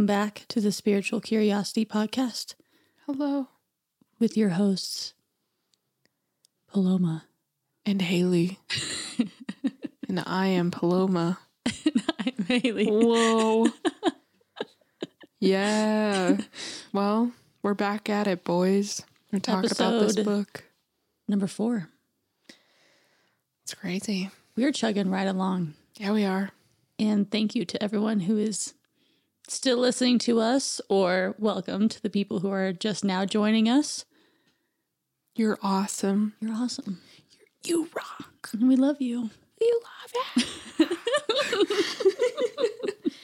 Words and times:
Welcome 0.00 0.06
back 0.06 0.46
to 0.48 0.62
the 0.62 0.72
Spiritual 0.72 1.20
Curiosity 1.20 1.84
Podcast 1.84 2.54
Hello. 3.04 3.48
with 4.18 4.34
your 4.34 4.48
hosts, 4.48 5.12
Paloma. 6.72 7.26
And 7.84 8.00
Haley. 8.00 8.58
and 10.08 10.24
I 10.24 10.46
am 10.46 10.70
Paloma. 10.70 11.38
And 11.66 12.02
I'm 12.18 12.44
Haley. 12.46 12.86
Whoa. 12.86 13.66
yeah. 15.38 16.38
Well, 16.94 17.32
we're 17.62 17.74
back 17.74 18.08
at 18.08 18.26
it, 18.26 18.42
boys. 18.42 19.02
We're 19.30 19.40
talking 19.40 19.70
about 19.70 20.00
this 20.00 20.16
book. 20.16 20.64
Number 21.28 21.46
four. 21.46 21.90
It's 23.64 23.74
crazy. 23.74 24.30
We're 24.56 24.72
chugging 24.72 25.10
right 25.10 25.28
along. 25.28 25.74
Yeah, 25.96 26.12
we 26.12 26.24
are. 26.24 26.52
And 26.98 27.30
thank 27.30 27.54
you 27.54 27.66
to 27.66 27.82
everyone 27.82 28.20
who 28.20 28.38
is 28.38 28.72
still 29.50 29.78
listening 29.78 30.18
to 30.20 30.40
us, 30.40 30.80
or 30.88 31.34
welcome 31.38 31.88
to 31.88 32.00
the 32.02 32.10
people 32.10 32.40
who 32.40 32.50
are 32.50 32.72
just 32.72 33.04
now 33.04 33.24
joining 33.24 33.68
us. 33.68 34.04
You're 35.34 35.58
awesome. 35.62 36.34
You're 36.40 36.54
awesome. 36.54 37.00
You 37.64 37.88
rock. 37.94 38.50
And 38.52 38.68
we 38.68 38.76
love 38.76 39.00
you. 39.00 39.30
You 39.60 39.80
love 40.38 40.48
it. 40.78 40.98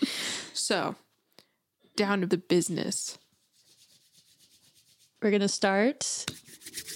so, 0.53 0.97
down 1.95 2.21
to 2.21 2.27
the 2.27 2.37
business. 2.37 3.19
We're 5.23 5.31
going 5.31 5.41
to 5.41 5.49
start 5.49 6.27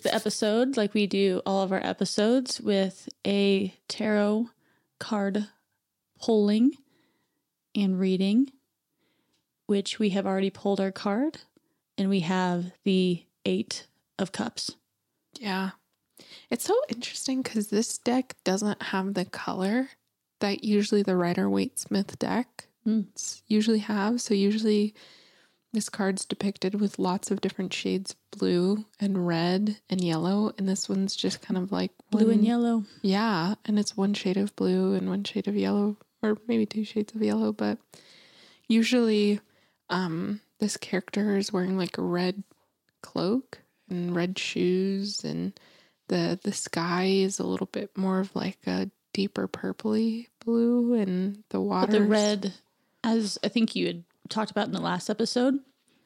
the 0.02 0.14
episode 0.14 0.76
like 0.76 0.92
we 0.92 1.06
do 1.06 1.40
all 1.46 1.62
of 1.62 1.72
our 1.72 1.84
episodes 1.84 2.60
with 2.60 3.08
a 3.26 3.74
tarot 3.88 4.50
card 4.98 5.46
pulling 6.20 6.72
and 7.74 7.98
reading, 7.98 8.50
which 9.70 10.00
we 10.00 10.08
have 10.10 10.26
already 10.26 10.50
pulled 10.50 10.80
our 10.80 10.90
card, 10.90 11.38
and 11.96 12.10
we 12.10 12.18
have 12.20 12.72
the 12.82 13.22
Eight 13.44 13.86
of 14.18 14.32
Cups. 14.32 14.72
Yeah. 15.38 15.70
It's 16.50 16.64
so 16.64 16.74
interesting 16.88 17.40
because 17.40 17.68
this 17.68 17.96
deck 17.96 18.34
doesn't 18.42 18.82
have 18.82 19.14
the 19.14 19.24
color 19.24 19.90
that 20.40 20.64
usually 20.64 21.04
the 21.04 21.14
Rider 21.14 21.48
Waite 21.48 21.78
Smith 21.78 22.18
deck 22.18 22.66
Mm. 22.84 23.06
usually 23.46 23.78
have. 23.78 24.20
So 24.20 24.34
usually 24.34 24.92
this 25.72 25.88
card's 25.88 26.24
depicted 26.24 26.80
with 26.80 26.98
lots 26.98 27.30
of 27.30 27.40
different 27.40 27.72
shades 27.72 28.16
blue 28.32 28.86
and 28.98 29.24
red 29.24 29.76
and 29.88 30.02
yellow. 30.02 30.52
And 30.58 30.68
this 30.68 30.88
one's 30.88 31.14
just 31.14 31.42
kind 31.42 31.56
of 31.56 31.70
like 31.70 31.92
Blue 32.10 32.30
and 32.30 32.44
yellow. 32.44 32.86
Yeah. 33.02 33.54
And 33.66 33.78
it's 33.78 33.96
one 33.96 34.14
shade 34.14 34.36
of 34.38 34.56
blue 34.56 34.94
and 34.94 35.08
one 35.08 35.22
shade 35.22 35.46
of 35.46 35.54
yellow, 35.54 35.96
or 36.22 36.38
maybe 36.48 36.66
two 36.66 36.84
shades 36.84 37.14
of 37.14 37.22
yellow. 37.22 37.52
But 37.52 37.78
usually 38.66 39.40
um, 39.90 40.40
this 40.58 40.76
character 40.76 41.36
is 41.36 41.52
wearing 41.52 41.76
like 41.76 41.98
a 41.98 42.02
red 42.02 42.42
cloak 43.02 43.60
and 43.88 44.14
red 44.14 44.38
shoes 44.38 45.24
and 45.24 45.58
the 46.08 46.38
the 46.42 46.52
sky 46.52 47.04
is 47.04 47.38
a 47.38 47.46
little 47.46 47.66
bit 47.66 47.96
more 47.96 48.20
of 48.20 48.34
like 48.34 48.58
a 48.66 48.90
deeper 49.12 49.48
purpley 49.48 50.28
blue 50.44 50.94
and 50.94 51.42
the 51.50 51.60
water 51.60 51.92
the 51.92 52.02
red, 52.02 52.54
as 53.02 53.38
I 53.42 53.48
think 53.48 53.74
you 53.74 53.86
had 53.86 54.04
talked 54.28 54.50
about 54.50 54.66
in 54.66 54.72
the 54.72 54.80
last 54.80 55.10
episode, 55.10 55.58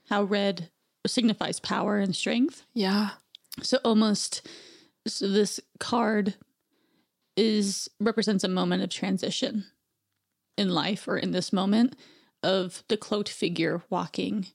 how 0.09 0.23
red 0.25 0.71
signifies 1.06 1.61
power 1.61 1.99
and 1.99 2.17
strength. 2.17 2.65
yeah 2.73 3.11
So 3.62 3.78
almost 3.84 4.47
so 5.06 5.28
this 5.28 5.61
card 5.78 6.34
is 7.37 7.89
represents 8.00 8.44
a 8.44 8.49
moment 8.49 8.83
of 8.83 8.89
transition 8.89 9.67
in 10.56 10.69
life 10.71 11.09
or 11.09 11.19
in 11.19 11.33
this 11.33 11.53
moment 11.53 11.97
of 12.44 12.84
the 12.88 12.97
cloaked 12.97 13.28
figure 13.28 13.82
walking 13.91 14.47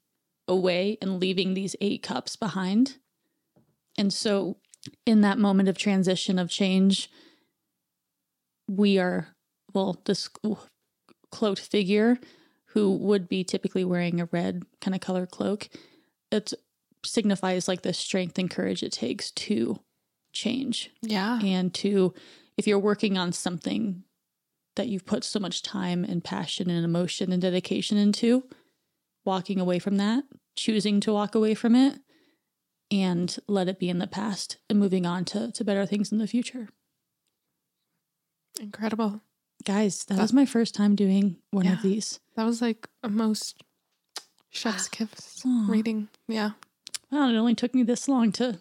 away 0.48 0.98
and 1.02 1.20
leaving 1.20 1.54
these 1.54 1.76
eight 1.82 2.02
cups 2.02 2.36
behind. 2.36 2.98
And 3.98 4.14
so 4.14 4.58
in 5.06 5.22
that 5.22 5.38
moment 5.38 5.70
of 5.70 5.78
transition 5.78 6.40
of 6.40 6.50
change 6.50 7.10
we 8.68 8.98
are 8.98 9.28
well 9.74 10.00
this 10.06 10.30
cloaked 11.32 11.60
figure 11.60 12.18
who 12.68 12.96
would 12.96 13.28
be 13.28 13.44
typically 13.44 13.84
wearing 13.84 14.22
a 14.22 14.30
red 14.32 14.64
kind 14.80 14.96
of 14.96 15.02
color 15.02 15.26
cloak 15.26 15.70
it 16.32 16.54
signifies 17.04 17.68
like 17.68 17.82
the 17.82 17.94
strength 17.94 18.38
and 18.38 18.52
courage 18.52 18.84
it 18.84 18.92
takes 18.92 19.32
to 19.32 19.80
change 20.32 20.92
yeah 21.02 21.40
and 21.44 21.74
to 21.74 22.14
if 22.58 22.68
you're 22.68 22.80
working 22.80 23.18
on 23.18 23.32
something 23.32 24.04
that 24.76 24.88
you've 24.88 25.06
put 25.06 25.24
so 25.24 25.40
much 25.40 25.62
time 25.62 26.04
and 26.04 26.24
passion 26.24 26.70
and 26.70 26.86
emotion 26.86 27.32
and 27.32 27.42
dedication 27.42 27.98
into 27.98 28.44
walking 29.26 29.60
away 29.60 29.80
from 29.80 29.98
that 29.98 30.24
choosing 30.60 31.00
to 31.00 31.14
walk 31.14 31.36
away 31.36 31.54
from 31.54 31.74
it 31.74 32.00
and 32.92 33.38
let 33.48 33.70
it 33.70 33.80
be 33.80 33.90
in 33.90 34.00
the 34.00 34.08
past 34.08 34.58
and 34.70 34.78
moving 34.78 35.06
on 35.06 35.24
to, 35.24 35.52
to 35.52 35.64
better 35.64 35.86
things 35.86 36.12
in 36.12 36.18
the 36.18 36.28
future. 36.28 36.68
Incredible. 38.60 39.22
Guys 39.66 40.06
that 40.06 40.18
was 40.18 40.34
my 40.34 40.46
first 40.46 40.74
time 40.76 40.96
doing 40.96 41.38
one 41.52 41.68
of 41.68 41.82
these. 41.82 42.20
That 42.36 42.46
was 42.46 42.62
like 42.62 42.88
a 43.04 43.10
most 43.10 43.62
chef's 44.50 44.88
kiss 44.88 45.44
reading. 45.68 46.08
Yeah. 46.28 46.52
Well, 47.12 47.30
it 47.30 47.38
only 47.38 47.56
took 47.56 47.76
me 47.76 47.84
this 47.84 48.08
long 48.08 48.32
to 48.34 48.60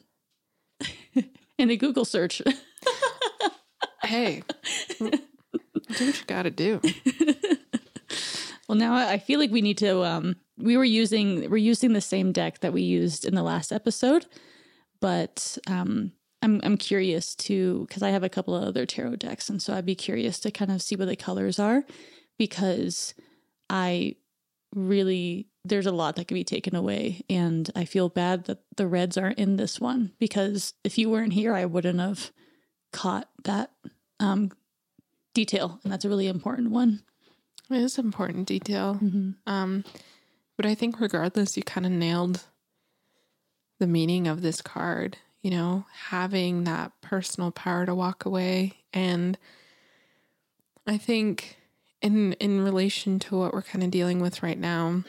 in 1.59 1.71
a 1.71 1.77
google 1.77 2.05
search. 2.05 2.43
Hey 4.05 4.43
do 5.97 6.07
what 6.07 6.19
you 6.19 6.27
gotta 6.27 6.51
do 6.51 6.81
Well, 8.69 8.77
now 8.77 8.95
I 8.95 9.13
I 9.13 9.19
feel 9.19 9.41
like 9.41 9.51
we 9.51 9.63
need 9.63 9.79
to. 9.79 10.05
Um, 10.05 10.37
we 10.59 10.77
were 10.77 10.85
using 10.85 11.49
we're 11.51 11.57
using 11.57 11.95
the 11.95 12.01
same 12.01 12.33
deck 12.33 12.61
that 12.61 12.73
we 12.73 12.83
used 12.83 13.25
in 13.25 13.35
the 13.35 13.43
last 13.43 13.73
episode, 13.73 14.27
but 15.01 15.57
um, 15.67 16.13
I'm 16.43 16.61
I'm 16.63 16.77
curious 16.77 17.35
to 17.37 17.87
because 17.89 18.03
I 18.03 18.11
have 18.11 18.23
a 18.23 18.29
couple 18.29 18.55
of 18.55 18.65
other 18.65 18.85
tarot 18.85 19.17
decks, 19.17 19.49
and 19.49 19.63
so 19.63 19.75
I'd 19.75 19.87
be 19.87 19.95
curious 19.95 20.39
to 20.41 20.51
kind 20.51 20.71
of 20.71 20.83
see 20.83 20.97
what 20.97 21.09
the 21.09 21.17
colors 21.17 21.59
are 21.59 21.85
because 22.37 23.15
I 23.71 24.17
really 24.75 25.49
there's 25.65 25.87
a 25.87 25.93
lot 25.93 26.17
that 26.17 26.29
can 26.29 26.35
be 26.35 26.45
taken 26.45 26.77
away, 26.77 27.23
and 27.31 27.71
I 27.75 27.87
feel 27.87 28.11
bad 28.11 28.45
that 28.45 28.59
the 28.77 28.87
reds 28.87 29.17
aren't 29.17 29.39
in 29.39 29.57
this 29.57 29.81
one 29.81 30.13
because 30.19 30.75
if 30.85 30.99
you 30.99 31.09
weren't 31.09 31.33
here, 31.33 31.55
I 31.55 31.65
wouldn't 31.65 32.01
have 32.01 32.33
caught 32.93 33.31
that 33.45 33.71
um, 34.21 34.51
detail, 35.35 35.81
and 35.83 35.93
that's 35.93 36.05
a 36.05 36.09
really 36.09 36.27
important 36.27 36.71
one. 36.71 37.03
it 37.71 37.77
is 37.77 37.99
important 37.99 38.49
detail 38.49 38.99
Mm-hmm. 39.03 39.31
Um, 39.47 39.85
but 40.59 40.67
I 40.67 40.75
think 40.75 40.99
regardless, 41.01 41.57
you 41.57 41.63
kind 41.63 41.87
of 41.87 41.93
nailed 41.93 42.45
the 43.79 43.87
meaning 43.87 44.27
of 44.27 44.43
this 44.43 44.61
card. 44.61 45.17
You 45.41 45.53
know, 45.53 45.87
having 46.09 46.65
that 46.65 46.91
personal 47.01 47.53
power 47.53 47.87
to 47.87 47.95
walk 47.95 48.25
away, 48.25 48.73
and 48.93 49.39
I 50.85 50.99
think 50.99 51.59
in 52.03 52.33
in 52.35 52.61
relation 52.61 53.21
to 53.21 53.39
what 53.39 53.55
we're 53.55 53.63
kind 53.63 53.85
of 53.85 53.93
dealing 53.93 54.21
with 54.21 54.43
right 54.43 54.59
now, 54.59 55.05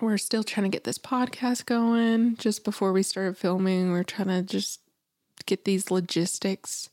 we're 0.00 0.16
still 0.16 0.42
trying 0.42 0.64
to 0.64 0.74
get 0.74 0.84
this 0.84 0.98
podcast 0.98 1.66
going. 1.66 2.36
Just 2.36 2.64
before 2.64 2.90
we 2.92 3.02
started 3.02 3.36
filming, 3.36 3.90
we're 3.92 4.02
trying 4.02 4.28
to 4.28 4.42
just 4.42 4.80
get 5.44 5.66
these 5.66 5.90
logistics, 5.90 6.88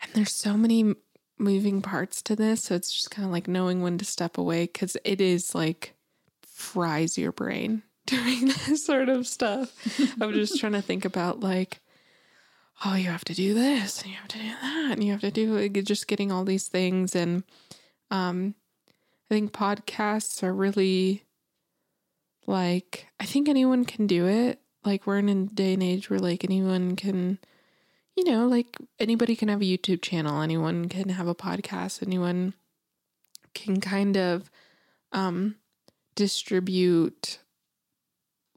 and 0.00 0.12
there's 0.14 0.32
so 0.32 0.56
many 0.56 0.94
moving 1.38 1.82
parts 1.82 2.22
to 2.22 2.36
this. 2.36 2.64
So 2.64 2.74
it's 2.74 2.92
just 2.92 3.10
kind 3.10 3.26
of 3.26 3.32
like 3.32 3.48
knowing 3.48 3.82
when 3.82 3.98
to 3.98 4.04
step 4.04 4.38
away 4.38 4.64
because 4.64 4.96
it 5.04 5.20
is 5.20 5.54
like 5.54 5.94
fries 6.46 7.18
your 7.18 7.32
brain 7.32 7.82
doing 8.06 8.46
this 8.46 8.84
sort 8.84 9.08
of 9.08 9.26
stuff. 9.26 9.72
I'm 10.20 10.32
just 10.32 10.58
trying 10.60 10.72
to 10.72 10.82
think 10.82 11.04
about 11.04 11.40
like, 11.40 11.80
oh, 12.84 12.94
you 12.94 13.08
have 13.08 13.24
to 13.24 13.34
do 13.34 13.54
this 13.54 14.02
and 14.02 14.10
you 14.10 14.16
have 14.16 14.28
to 14.28 14.38
do 14.38 14.48
that 14.48 14.92
and 14.92 15.04
you 15.04 15.12
have 15.12 15.20
to 15.22 15.30
do 15.30 15.58
like, 15.58 15.84
just 15.84 16.06
getting 16.06 16.30
all 16.30 16.44
these 16.44 16.68
things. 16.68 17.14
And 17.14 17.44
um, 18.10 18.54
I 19.30 19.34
think 19.34 19.52
podcasts 19.52 20.42
are 20.42 20.52
really 20.52 21.24
like, 22.46 23.06
I 23.18 23.24
think 23.24 23.48
anyone 23.48 23.84
can 23.84 24.06
do 24.06 24.26
it. 24.26 24.60
Like, 24.84 25.06
we're 25.06 25.16
in 25.16 25.30
a 25.30 25.46
day 25.46 25.72
and 25.72 25.82
age 25.82 26.10
where 26.10 26.18
like 26.18 26.44
anyone 26.44 26.94
can 26.94 27.38
you 28.16 28.24
know, 28.24 28.46
like 28.46 28.76
anybody 28.98 29.34
can 29.36 29.48
have 29.48 29.60
a 29.60 29.64
YouTube 29.64 30.02
channel, 30.02 30.40
anyone 30.40 30.88
can 30.88 31.08
have 31.10 31.26
a 31.28 31.34
podcast, 31.34 32.02
anyone 32.02 32.54
can 33.54 33.80
kind 33.80 34.16
of 34.16 34.50
um 35.12 35.56
distribute 36.16 37.38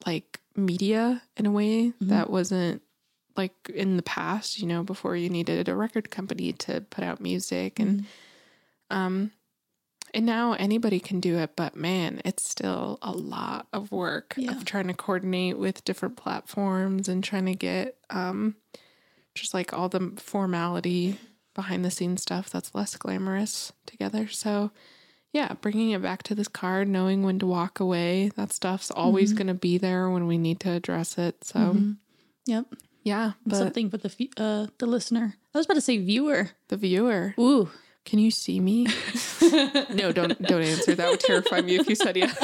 like 0.06 0.40
media 0.56 1.22
in 1.36 1.46
a 1.46 1.52
way 1.52 1.88
Mhm. 2.02 2.08
that 2.10 2.30
wasn't 2.30 2.82
like 3.36 3.54
in 3.74 3.98
the 3.98 4.04
past, 4.04 4.60
you 4.60 4.66
know, 4.66 4.84
before 4.84 5.16
you 5.16 5.30
needed 5.30 5.68
a 5.70 5.76
record 5.76 6.10
company 6.10 6.54
to 6.54 6.82
put 6.82 7.04
out 7.04 7.22
music 7.22 7.80
and 7.80 8.06
um 8.90 9.32
and 10.14 10.26
now 10.26 10.54
anybody 10.54 11.00
can 11.02 11.20
do 11.20 11.38
it, 11.38 11.56
but 11.58 11.76
man, 11.76 12.22
it's 12.24 12.50
still 12.50 12.98
a 13.02 13.12
lot 13.12 13.68
of 13.74 13.92
work 13.92 14.34
Yeah. 14.38 14.52
of 14.52 14.64
trying 14.66 14.88
to 14.88 14.94
coordinate 14.94 15.58
with 15.58 15.84
different 15.84 16.16
platforms 16.16 17.10
and 17.10 17.24
trying 17.24 17.46
to 17.46 17.56
get 17.56 17.98
um 18.10 18.56
just 19.40 19.54
like 19.54 19.74
all 19.74 19.90
the 19.90 20.14
formality 20.18 21.18
behind 21.56 21.84
the 21.84 21.92
scenes 21.92 22.22
stuff 22.22 22.50
that's 22.50 22.76
less 22.76 22.96
glamorous 22.96 23.72
together. 23.86 24.28
So 24.28 24.72
yeah, 25.34 25.54
bringing 25.62 25.92
it 25.92 26.02
back 26.02 26.24
to 26.24 26.36
this 26.36 26.48
card, 26.48 26.88
knowing 26.88 27.24
when 27.24 27.38
to 27.40 27.46
walk 27.46 27.80
away. 27.80 28.32
That 28.36 28.52
stuff's 28.54 28.90
always 28.92 29.30
Mm-hmm. 29.30 29.38
going 29.38 29.48
to 29.48 29.54
be 29.54 29.78
there 29.78 30.10
when 30.10 30.26
we 30.28 30.38
need 30.38 30.60
to 30.62 30.72
address 30.72 31.18
it. 31.18 31.44
So, 31.44 31.78
Yep. 32.46 32.66
yeah, 33.04 33.34
but 33.46 33.58
Something 33.58 33.90
for 33.90 33.98
the 33.98 34.30
uh 34.38 34.68
the 34.78 34.86
listener. 34.86 35.36
I 35.54 35.58
was 35.58 35.66
about 35.66 35.76
to 35.76 35.82
say 35.82 35.98
viewer. 35.98 36.52
the 36.70 36.78
viewer, 36.78 37.34
Ooh. 37.40 37.70
can 38.06 38.20
you 38.20 38.32
see 38.32 38.60
me? 38.60 38.88
no, 39.94 40.12
don't 40.14 40.42
don't 40.44 40.62
answer. 40.62 40.96
That 40.96 41.10
would 41.10 41.20
terrify 41.20 41.62
me 41.62 41.76
if 41.76 41.90
you 41.90 41.96
said 41.96 42.16
yeah. 42.18 42.34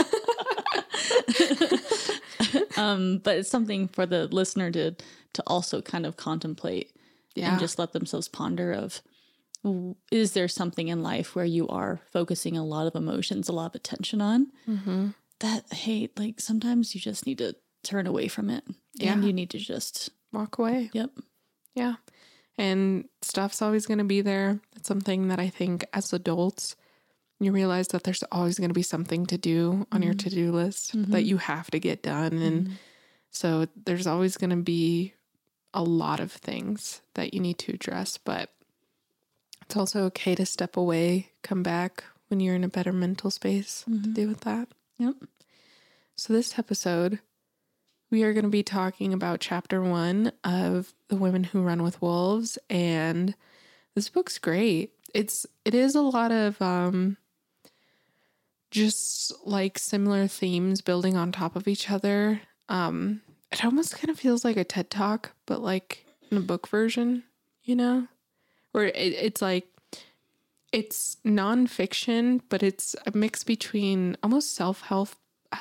Um, 2.78 3.20
but 3.24 3.38
it's 3.38 3.50
something 3.50 3.88
for 3.88 4.06
the 4.06 4.28
listener 4.28 4.70
to 4.72 4.96
to 5.34 5.44
also 5.48 5.82
kind 5.82 6.06
of 6.06 6.18
contemplate 6.18 6.92
Yeah. 7.36 7.52
and 7.52 7.60
just 7.60 7.80
let 7.80 7.94
themselves 7.94 8.28
ponder 8.28 8.72
of 8.72 9.02
is 10.12 10.34
there 10.34 10.48
something 10.48 10.90
in 10.90 11.02
life 11.02 11.36
where 11.36 11.46
you 11.46 11.68
are 11.70 12.02
focusing 12.12 12.58
a 12.58 12.66
lot 12.66 12.86
of 12.86 12.96
emotions, 12.96 13.48
a 13.48 13.54
lot 13.54 13.68
of 13.68 13.76
attention 13.76 14.22
on 14.22 14.52
Mm-hmm. 14.68 15.10
that 15.40 15.72
hey, 15.72 16.10
like 16.18 16.40
sometimes 16.40 16.94
you 16.94 17.02
just 17.02 17.26
need 17.26 17.38
to 17.38 17.56
turn 17.84 18.08
away 18.08 18.28
from 18.28 18.50
it. 18.50 18.64
Yeah. 18.96 19.14
And 19.14 19.24
you 19.24 19.34
need 19.34 19.50
to 19.52 19.60
just 19.60 20.10
Walk 20.32 20.58
away. 20.58 20.90
yep. 20.94 21.12
Yeah. 21.76 21.96
And 22.58 23.06
stuff's 23.22 23.62
always 23.62 23.86
going 23.86 23.98
to 23.98 24.04
be 24.04 24.22
there. 24.22 24.60
It's 24.76 24.88
something 24.88 25.30
that 25.30 25.40
I 25.40 25.50
think 25.50 25.86
as 25.94 26.14
adults, 26.14 26.76
you 27.40 27.52
realize 27.52 27.88
that 27.90 28.04
there's 28.04 28.24
always 28.32 28.60
going 28.60 28.70
to 28.70 28.76
be 28.76 28.84
something 28.84 29.26
to 29.28 29.38
do 29.38 29.88
on 29.92 30.02
your 30.02 30.14
mm-hmm. 30.14 30.30
to 30.30 30.36
do 30.36 30.52
list 30.52 30.94
that 30.94 30.98
mm-hmm. 30.98 31.18
you 31.20 31.38
have 31.38 31.72
to 31.72 31.80
get 31.80 32.04
done. 32.04 32.34
And 32.34 32.66
mm-hmm. 32.66 32.74
so 33.32 33.68
there's 33.86 34.08
always 34.08 34.38
going 34.38 34.52
to 34.52 34.58
be 34.58 35.14
a 35.74 35.84
lot 35.84 36.20
of 36.20 36.32
things 36.32 37.02
that 37.16 37.34
you 37.34 37.40
need 37.40 37.58
to 37.60 37.74
address. 37.74 38.18
But 38.18 38.50
it's 39.62 39.76
also 39.76 40.04
okay 40.06 40.36
to 40.36 40.46
step 40.46 40.78
away, 40.78 41.32
come 41.42 41.64
back 41.64 42.04
when 42.28 42.40
you're 42.40 42.56
in 42.56 42.64
a 42.64 42.70
better 42.70 42.94
mental 42.94 43.32
space 43.32 43.84
to 43.86 44.10
deal 44.10 44.30
with 44.30 44.42
that. 44.42 44.68
Yep. 44.98 45.16
So, 46.16 46.34
this 46.34 46.60
episode, 46.60 47.20
we 48.12 48.24
are 48.24 48.34
going 48.34 48.44
to 48.44 48.50
be 48.50 48.64
talking 48.64 49.14
about 49.14 49.40
chapter 49.40 49.82
one 49.82 50.32
of 50.44 50.94
The 51.08 51.16
Women 51.16 51.46
Who 51.46 51.62
Run 51.62 51.82
with 51.82 52.02
Wolves. 52.02 52.60
And 52.70 53.36
this 53.96 54.10
book's 54.10 54.38
great. 54.38 54.94
It's, 55.14 55.46
it 55.66 55.74
is 55.74 55.96
a 55.96 56.02
lot 56.02 56.32
of, 56.32 56.62
um, 56.62 57.18
just 58.70 59.34
like 59.46 59.78
similar 59.78 60.28
themes 60.28 60.82
building 60.82 61.16
on 61.16 61.32
top 61.32 61.56
of 61.56 61.68
each 61.68 61.92
other. 61.92 62.42
Um, 62.70 63.22
it 63.54 63.64
almost 63.64 63.96
kind 63.98 64.10
of 64.10 64.20
feels 64.20 64.44
like 64.44 64.58
a 64.58 64.64
TED 64.64 64.90
talk, 64.90 65.32
but 65.46 65.62
like 65.62 66.06
in 66.32 66.38
a 66.38 66.42
book 66.42 66.68
version, 66.68 67.24
you 67.64 67.76
know, 67.76 68.08
where 68.72 68.86
it, 68.86 68.96
it's 68.98 69.42
like, 69.42 69.68
it's 70.72 71.18
nonfiction, 71.24 72.42
but 72.50 72.64
it's 72.64 72.96
a 73.06 73.16
mix 73.16 73.44
between 73.44 74.18
almost 74.24 74.56
self 74.56 74.82
help 74.82 75.10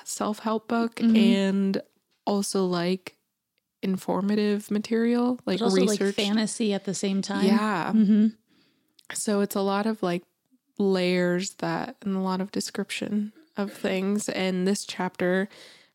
self 0.05 0.39
help 0.39 0.69
book 0.69 1.01
and 1.01 1.83
also 2.27 2.65
like 2.65 3.17
informative 3.83 4.71
material, 4.71 5.39
like 5.45 5.59
But 5.59 5.65
also 5.67 5.83
research. 5.83 6.01
like 6.01 6.27
fantasy 6.27 6.73
at 6.73 6.85
the 6.87 6.95
same 6.95 7.21
time. 7.21 7.45
yeah. 7.45 7.93
Mm-hmm. 7.95 8.29
So 9.13 9.41
it's 9.41 9.55
a 9.57 9.61
lot 9.61 9.85
of 9.85 10.03
like 10.03 10.23
layers 10.79 11.51
that 11.57 11.97
and 12.03 12.17
a 12.17 12.21
lot 12.21 12.41
of 12.41 12.51
description 12.51 13.33
of 13.59 13.71
things. 13.71 14.31
And 14.31 14.67
this 14.67 14.87
chapter 14.87 15.51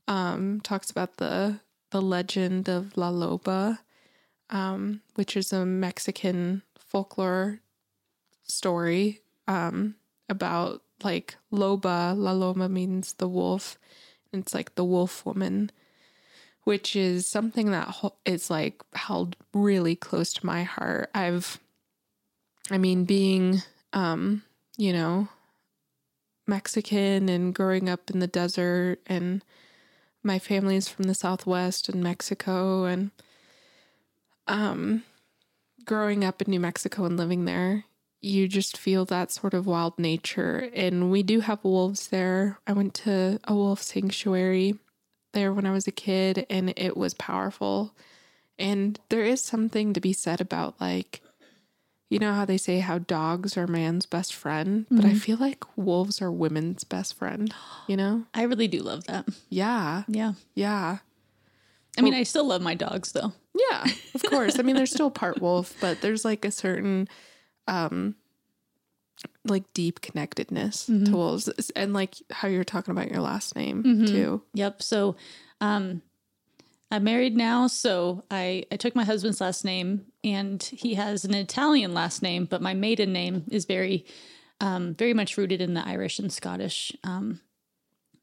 um, 0.08 0.62
talks 0.62 0.92
about 0.92 1.18
the 1.18 1.60
the 1.98 2.02
legend 2.02 2.70
of 2.70 2.96
La 2.96 3.10
Loba, 3.10 3.80
um, 4.52 5.02
which 5.16 5.36
is 5.36 5.52
a 5.52 5.66
Mexican 5.66 6.62
folklore 6.78 7.60
story 8.44 9.22
um, 9.48 9.96
about 10.30 10.84
like 11.04 11.38
Loba. 11.52 12.16
La 12.16 12.34
Loba 12.34 12.70
means 12.70 13.14
the 13.14 13.28
wolf. 13.28 13.80
It's 14.32 14.54
like 14.54 14.76
the 14.76 14.86
wolf 14.86 15.26
woman, 15.26 15.72
which 16.66 16.96
is 16.96 17.28
something 17.28 17.72
that 17.72 17.92
is 18.26 18.52
like 18.52 18.84
held 18.94 19.36
really 19.52 19.96
close 19.96 20.32
to 20.34 20.46
my 20.46 20.62
heart. 20.62 21.10
I've 21.16 21.60
I 22.70 22.78
mean, 22.78 23.06
being, 23.06 23.64
um, 23.94 24.44
you 24.78 24.94
know, 24.94 25.30
Mexican 26.46 27.28
and 27.28 27.56
growing 27.56 27.90
up 27.90 28.12
in 28.12 28.20
the 28.20 28.28
desert, 28.28 29.00
and 29.08 29.44
my 30.28 30.38
family's 30.38 30.88
from 30.88 31.06
the 31.06 31.16
Southwest 31.16 31.90
and 31.90 32.04
Mexico, 32.04 32.84
and 32.84 33.10
um, 34.46 35.04
growing 35.86 36.24
up 36.24 36.42
in 36.42 36.52
New 36.52 36.60
Mexico 36.60 37.06
and 37.06 37.18
living 37.18 37.46
there, 37.46 37.86
you 38.22 38.48
just 38.48 38.78
feel 38.78 39.06
that 39.06 39.32
sort 39.32 39.54
of 39.54 39.66
wild 39.66 39.98
nature. 39.98 40.70
And 40.76 41.10
we 41.10 41.24
do 41.24 41.40
have 41.40 41.64
wolves 41.64 42.10
there. 42.10 42.60
I 42.68 42.74
went 42.74 42.94
to 42.96 43.40
a 43.46 43.56
wolf 43.56 43.82
sanctuary 43.82 44.76
there 45.34 45.54
when 45.54 45.66
I 45.66 45.72
was 45.72 45.88
a 45.88 45.92
kid, 45.92 46.46
and 46.50 46.74
it 46.78 46.96
was 46.96 47.14
powerful. 47.14 47.96
And 48.60 49.00
there 49.10 49.24
is 49.24 49.42
something 49.42 49.94
to 49.94 50.02
be 50.02 50.14
said 50.14 50.42
about 50.42 50.80
like, 50.80 51.22
you 52.10 52.20
know 52.20 52.34
how 52.34 52.46
they 52.46 52.58
say 52.58 52.80
how 52.80 53.00
dogs 53.00 53.58
are 53.58 53.68
man's 53.68 54.06
best 54.06 54.34
friend, 54.34 54.86
but 54.90 55.04
I 55.06 55.14
feel 55.14 55.38
like 55.38 55.64
wolves 55.76 56.22
are 56.22 56.32
women's 56.32 56.84
best 56.84 57.16
friend, 57.16 57.54
you 57.88 57.98
know? 57.98 58.24
I 58.34 58.44
really 58.44 58.68
do 58.68 58.80
love 58.80 59.06
that. 59.06 59.28
Yeah. 59.50 60.04
Yeah. 60.08 60.34
Yeah. 60.56 61.00
I 61.98 62.02
mean, 62.02 62.14
I 62.14 62.24
still 62.24 62.46
love 62.46 62.62
my 62.62 62.76
dogs 62.76 63.12
though. 63.12 63.34
Yeah, 63.56 63.86
of 64.14 64.24
course. 64.30 64.60
I 64.60 64.62
mean, 64.62 64.76
there's 64.76 64.92
still 64.92 65.10
part 65.10 65.42
wolf, 65.42 65.76
but 65.82 66.00
there's 66.02 66.24
like 66.24 66.46
a 66.46 66.52
certain, 66.52 67.08
um, 67.68 68.16
like 69.44 69.64
deep 69.74 70.02
connectedness 70.02 70.86
to 70.86 71.12
wolves, 71.12 71.50
and 71.76 71.94
like 71.94 72.16
how 72.30 72.48
you're 72.48 72.64
talking 72.64 72.92
about 72.92 73.10
your 73.10 73.22
last 73.22 73.56
name 73.56 74.06
too. 74.06 74.44
Yep. 74.54 74.84
So, 74.84 75.16
um, 75.60 76.04
I'm 76.90 77.04
married 77.04 77.36
now, 77.36 77.68
so 77.68 78.24
I 78.32 78.64
I 78.72 78.78
took 78.78 78.96
my 78.96 79.04
husband's 79.04 79.42
last 79.42 79.66
name, 79.66 80.06
and 80.24 80.64
he 80.64 80.94
has 80.96 81.26
an 81.26 81.34
Italian 81.34 81.94
last 81.94 82.22
name, 82.22 82.46
but 82.46 82.62
my 82.62 82.74
maiden 82.74 83.12
name 83.12 83.44
is 83.52 83.66
very, 83.66 84.06
um, 84.62 84.96
very 84.96 85.14
much 85.14 85.38
rooted 85.38 85.62
in 85.62 85.74
the 85.74 85.86
Irish 85.86 86.18
and 86.18 86.32
Scottish 86.32 86.94
um, 87.04 87.42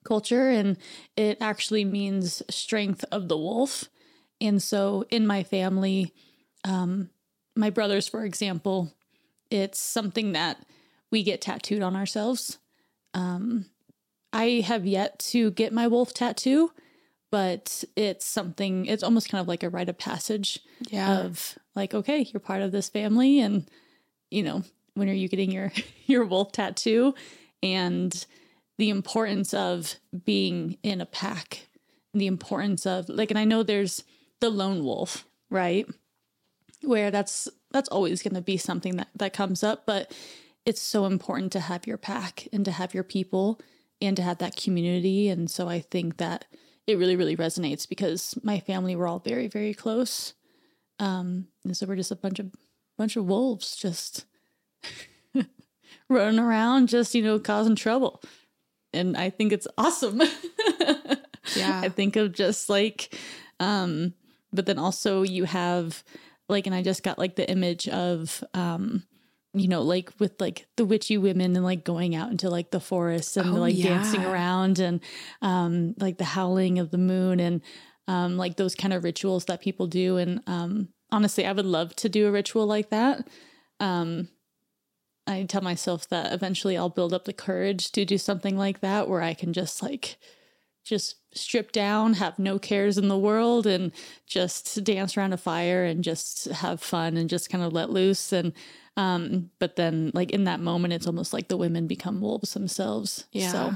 culture, 0.04 0.49
and 0.49 0.78
it 1.16 1.38
actually 1.42 1.85
means 1.85 2.42
strength 2.49 3.04
of 3.12 3.28
the 3.28 3.37
wolf. 3.37 3.90
And 4.40 4.62
so, 4.62 5.04
in 5.11 5.26
my 5.26 5.42
family, 5.42 6.14
um, 6.64 7.11
my 7.54 7.68
brothers, 7.68 8.09
for 8.09 8.25
example, 8.25 8.92
it's 9.50 9.78
something 9.78 10.33
that 10.33 10.64
we 11.11 11.23
get 11.23 11.42
tattooed 11.42 11.83
on 11.83 11.94
ourselves. 11.97 12.59
Um, 13.12 13.66
I 14.33 14.64
have 14.66 14.87
yet 14.87 15.18
to 15.30 15.50
get 15.52 15.73
my 15.73 15.87
wolf 15.87 16.12
tattoo, 16.14 16.73
but 17.35 17.83
it's 17.97 18.25
something, 18.25 18.87
it's 18.87 19.03
almost 19.03 19.29
kind 19.29 19.43
of 19.43 19.49
like 19.49 19.64
a 19.64 19.69
rite 19.69 19.88
of 19.88 19.99
passage 19.99 20.61
Yeah. 20.88 21.19
of 21.19 21.59
like, 21.75 21.93
okay, 21.93 22.21
you're 22.33 22.38
part 22.38 22.62
of 22.62 22.71
this 22.71 22.88
family. 22.88 23.41
And, 23.41 23.69
you 24.31 24.45
know, 24.45 24.62
when 24.95 25.09
are 25.11 25.12
you 25.14 25.26
getting 25.26 25.50
your, 25.50 25.73
your 26.07 26.25
wolf 26.25 26.53
tattoo? 26.53 27.12
And 27.61 28.25
the 28.79 28.88
importance 28.88 29.53
of 29.53 29.97
being 30.25 30.79
in 30.85 31.00
a 31.00 31.07
pack, 31.07 31.67
the 32.12 32.29
importance 32.29 32.87
of 32.87 33.09
like, 33.09 33.33
and 33.33 33.38
I 33.38 33.45
know 33.45 33.64
there's 33.64 34.05
the 34.38 34.49
lone 34.49 34.85
wolf, 34.85 35.26
right? 35.50 35.88
Where 36.83 37.11
that's, 37.11 37.49
that's 37.73 37.88
always 37.88 38.23
going 38.23 38.35
to 38.37 38.43
be 38.43 38.59
something 38.59 38.95
that, 38.99 39.09
that 39.17 39.33
comes 39.33 39.64
up, 39.64 39.87
but 39.87 40.17
it's 40.64 40.81
so 40.81 41.07
important 41.07 41.50
to 41.50 41.59
have 41.61 41.85
your 41.85 41.99
pack 41.99 42.47
and 42.53 42.64
to 42.64 42.71
have 42.71 42.95
your 42.95 43.03
people 43.03 43.61
and 44.00 44.17
to 44.17 44.23
have 44.23 44.38
that 44.38 44.55
community. 44.55 45.29
And 45.29 45.50
so 45.50 45.69
I 45.69 45.81
think 45.81 46.19
that 46.19 46.45
it 46.87 46.99
really, 46.99 47.17
really 47.17 47.37
resonates 47.37 47.88
because 47.88 48.38
my 48.43 48.61
family 48.61 48.97
were 48.97 49.07
all 49.07 49.19
very, 49.19 49.49
very 49.49 49.75
close. 49.75 50.35
Um, 50.99 51.49
and 51.64 51.76
so 51.76 51.87
we're 51.87 51.97
just 51.97 52.11
a 52.11 52.17
bunch 52.17 52.38
of 52.38 52.53
bunch 52.97 53.17
of 53.17 53.25
wolves 53.25 53.75
just 53.75 54.26
running 56.09 56.38
around, 56.38 56.88
just 56.88 57.14
you 57.14 57.23
know, 57.23 57.38
causing 57.38 57.75
trouble. 57.75 58.23
And 58.93 59.17
I 59.17 59.31
think 59.31 59.53
it's 59.53 59.67
awesome. 59.76 60.23
Yeah. 61.57 61.81
I 61.83 61.88
think 61.88 62.17
of 62.17 62.33
just 62.33 62.69
like, 62.69 63.14
um, 63.61 64.14
but 64.53 64.67
then 64.67 64.79
also 64.79 65.23
you 65.23 65.45
have 65.45 66.03
like, 66.49 66.67
and 66.67 66.75
I 66.75 66.83
just 66.83 67.03
got 67.03 67.19
like 67.19 67.37
the 67.37 67.49
image 67.49 67.88
of, 67.88 68.43
um, 68.55 69.05
you 69.55 69.69
know, 69.69 69.83
like 69.83 70.11
with 70.19 70.41
like 70.41 70.67
the 70.77 70.85
witchy 70.85 71.17
women 71.17 71.55
and 71.57 71.65
like 71.65 71.85
going 71.85 72.15
out 72.15 72.31
into 72.31 72.51
like 72.51 72.71
the 72.71 72.81
forest 72.81 73.37
and 73.37 73.51
Oh, 73.51 73.61
like 73.61 73.77
dancing 73.77 74.25
around 74.25 74.79
and 74.79 75.01
um 75.43 75.95
like 75.99 76.19
the 76.19 76.25
howling 76.25 76.79
of 76.79 76.91
the 76.91 76.99
moon 76.99 77.41
and 77.41 77.63
um 78.09 78.37
like 78.37 78.57
those 78.57 78.75
kind 78.75 78.93
of 78.93 79.05
rituals 79.05 79.45
that 79.47 79.61
people 79.61 79.87
do 79.87 80.17
and 80.17 80.41
um 80.47 80.89
honestly 81.11 81.47
I 81.47 81.53
would 81.53 81.67
love 81.67 81.95
to 81.97 82.09
do 82.09 82.27
a 82.27 82.33
ritual 82.33 82.67
like 82.67 82.91
that. 82.91 83.29
Um 83.81 84.29
I 85.27 85.45
tell 85.45 85.63
myself 85.63 86.09
that 86.11 86.33
eventually 86.33 86.77
I'll 86.77 86.91
build 86.91 87.15
up 87.15 87.25
the 87.25 87.33
courage 87.33 87.91
to 87.93 88.05
do 88.05 88.19
something 88.19 88.59
like 88.59 88.81
that 88.81 89.09
where 89.09 89.23
I 89.23 89.33
can 89.35 89.53
just 89.53 89.83
like 89.83 90.19
just 90.85 91.17
strip 91.33 91.73
down, 91.73 92.13
have 92.15 92.39
no 92.39 92.59
cares 92.59 92.99
in 92.99 93.09
the 93.09 93.17
world, 93.19 93.67
and 93.67 93.91
just 94.27 94.85
dance 94.85 95.17
around 95.17 95.33
a 95.33 95.39
fire 95.39 95.83
and 95.85 96.05
just 96.05 96.45
have 96.47 96.83
fun 96.83 97.17
and 97.17 97.31
just 97.31 97.49
kind 97.49 97.65
of 97.65 97.73
let 97.73 97.89
loose. 97.89 98.33
And 98.33 98.53
um, 98.97 99.51
but 99.59 99.77
then 99.77 100.11
like 100.15 100.31
in 100.31 100.45
that 100.45 100.61
moment, 100.61 100.93
it's 100.95 101.07
almost 101.07 101.33
like 101.33 101.49
the 101.49 101.57
women 101.57 101.87
become 101.87 102.21
wolves 102.21 102.55
themselves. 102.55 103.25
Yeah. 103.33 103.51
So 103.53 103.75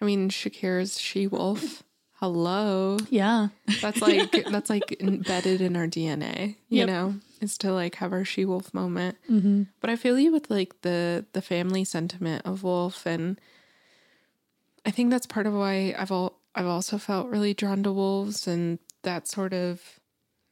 I 0.00 0.04
mean, 0.04 0.28
Shakira's 0.30 1.00
she 1.00 1.26
wolf. 1.26 1.82
Hello. 2.20 2.96
yeah. 3.10 3.48
That's 3.82 4.00
like 4.00 4.32
that's 4.50 4.70
like 4.70 4.96
embedded 5.00 5.60
in 5.60 5.76
our 5.76 5.86
DNA, 5.86 6.56
you 6.68 6.78
Yep. 6.78 6.86
know, 6.88 7.14
is 7.42 7.58
to 7.58 7.72
like 7.72 7.96
have 7.96 8.12
our 8.12 8.24
she 8.24 8.44
wolf 8.46 8.72
moment. 8.72 9.18
Mm-hmm. 9.30 9.64
But 9.80 9.90
I 9.90 9.96
feel 9.96 10.18
you 10.18 10.32
with 10.32 10.48
like 10.50 10.80
the 10.82 11.26
the 11.34 11.42
family 11.42 11.84
sentiment 11.84 12.42
of 12.46 12.62
wolf, 12.62 13.04
and 13.06 13.38
I 14.86 14.90
think 14.90 15.10
that's 15.10 15.26
part 15.26 15.46
of 15.46 15.52
why 15.54 15.94
I've 15.98 16.10
all 16.12 16.38
I've 16.54 16.66
also 16.66 16.96
felt 16.96 17.28
really 17.28 17.52
drawn 17.52 17.82
to 17.82 17.92
wolves 17.92 18.46
and 18.46 18.78
that 19.02 19.28
sort 19.28 19.52
of 19.52 20.00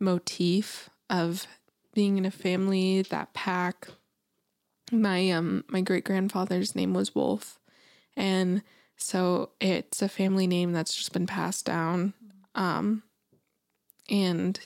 motif 0.01 0.91
of 1.09 1.47
being 1.95 2.19
in 2.19 2.25
a 2.25 2.31
family, 2.31 3.03
that 3.03 3.33
pack. 3.33 3.89
My 4.93 5.31
um 5.31 5.65
my 5.69 5.81
great 5.81 6.05
grandfather's 6.05 6.75
name 6.75 6.93
was 6.93 7.15
Wolf, 7.15 7.59
and 8.17 8.63
so 8.97 9.51
it's 9.61 10.03
a 10.03 10.09
family 10.09 10.47
name 10.47 10.73
that's 10.73 10.95
just 10.95 11.13
been 11.13 11.27
passed 11.27 11.65
down. 11.65 12.13
Um, 12.55 13.03
and 14.09 14.61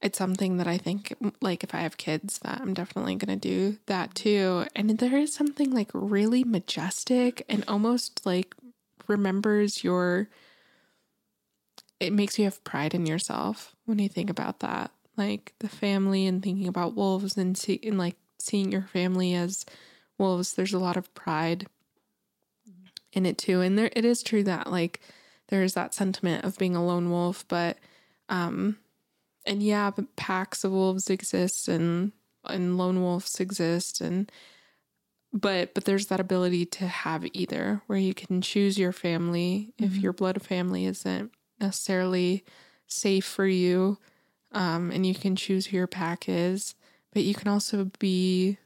it's 0.00 0.18
something 0.18 0.58
that 0.58 0.66
I 0.66 0.78
think, 0.78 1.14
like, 1.40 1.64
if 1.64 1.74
I 1.74 1.78
have 1.78 1.96
kids, 1.96 2.38
that 2.40 2.60
I'm 2.60 2.74
definitely 2.74 3.16
going 3.16 3.38
to 3.38 3.48
do 3.48 3.78
that 3.86 4.14
too. 4.14 4.66
And 4.74 4.90
there 4.98 5.18
is 5.18 5.34
something 5.34 5.70
like 5.72 5.90
really 5.92 6.44
majestic 6.44 7.44
and 7.48 7.64
almost 7.66 8.24
like 8.24 8.54
remembers 9.08 9.82
your, 9.82 10.28
it 11.98 12.12
makes 12.12 12.38
you 12.38 12.44
have 12.44 12.62
pride 12.62 12.94
in 12.94 13.06
yourself 13.06 13.74
when 13.84 13.98
you 13.98 14.08
think 14.08 14.30
about 14.30 14.60
that. 14.60 14.90
Like 15.16 15.54
the 15.60 15.68
family 15.68 16.26
and 16.26 16.42
thinking 16.42 16.68
about 16.68 16.94
wolves 16.94 17.36
and, 17.36 17.56
see, 17.56 17.80
and 17.82 17.98
like 17.98 18.16
seeing 18.38 18.70
your 18.70 18.82
family 18.82 19.34
as 19.34 19.64
wolves, 20.18 20.54
there's 20.54 20.74
a 20.74 20.78
lot 20.78 20.96
of 20.96 21.12
pride 21.14 21.66
in 23.12 23.26
it 23.26 23.38
too. 23.38 23.60
And 23.60 23.78
there, 23.78 23.90
it 23.94 24.04
is 24.04 24.22
true 24.22 24.42
that 24.44 24.70
like 24.70 25.00
there's 25.48 25.74
that 25.74 25.94
sentiment 25.94 26.44
of 26.44 26.58
being 26.58 26.76
a 26.76 26.84
lone 26.84 27.10
wolf, 27.10 27.46
but, 27.48 27.78
um, 28.28 28.78
and 29.46 29.62
yeah, 29.62 29.90
but 29.90 30.16
packs 30.16 30.64
of 30.64 30.72
wolves 30.72 31.10
exist 31.10 31.68
and 31.68 32.12
and 32.46 32.78
lone 32.78 33.02
wolves 33.02 33.40
exist 33.40 34.00
and 34.00 34.30
but 35.32 35.74
but 35.74 35.84
there's 35.84 36.06
that 36.06 36.20
ability 36.20 36.64
to 36.66 36.86
have 36.86 37.26
either 37.32 37.82
where 37.86 37.98
you 37.98 38.14
can 38.14 38.40
choose 38.40 38.78
your 38.78 38.92
family 38.92 39.74
if 39.78 39.96
Mhm. 39.96 40.02
your 40.02 40.12
blood 40.12 40.40
family 40.42 40.84
isn't 40.86 41.32
necessarily 41.60 42.44
safe 42.86 43.24
for 43.24 43.46
you 43.46 43.98
um 44.52 44.90
and 44.90 45.06
you 45.06 45.14
can 45.14 45.36
choose 45.36 45.66
who 45.66 45.76
your 45.76 45.86
pack 45.86 46.28
is 46.28 46.74
but 47.12 47.22
you 47.24 47.34
can 47.34 47.48
also 47.48 47.90
be 47.98 48.58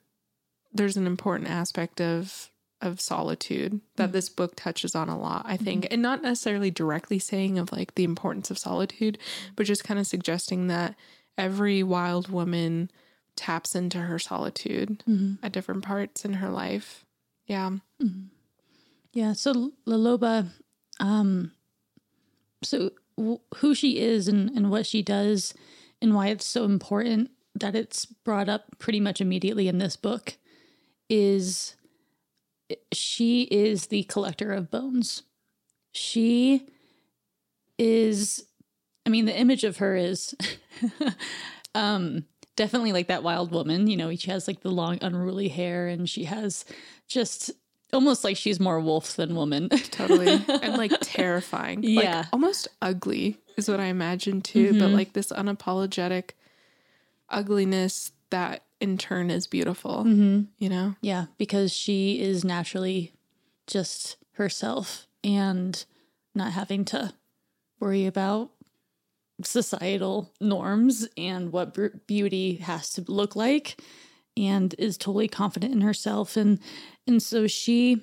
there's 0.73 0.97
an 0.97 1.07
important 1.07 1.49
aspect 1.51 2.01
of 2.01 2.51
of 2.83 3.01
solitude 3.01 3.81
that 3.97 4.09
Mhm. 4.11 4.13
this 4.13 4.29
book 4.31 4.55
touches 4.57 4.95
on 4.95 5.09
a 5.09 5.19
lot 5.19 5.43
i 5.47 5.57
think 5.57 5.87
and 5.91 6.01
not 6.03 6.23
necessarily 6.23 6.71
directly 6.71 7.19
saying 7.19 7.59
of 7.59 7.73
like 7.73 7.95
the 7.95 8.05
importance 8.05 8.51
of 8.51 8.59
solitude 8.59 9.19
but 9.57 9.67
just 9.67 9.85
kind 9.85 10.01
of 10.01 10.07
suggesting 10.07 10.69
that 10.69 10.95
every 11.37 11.83
wild 11.83 12.29
woman 12.29 12.91
taps 13.37 13.75
into 13.75 13.99
her 13.99 14.19
solitude 14.19 15.03
Mm-hmm. 15.09 15.35
at 15.45 15.53
different 15.53 15.83
parts 15.85 16.25
in 16.27 16.35
her 16.35 16.51
life. 16.51 17.07
Yeah. 17.47 17.71
Mm-hmm. 18.03 18.27
Yeah. 19.15 19.33
So 19.33 19.73
La 19.87 19.97
Loba, 19.97 20.49
um, 20.99 21.53
so 22.63 22.91
who 23.57 23.75
she 23.75 23.99
is 23.99 24.29
and, 24.29 24.51
and 24.51 24.71
what 24.71 24.87
she 24.87 25.03
does 25.03 25.55
and 26.01 26.15
why 26.15 26.29
it's 26.29 26.47
so 26.47 26.65
important 26.65 27.31
that 27.55 27.75
it's 27.75 28.07
brought 28.07 28.49
up 28.49 28.79
pretty 28.79 29.01
much 29.01 29.21
immediately 29.21 29.69
in 29.69 29.79
this 29.79 29.97
book 29.97 30.37
is 31.09 31.75
she 32.93 33.43
is 33.43 33.87
the 33.87 34.05
collector 34.05 34.53
of 34.53 34.71
bones. 34.71 35.23
She 35.93 36.67
is, 37.79 38.45
I 39.05 39.11
mean, 39.11 39.25
the 39.25 39.37
image 39.37 39.65
of 39.65 39.79
her 39.79 39.97
is 39.97 40.35
um, 41.75 42.25
definitely 42.57 42.93
like 42.93 43.09
that 43.09 43.23
wild 43.23 43.53
woman. 43.53 43.89
You 43.89 43.97
know, 43.97 44.15
she 44.15 44.31
has 44.31 44.47
like 44.47 44.61
the 44.61 44.71
long, 44.71 44.99
unruly 45.03 45.49
hair 45.49 45.89
and 45.89 46.09
she 46.09 46.25
has 46.25 46.65
just 47.09 47.51
almost 47.93 48.25
like 48.25 48.37
she's 48.37 48.61
more 48.61 48.81
wolf 48.81 49.17
than 49.17 49.35
woman. 49.35 49.69
Totally. 49.91 50.29
and 50.63 50.77
like 50.77 50.93
terrifying. 51.01 51.83
Like, 51.83 52.05
Yeah. 52.05 52.27
almost 52.33 52.69
ugly 52.83 53.39
is 53.57 53.69
what 53.69 53.81
I 53.81 53.87
imagine 53.87 54.41
too, 54.43 54.73
but 54.79 54.91
Mhm. 54.91 54.95
like 54.95 55.13
this 55.13 55.33
unapologetic 55.33 56.31
ugliness 57.29 58.13
that 58.31 58.65
in 58.81 58.97
turn 58.99 59.31
is 59.31 59.47
beautiful, 59.47 60.05
mm-hmm. 60.05 60.43
you 60.59 60.69
know? 60.69 60.95
Yeah, 61.03 61.27
because 61.39 61.73
she 61.73 62.21
is 62.21 62.45
naturally 62.45 63.13
just 63.67 64.17
herself 64.33 65.07
and 65.23 65.85
not 66.35 66.53
having 66.53 66.85
to 66.87 67.13
worry 67.79 68.07
about 68.07 68.51
societal 69.43 70.33
norms 70.41 71.09
and 71.17 71.53
what 71.53 71.77
beauty 72.07 72.57
has 72.57 72.93
to 72.95 73.05
look 73.09 73.35
like 73.37 73.81
and 74.37 74.75
is 74.79 74.97
totally 74.99 75.29
confident 75.29 75.73
in 75.73 75.81
herself 75.81 76.37
and 76.37 76.59
and 77.11 77.23
so 77.23 77.47
she 77.47 78.03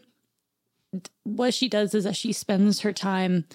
what 1.24 1.54
she 1.54 1.68
does 1.68 1.96
is 1.96 2.04
that 2.04 2.16
she 2.16 2.32
spends 2.32 2.82
her 2.82 2.94
time 2.94 3.46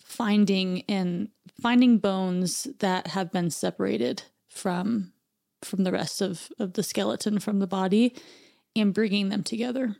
finding 0.00 0.82
and 0.88 1.28
finding 1.60 1.98
bones 1.98 2.66
that 2.80 3.08
have 3.08 3.30
been 3.30 3.50
separated 3.50 4.24
from 4.48 5.12
from 5.62 5.84
the 5.84 5.92
rest 5.92 6.20
of 6.20 6.48
of 6.58 6.72
the 6.74 6.82
skeleton 6.82 7.38
from 7.38 7.58
the 7.58 7.66
body 7.66 8.14
and 8.76 8.94
bringing 8.94 9.28
them 9.28 9.42
together. 9.42 9.96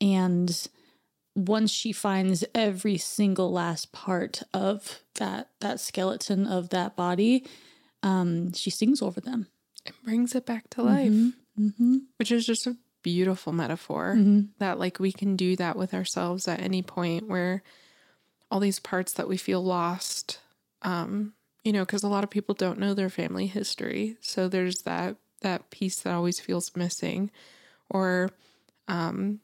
And 0.00 0.68
once 1.34 1.70
she 1.70 1.92
finds 1.92 2.44
every 2.54 2.96
single 2.96 3.52
last 3.52 3.92
part 3.92 4.42
of 4.54 5.00
that 5.16 5.50
that 5.60 5.80
skeleton 5.80 6.46
of 6.46 6.70
that 6.70 6.96
body 6.96 7.46
um 8.02 8.52
she 8.52 8.70
sings 8.70 9.02
over 9.02 9.20
them. 9.20 9.48
And 9.84 9.94
brings 10.04 10.34
it 10.34 10.46
back 10.46 10.68
to 10.70 10.82
life, 10.82 11.12
mm-hmm. 11.58 11.98
which 12.18 12.32
is 12.32 12.44
just 12.44 12.66
a 12.66 12.76
beautiful 13.06 13.52
metaphor. 13.52 14.16
Mm-hmm. 14.16 14.40
that 14.58 14.80
like 14.80 14.98
we 14.98 15.12
can 15.12 15.36
do 15.36 15.54
that 15.56 15.76
with 15.76 15.94
ourselves 15.94 16.48
at 16.48 16.60
any 16.60 16.82
point 16.82 17.28
where 17.28 17.62
all 18.50 18.58
these 18.58 18.80
parts 18.80 19.12
that 19.12 19.28
we 19.28 19.36
feel 19.36 19.62
lost 19.62 20.40
um 20.82 21.32
you 21.62 21.72
know 21.72 21.84
because 21.84 22.02
a 22.02 22.08
lot 22.08 22.24
of 22.24 22.30
people 22.30 22.54
don't 22.54 22.80
know 22.80 22.94
their 22.94 23.08
family 23.08 23.46
history 23.46 24.16
so 24.20 24.48
there's 24.48 24.82
that 24.82 25.14
that 25.42 25.70
piece 25.70 26.00
that 26.00 26.14
always 26.14 26.40
feels 26.40 26.74
missing 26.74 27.30
or 27.88 28.30
um 28.88 29.38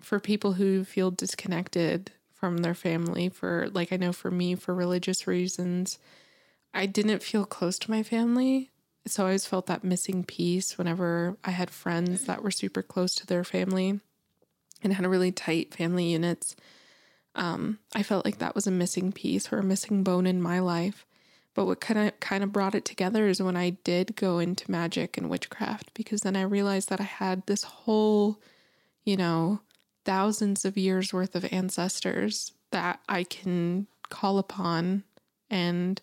for 0.00 0.20
people 0.20 0.52
who 0.52 0.84
feel 0.84 1.10
disconnected 1.10 2.12
from 2.32 2.58
their 2.58 2.74
family 2.74 3.28
for 3.28 3.68
like 3.72 3.92
I 3.92 3.96
know 3.96 4.12
for 4.12 4.30
me 4.30 4.54
for 4.54 4.72
religious 4.72 5.26
reasons 5.26 5.98
I 6.72 6.86
didn't 6.86 7.24
feel 7.24 7.44
close 7.44 7.76
to 7.80 7.90
my 7.90 8.04
family 8.04 8.69
so 9.06 9.24
I 9.24 9.26
always 9.26 9.46
felt 9.46 9.66
that 9.66 9.84
missing 9.84 10.24
piece 10.24 10.76
whenever 10.76 11.36
I 11.44 11.50
had 11.50 11.70
friends 11.70 12.24
that 12.24 12.42
were 12.42 12.50
super 12.50 12.82
close 12.82 13.14
to 13.16 13.26
their 13.26 13.44
family 13.44 14.00
and 14.82 14.92
had 14.92 15.04
a 15.04 15.08
really 15.08 15.32
tight 15.32 15.74
family 15.74 16.04
units. 16.10 16.54
Um, 17.34 17.78
I 17.94 18.02
felt 18.02 18.24
like 18.24 18.38
that 18.38 18.54
was 18.54 18.66
a 18.66 18.72
missing 18.72 19.12
piece 19.12 19.52
or 19.52 19.58
a 19.58 19.64
missing 19.64 20.02
bone 20.02 20.26
in 20.26 20.42
my 20.42 20.58
life. 20.58 21.06
But 21.54 21.66
what 21.66 21.80
kind 21.80 21.98
of 21.98 22.20
kind 22.20 22.44
of 22.44 22.52
brought 22.52 22.74
it 22.74 22.84
together 22.84 23.26
is 23.26 23.42
when 23.42 23.56
I 23.56 23.70
did 23.70 24.16
go 24.16 24.38
into 24.38 24.70
magic 24.70 25.16
and 25.16 25.28
witchcraft 25.28 25.92
because 25.94 26.20
then 26.20 26.36
I 26.36 26.42
realized 26.42 26.88
that 26.90 27.00
I 27.00 27.04
had 27.04 27.44
this 27.46 27.64
whole, 27.64 28.40
you 29.04 29.16
know, 29.16 29.60
thousands 30.04 30.64
of 30.64 30.76
years 30.76 31.12
worth 31.12 31.34
of 31.34 31.44
ancestors 31.50 32.52
that 32.70 33.00
I 33.08 33.24
can 33.24 33.88
call 34.10 34.38
upon 34.38 35.04
and 35.48 36.00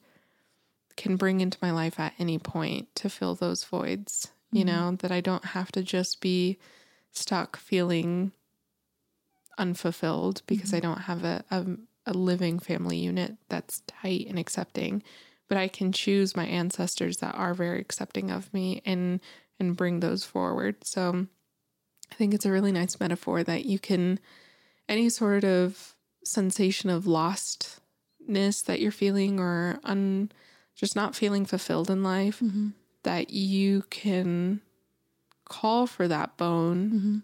can 0.97 1.15
bring 1.17 1.41
into 1.41 1.57
my 1.61 1.71
life 1.71 1.99
at 1.99 2.13
any 2.19 2.39
point 2.39 2.93
to 2.95 3.09
fill 3.09 3.35
those 3.35 3.63
voids, 3.63 4.31
you 4.51 4.63
Mhm. 4.63 4.65
know, 4.65 4.95
that 4.97 5.11
I 5.11 5.21
don't 5.21 5.45
have 5.45 5.71
to 5.73 5.83
just 5.83 6.21
be 6.21 6.57
stuck 7.11 7.57
feeling 7.57 8.33
unfulfilled 9.57 10.41
because 10.47 10.73
I 10.73 10.79
don't 10.79 11.01
have 11.01 11.23
a, 11.23 11.43
a 11.51 11.65
a 12.09 12.13
living 12.13 12.57
family 12.57 12.97
unit 12.97 13.35
that's 13.49 13.81
tight 13.81 14.27
and 14.29 14.39
accepting, 14.39 15.03
but 15.49 15.57
I 15.57 15.67
can 15.67 15.91
choose 15.91 16.37
my 16.37 16.45
ancestors 16.45 17.17
that 17.17 17.35
are 17.35 17.53
very 17.53 17.81
accepting 17.81 18.31
of 18.31 18.53
me 18.53 18.81
and 18.85 19.19
and 19.59 19.75
bring 19.75 19.99
those 19.99 20.23
forward. 20.23 20.85
So 20.85 21.27
I 22.11 22.15
think 22.15 22.33
it's 22.33 22.45
a 22.45 22.51
really 22.51 22.71
nice 22.71 22.99
metaphor 22.99 23.43
that 23.43 23.65
you 23.65 23.79
can 23.79 24.19
any 24.89 25.09
sort 25.09 25.43
of 25.43 25.95
sensation 26.23 26.89
of 26.89 27.05
lostness 27.05 28.63
that 28.65 28.79
you're 28.81 28.91
feeling 28.91 29.39
or 29.39 29.79
un 29.83 30.31
just 30.77 30.95
not 30.95 31.15
feeling 31.15 31.45
fulfilled 31.45 31.89
in 31.89 32.03
life 32.03 32.39
Mm-hmm. 32.39 32.69
that 33.03 33.31
you 33.31 33.83
can 33.89 34.61
call 35.45 35.87
for 35.87 36.07
that 36.07 36.37
bone 36.37 36.89
Mm-hmm. 36.91 37.17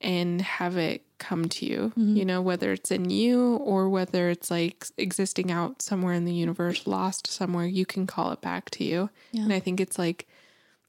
and 0.00 0.40
have 0.42 0.76
it 0.76 1.02
come 1.18 1.48
to 1.48 1.64
you, 1.64 1.92
Mhm. 1.96 2.16
you 2.16 2.24
know, 2.26 2.42
whether 2.42 2.70
it's 2.72 2.90
in 2.90 3.08
you 3.08 3.56
or 3.56 3.88
whether 3.88 4.28
it's 4.28 4.50
like 4.50 4.86
existing 4.98 5.50
out 5.50 5.80
somewhere 5.80 6.12
in 6.12 6.26
the 6.26 6.34
universe, 6.34 6.86
lost 6.86 7.26
somewhere, 7.26 7.64
you 7.66 7.86
can 7.86 8.06
call 8.06 8.30
it 8.32 8.42
back 8.42 8.68
to 8.70 8.84
you. 8.84 9.08
Yeah. 9.32 9.44
And 9.44 9.52
I 9.54 9.60
think 9.60 9.80
it's 9.80 9.98
like 9.98 10.26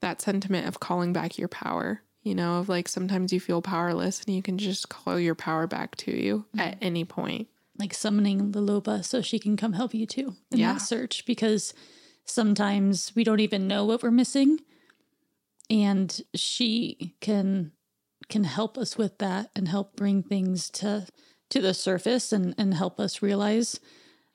that 0.00 0.20
sentiment 0.20 0.68
of 0.68 0.78
calling 0.80 1.14
back 1.14 1.38
your 1.38 1.48
power, 1.48 2.02
you 2.22 2.34
know, 2.34 2.58
of 2.58 2.68
like 2.68 2.86
sometimes 2.88 3.32
you 3.32 3.40
feel 3.40 3.62
powerless 3.62 4.22
and 4.24 4.36
you 4.36 4.42
can 4.42 4.58
just 4.58 4.90
call 4.90 5.18
your 5.18 5.34
power 5.34 5.66
back 5.66 5.96
to 5.96 6.12
you 6.12 6.44
at 6.58 6.76
any 6.82 7.06
point. 7.06 7.48
Like 7.78 7.94
summoning 7.94 8.52
La 8.52 8.60
Loba 8.60 9.04
so 9.04 9.22
she 9.22 9.38
can 9.38 9.56
come 9.56 9.72
help 9.74 9.94
you 9.94 10.06
too 10.06 10.34
in 10.50 10.58
Yeah. 10.58 10.72
that 10.74 10.78
search 10.80 11.24
because 11.26 11.72
sometimes 12.24 13.12
we 13.14 13.22
don't 13.24 13.40
even 13.40 13.68
know 13.68 13.84
what 13.84 14.02
we're 14.02 14.10
missing. 14.10 14.58
And 15.70 16.20
she 16.34 17.14
can 17.20 17.72
can 18.28 18.44
help 18.44 18.76
us 18.76 18.98
with 18.98 19.18
that 19.18 19.50
and 19.56 19.68
help 19.68 19.96
bring 19.96 20.22
things 20.22 20.68
to 20.70 21.06
to 21.50 21.60
the 21.60 21.72
surface 21.74 22.32
and 22.32 22.54
and 22.58 22.74
help 22.74 22.98
us 22.98 23.22
realize 23.22 23.78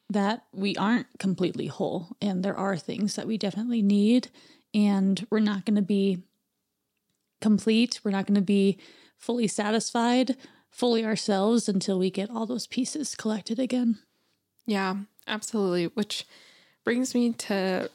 that 0.10 0.46
we 0.54 0.76
aren't 0.76 1.08
completely 1.20 1.68
whole 1.68 2.16
and 2.22 2.44
there 2.44 2.58
are 2.58 2.78
things 2.78 3.16
that 3.16 3.28
we 3.28 3.38
definitely 3.38 3.82
need. 3.82 4.30
And 4.76 5.26
we're 5.30 5.40
not 5.40 5.66
going 5.66 5.76
to 5.76 5.82
be 5.82 6.24
complete. 7.42 8.00
We're 8.04 8.12
not 8.12 8.26
going 8.26 8.36
to 8.36 8.42
be 8.42 8.78
fully 9.18 9.48
satisfied 9.48 10.36
fully 10.74 11.06
ourselves 11.06 11.70
until 11.70 12.00
we 12.00 12.10
get 12.10 12.30
all 12.30 12.46
those 12.46 12.68
pieces 12.68 13.16
collected 13.16 13.60
again 13.60 14.00
Yeah, 14.66 14.96
absolutely. 15.28 15.86
Which 15.86 16.26
brings 16.84 17.14
me 17.16 17.34
to 17.34 17.90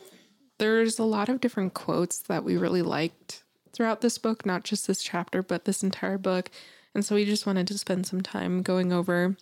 there's 0.59 0.99
a 0.99 1.05
lot 1.05 1.29
of 1.29 1.41
different 1.41 1.75
quotes 1.75 2.19
that 2.21 2.45
we 2.45 2.57
really 2.57 2.83
liked 2.83 3.45
throughout 3.73 4.01
this 4.01 4.19
book, 4.19 4.45
not 4.45 4.65
just 4.65 4.87
this 4.87 5.03
chapter, 5.03 5.43
but 5.43 5.65
this 5.65 5.83
entire 5.83 6.19
book. 6.19 6.51
And 6.95 7.05
so 7.05 7.15
we 7.15 7.25
just 7.25 7.47
wanted 7.47 7.69
to 7.69 7.79
spend 7.79 8.07
some 8.07 8.23
time 8.23 8.63
going 8.63 8.93
over 8.93 9.37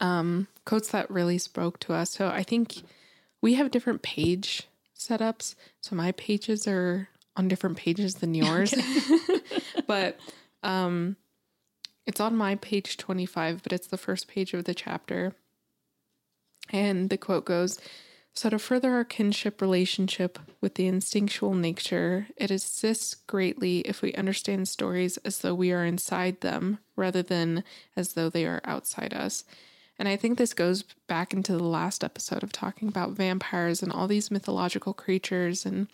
um, 0.00 0.48
quotes 0.64 0.90
that 0.90 1.10
really 1.10 1.38
spoke 1.38 1.78
to 1.80 1.92
us. 1.92 2.10
So 2.10 2.28
I 2.28 2.42
think 2.42 2.82
we 3.40 3.54
have 3.54 3.70
different 3.70 4.02
page 4.02 4.68
setups. 4.96 5.54
So 5.80 5.94
my 5.94 6.12
pages 6.12 6.66
are 6.66 7.08
on 7.36 7.48
different 7.48 7.76
pages 7.76 8.16
than 8.16 8.34
yours. 8.34 8.74
but 9.86 10.18
um, 10.62 11.16
it's 12.08 12.20
on 12.20 12.34
my 12.34 12.54
page 12.56 12.96
25, 12.96 13.62
but 13.62 13.70
it's 13.70 13.86
the 13.86 13.98
first 13.98 14.28
page 14.28 14.54
of 14.54 14.64
the 14.64 14.72
chapter. 14.72 15.34
And 16.70 17.10
the 17.10 17.18
quote 17.18 17.44
goes 17.44 17.78
So, 18.32 18.48
to 18.48 18.58
further 18.58 18.94
our 18.94 19.04
kinship 19.04 19.60
relationship 19.60 20.38
with 20.62 20.76
the 20.76 20.86
instinctual 20.86 21.52
nature, 21.52 22.28
it 22.34 22.50
assists 22.50 23.14
greatly 23.14 23.80
if 23.80 24.00
we 24.00 24.14
understand 24.14 24.68
stories 24.68 25.18
as 25.18 25.40
though 25.40 25.54
we 25.54 25.70
are 25.70 25.84
inside 25.84 26.40
them 26.40 26.78
rather 26.96 27.22
than 27.22 27.62
as 27.94 28.14
though 28.14 28.30
they 28.30 28.46
are 28.46 28.62
outside 28.64 29.12
us. 29.12 29.44
And 29.98 30.08
I 30.08 30.16
think 30.16 30.38
this 30.38 30.54
goes 30.54 30.84
back 31.08 31.34
into 31.34 31.52
the 31.52 31.62
last 31.62 32.02
episode 32.02 32.42
of 32.42 32.52
talking 32.52 32.88
about 32.88 33.10
vampires 33.10 33.82
and 33.82 33.92
all 33.92 34.08
these 34.08 34.30
mythological 34.30 34.94
creatures 34.94 35.66
and 35.66 35.88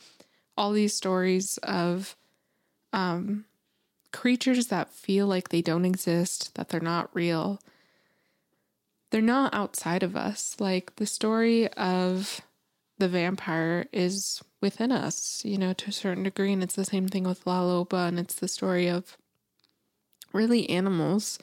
all 0.57 0.71
these 0.71 0.95
stories 0.95 1.59
of 1.59 2.15
um, 2.93 3.47
creatures 4.15 4.69
that 4.69 4.89
feel 4.89 5.27
like 5.27 5.51
they 5.51 5.61
don't 5.61 5.85
exist, 5.85 6.55
that 6.55 6.71
they're 6.71 6.81
not 6.81 7.11
real 7.13 7.61
they're 9.15 9.23
not 9.23 9.55
outside 9.55 10.03
of 10.03 10.17
us. 10.17 10.57
Like 10.59 10.97
the 10.97 11.07
story 11.07 11.69
of 11.75 12.41
the 12.99 13.07
vampire 13.07 13.87
is 13.93 14.43
within 14.61 14.91
us, 14.91 15.41
you 15.45 15.57
know, 15.57 15.73
to 15.73 15.91
a 15.91 15.93
certain 15.93 16.25
degree. 16.25 16.53
And 16.53 16.65
it's 16.65 16.75
the 16.75 16.85
same 16.85 17.07
thing 17.07 17.23
with 17.23 17.47
La 17.47 17.63
Loba. 17.63 18.09
And 18.09 18.19
it's 18.19 18.35
the 18.35 18.49
story 18.49 18.89
of 18.89 19.17
really 20.33 20.69
animals, 20.69 21.39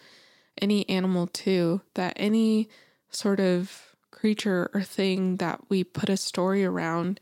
any 0.62 0.89
animal 0.89 1.28
too, 1.28 1.80
that 1.93 2.12
any 2.17 2.67
sort 3.10 3.39
of 3.39 3.96
creature 4.12 4.69
or 4.74 4.82
thing 4.82 5.38
that 5.38 5.62
we 5.69 5.86
put 5.86 6.10
a 6.10 6.17
story 6.17 6.65
around 6.65 7.22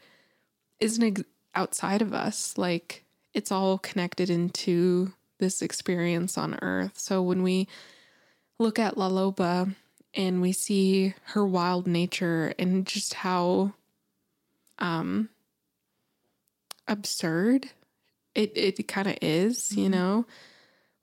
isn't 0.80 1.04
ex- 1.04 1.30
outside 1.54 2.02
of 2.02 2.12
us. 2.12 2.58
Like 2.58 3.06
it's 3.36 3.52
all 3.52 3.78
connected 3.78 4.32
into 4.32 5.14
this 5.40 5.62
experience 5.62 6.38
on 6.38 6.60
earth. 6.62 6.98
So 7.00 7.22
when 7.22 7.44
we 7.44 7.68
look 8.60 8.78
at 8.78 8.98
La 8.98 9.10
Loba, 9.10 9.74
and 10.14 10.42
we 10.42 10.52
see 10.52 11.14
her 11.26 11.46
wild 11.46 11.88
nature 11.88 12.54
and 12.58 12.86
just 12.86 13.14
how 13.14 13.74
um 14.80 15.30
absurd 16.88 17.70
it 18.36 18.52
it 18.56 18.88
kind 18.88 19.08
of 19.08 19.18
is, 19.22 19.76
you 19.76 19.90
know. 19.90 20.26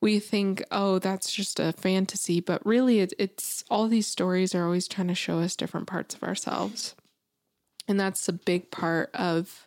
We 0.01 0.21
think, 0.21 0.63
"Oh, 0.71 0.99
that's 0.99 1.33
just 1.33 1.59
a 1.59 1.73
fantasy," 1.73 2.41
but 2.41 2.65
really 2.67 3.01
it, 3.01 3.13
it's 3.19 3.65
all 3.71 3.89
these 3.89 4.07
stories 4.07 4.55
are 4.55 4.65
always 4.65 4.89
trying 4.89 5.09
to 5.09 5.15
show 5.15 5.41
us 5.41 5.57
different 5.57 5.87
parts 5.87 6.15
of 6.15 6.23
ourselves. 6.23 6.95
And 7.89 7.99
that's 7.99 8.29
a 8.29 8.33
big 8.33 8.71
part 8.71 9.11
of 9.15 9.67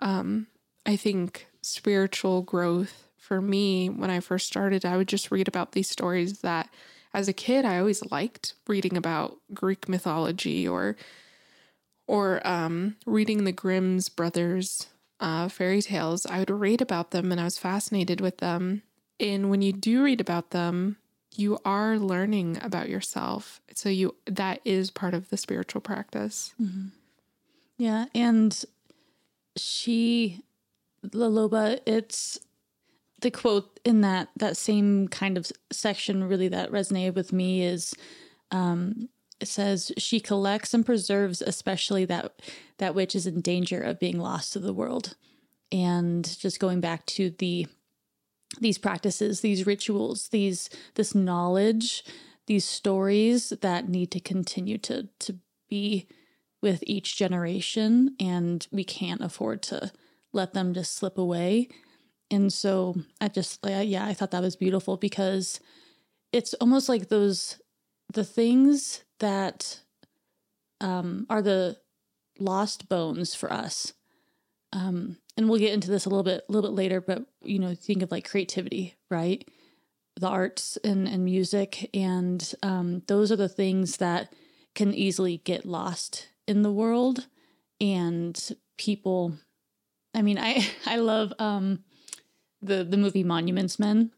um 0.00 0.46
I 0.86 0.96
think 0.96 1.46
spiritual 1.62 2.42
growth 2.42 3.03
for 3.24 3.40
me 3.40 3.88
when 3.88 4.10
I 4.10 4.20
first 4.20 4.46
started. 4.46 4.84
I 4.84 4.96
would 4.96 5.08
just 5.08 5.30
read 5.30 5.48
about 5.48 5.72
these 5.72 5.88
stories 5.88 6.40
that 6.40 6.68
as 7.14 7.26
a 7.26 7.32
kid 7.32 7.64
I 7.64 7.78
always 7.78 8.04
liked 8.10 8.54
reading 8.68 8.96
about 8.96 9.38
Greek 9.52 9.88
mythology 9.88 10.68
or 10.68 10.96
or 12.06 12.46
um, 12.46 12.96
reading 13.06 13.44
the 13.44 13.52
Grimm's 13.52 14.10
brothers 14.10 14.88
uh, 15.20 15.48
fairy 15.48 15.80
tales. 15.80 16.26
I 16.26 16.40
would 16.40 16.50
read 16.50 16.82
about 16.82 17.12
them 17.12 17.32
and 17.32 17.40
I 17.40 17.44
was 17.44 17.56
fascinated 17.56 18.20
with 18.20 18.38
them. 18.38 18.82
And 19.18 19.48
when 19.48 19.62
you 19.62 19.72
do 19.72 20.02
read 20.04 20.20
about 20.20 20.50
them, 20.50 20.98
you 21.34 21.58
are 21.64 21.98
learning 21.98 22.58
about 22.60 22.90
yourself. 22.90 23.62
So 23.74 23.88
you 23.88 24.16
that 24.26 24.60
is 24.64 24.90
part 24.90 25.14
of 25.14 25.30
the 25.30 25.38
spiritual 25.38 25.80
practice. 25.80 26.54
Yeah, 27.78 28.06
and 28.14 28.64
she 29.56 30.42
La 31.12 31.26
Loba, 31.26 31.80
it's 31.86 32.38
the 33.24 33.30
quote 33.30 33.80
in 33.84 34.02
that 34.02 34.28
that 34.36 34.56
same 34.56 35.08
kind 35.08 35.36
of 35.36 35.50
section 35.72 36.22
really 36.22 36.48
that 36.48 36.70
resonated 36.70 37.14
with 37.14 37.32
me 37.32 37.62
is 37.62 37.94
um 38.52 39.08
it 39.40 39.48
says 39.48 39.90
she 39.98 40.20
collects 40.20 40.72
and 40.72 40.86
preserves 40.86 41.42
especially 41.42 42.04
that 42.04 42.40
that 42.78 42.94
which 42.94 43.14
is 43.14 43.26
in 43.26 43.40
danger 43.40 43.80
of 43.80 43.98
being 43.98 44.18
lost 44.18 44.52
to 44.52 44.58
the 44.58 44.72
world. 44.72 45.16
And 45.72 46.24
just 46.38 46.60
going 46.60 46.80
back 46.80 47.06
to 47.06 47.30
the 47.30 47.66
these 48.60 48.78
practices, 48.78 49.40
these 49.40 49.66
rituals, 49.66 50.28
these 50.28 50.70
this 50.94 51.14
knowledge, 51.14 52.04
these 52.46 52.64
stories 52.64 53.50
that 53.60 53.88
need 53.88 54.10
to 54.12 54.20
continue 54.20 54.78
to 54.78 55.08
to 55.20 55.38
be 55.68 56.06
with 56.62 56.82
each 56.86 57.16
generation 57.16 58.14
and 58.18 58.66
we 58.70 58.84
can't 58.84 59.20
afford 59.20 59.62
to 59.62 59.92
let 60.32 60.54
them 60.54 60.72
just 60.72 60.94
slip 60.94 61.18
away. 61.18 61.68
And 62.30 62.52
so 62.52 62.96
I 63.20 63.28
just 63.28 63.62
like 63.64 63.88
yeah, 63.88 64.06
I 64.06 64.14
thought 64.14 64.30
that 64.32 64.42
was 64.42 64.56
beautiful 64.56 64.96
because 64.96 65.60
it's 66.32 66.54
almost 66.54 66.88
like 66.88 67.08
those 67.08 67.58
the 68.12 68.24
things 68.24 69.04
that 69.20 69.80
um 70.80 71.26
are 71.30 71.42
the 71.42 71.76
lost 72.38 72.88
bones 72.88 73.34
for 73.34 73.52
us. 73.52 73.92
Um 74.72 75.18
and 75.36 75.48
we'll 75.48 75.58
get 75.60 75.72
into 75.72 75.90
this 75.90 76.06
a 76.06 76.08
little 76.08 76.24
bit 76.24 76.44
a 76.48 76.52
little 76.52 76.70
bit 76.70 76.76
later, 76.76 77.00
but 77.00 77.26
you 77.42 77.58
know, 77.58 77.74
think 77.74 78.02
of 78.02 78.10
like 78.10 78.28
creativity, 78.28 78.96
right? 79.10 79.48
The 80.18 80.28
arts 80.28 80.78
and, 80.84 81.08
and 81.08 81.24
music 81.24 81.90
and 81.94 82.54
um 82.62 83.02
those 83.06 83.32
are 83.32 83.36
the 83.36 83.48
things 83.48 83.98
that 83.98 84.32
can 84.74 84.94
easily 84.94 85.38
get 85.38 85.66
lost 85.66 86.28
in 86.46 86.62
the 86.62 86.72
world 86.72 87.26
and 87.80 88.56
people 88.78 89.34
I 90.14 90.22
mean, 90.22 90.38
I 90.38 90.66
I 90.86 90.96
love 90.96 91.32
um 91.38 91.84
the 92.64 92.84
the 92.84 92.96
movie 92.96 93.24
Monuments 93.24 93.78
Men 93.78 94.10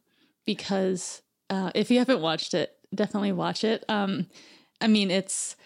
because 0.45 1.23
uh 1.51 1.71
if 1.75 1.91
you 1.91 1.99
haven't 1.99 2.21
watched 2.21 2.55
it, 2.55 2.73
definitely 2.95 3.33
watch 3.33 3.65
it. 3.65 3.85
Um 3.89 4.27
I 4.81 4.89
mean, 4.89 5.11
it's 5.11 5.57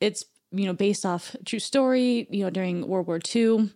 it's 0.00 0.24
you 0.50 0.66
know 0.66 0.72
based 0.72 1.04
off 1.04 1.36
true 1.44 1.58
story, 1.58 2.26
you 2.30 2.44
know, 2.44 2.50
during 2.50 2.86
World 2.86 3.06
War 3.06 3.20
II 3.34 3.70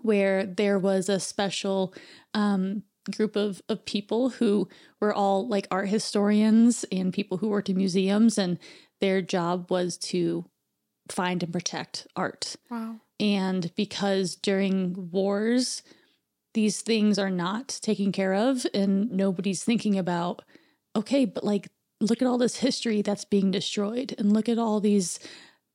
where 0.00 0.46
there 0.46 0.78
was 0.78 1.08
a 1.08 1.20
special 1.20 1.94
um 2.34 2.82
group 3.16 3.36
of 3.36 3.60
of 3.68 3.84
people 3.84 4.30
who 4.30 4.68
were 5.00 5.12
all 5.12 5.48
like 5.48 5.66
art 5.70 5.88
historians 5.88 6.84
and 6.92 7.12
people 7.12 7.38
who 7.38 7.48
worked 7.48 7.68
in 7.68 7.76
museums 7.76 8.38
and 8.38 8.58
their 9.00 9.20
job 9.20 9.70
was 9.70 9.98
to 9.98 10.44
find 11.10 11.42
and 11.42 11.52
protect 11.52 12.06
art. 12.16 12.56
Wow. 12.70 13.00
And 13.18 13.72
because 13.76 14.36
during 14.36 15.10
wars, 15.10 15.82
these 16.54 16.82
things 16.82 17.18
are 17.18 17.30
not 17.30 17.68
taken 17.82 18.12
care 18.12 18.34
of, 18.34 18.66
and 18.74 19.10
nobody's 19.10 19.64
thinking 19.64 19.98
about, 19.98 20.42
okay, 20.94 21.24
but 21.24 21.44
like, 21.44 21.68
look 22.00 22.20
at 22.20 22.28
all 22.28 22.38
this 22.38 22.56
history 22.56 23.02
that's 23.02 23.24
being 23.24 23.50
destroyed, 23.50 24.14
and 24.18 24.32
look 24.32 24.48
at 24.48 24.58
all 24.58 24.80
these, 24.80 25.18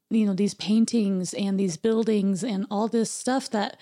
you 0.10 0.26
know, 0.26 0.34
these 0.34 0.54
paintings 0.54 1.34
and 1.34 1.60
these 1.60 1.78
buildings 1.78 2.44
and 2.44 2.66
all 2.70 2.88
this 2.88 3.12
stuff 3.12 3.50
that 3.50 3.78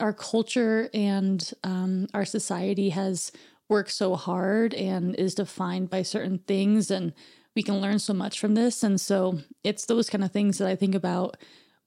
our 0.00 0.12
culture 0.12 0.88
and 0.94 1.52
um, 1.64 2.06
our 2.14 2.24
society 2.24 2.90
has 2.90 3.32
worked 3.68 3.90
so 3.90 4.14
hard 4.14 4.72
and 4.74 5.14
is 5.16 5.34
defined 5.34 5.90
by 5.90 6.02
certain 6.02 6.38
things 6.38 6.90
and 6.90 7.12
we 7.54 7.62
can 7.62 7.80
learn 7.80 7.98
so 7.98 8.14
much 8.14 8.38
from 8.38 8.54
this. 8.54 8.82
And 8.82 9.00
so 9.00 9.40
it's 9.64 9.86
those 9.86 10.08
kind 10.08 10.22
of 10.22 10.30
things 10.30 10.58
that 10.58 10.68
i 10.68 10.76
think 10.76 10.94
about 10.94 11.36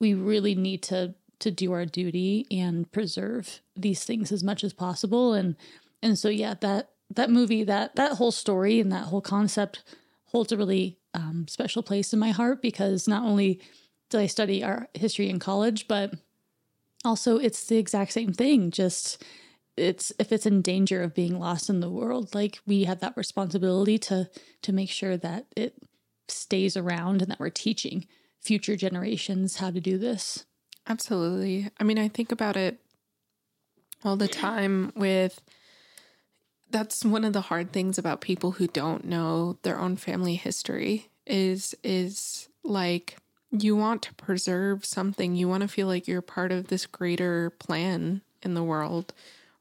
we 0.02 0.14
really 0.16 0.56
need 0.56 0.82
to 0.82 1.14
to 1.42 1.52
do 1.52 1.72
our 1.74 1.86
duty 1.86 2.48
and 2.50 2.92
preserve 2.92 3.62
these 3.76 4.04
things 4.04 4.32
as 4.32 4.44
much 4.44 4.64
as 4.64 4.74
possible. 4.74 5.34
And 5.34 5.56
and 6.02 6.18
so 6.18 6.30
yeah 6.30 6.56
that 6.62 6.90
that 7.10 7.30
movie 7.30 7.64
that 7.64 7.96
that 7.96 8.14
whole 8.14 8.32
story 8.32 8.80
and 8.80 8.92
that 8.92 9.06
whole 9.06 9.22
concept 9.22 9.84
holds 10.26 10.52
a 10.52 10.58
really 10.58 10.98
um, 11.14 11.46
special 11.50 11.84
place 11.84 12.14
in 12.14 12.20
my 12.20 12.32
heart 12.32 12.62
because 12.62 13.06
not 13.08 13.24
only 13.24 13.62
did 14.10 14.22
i 14.22 14.28
study 14.28 14.64
art 14.64 14.88
history 14.94 15.30
in 15.30 15.40
college 15.40 15.88
but 15.88 16.14
also 17.04 17.38
it's 17.38 17.66
the 17.66 17.78
exact 17.78 18.12
same 18.12 18.34
thing. 18.34 18.72
Just 18.72 19.24
it's 19.78 20.12
if 20.20 20.32
it's 20.32 20.46
in 20.46 20.62
danger 20.62 21.02
of 21.02 21.16
being 21.16 21.40
lost 21.40 21.70
in 21.70 21.80
the 21.80 21.90
world 21.90 22.36
like 22.36 22.60
we 22.68 22.84
have 22.84 23.00
that 23.00 23.16
responsibility 23.16 23.98
to 23.98 24.30
to 24.62 24.74
make 24.74 24.90
sure 24.90 25.18
that 25.18 25.46
it 25.56 25.76
stays 26.28 26.76
around 26.76 27.22
and 27.22 27.32
that 27.32 27.40
we're 27.40 27.50
teaching 27.50 28.06
future 28.42 28.76
generations 28.76 29.58
how 29.58 29.72
to 29.72 29.80
do 29.80 29.98
this 29.98 30.46
Absolutely. 30.88 31.70
I 31.80 31.84
mean, 31.84 31.98
I 31.98 32.08
think 32.08 32.32
about 32.32 32.58
it 32.58 32.80
all 34.04 34.18
the 34.18 34.28
time 34.28 34.92
with 34.96 35.42
that's 36.72 37.04
one 37.06 37.24
of 37.26 37.34
the 37.34 37.42
hard 37.42 37.72
things 37.72 37.98
about 37.98 38.22
people 38.22 38.52
who 38.52 38.68
don't 38.68 39.06
know 39.06 39.58
their 39.64 39.80
own 39.80 39.96
family 39.98 40.36
history 40.36 41.10
is 41.28 41.76
is 41.84 42.50
like 42.64 43.18
you 43.52 43.76
want 43.76 44.02
to 44.04 44.14
preserve 44.14 44.86
something. 44.86 45.36
You 45.36 45.48
want 45.50 45.62
to 45.62 45.68
feel 45.68 45.88
like 45.88 46.08
you're 46.08 46.22
part 46.22 46.52
of 46.52 46.68
this 46.68 46.86
greater 46.86 47.50
plan 47.50 48.22
in 48.42 48.54
the 48.54 48.64
world 48.64 49.14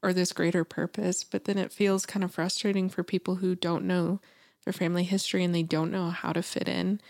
or 0.02 0.12
this 0.12 0.32
greater 0.32 0.64
purpose, 0.64 1.24
but 1.24 1.44
then 1.44 1.58
it 1.58 1.72
feels 1.72 2.06
kind 2.06 2.22
of 2.24 2.32
frustrating 2.32 2.88
for 2.88 3.02
people 3.02 3.36
who 3.36 3.54
don't 3.54 3.84
know 3.84 4.20
their 4.64 4.72
family 4.72 5.02
history 5.04 5.42
and 5.42 5.54
they 5.54 5.64
don't 5.64 5.90
know 5.90 6.10
how 6.10 6.32
to 6.32 6.42
fit 6.42 6.68
in 6.68 7.00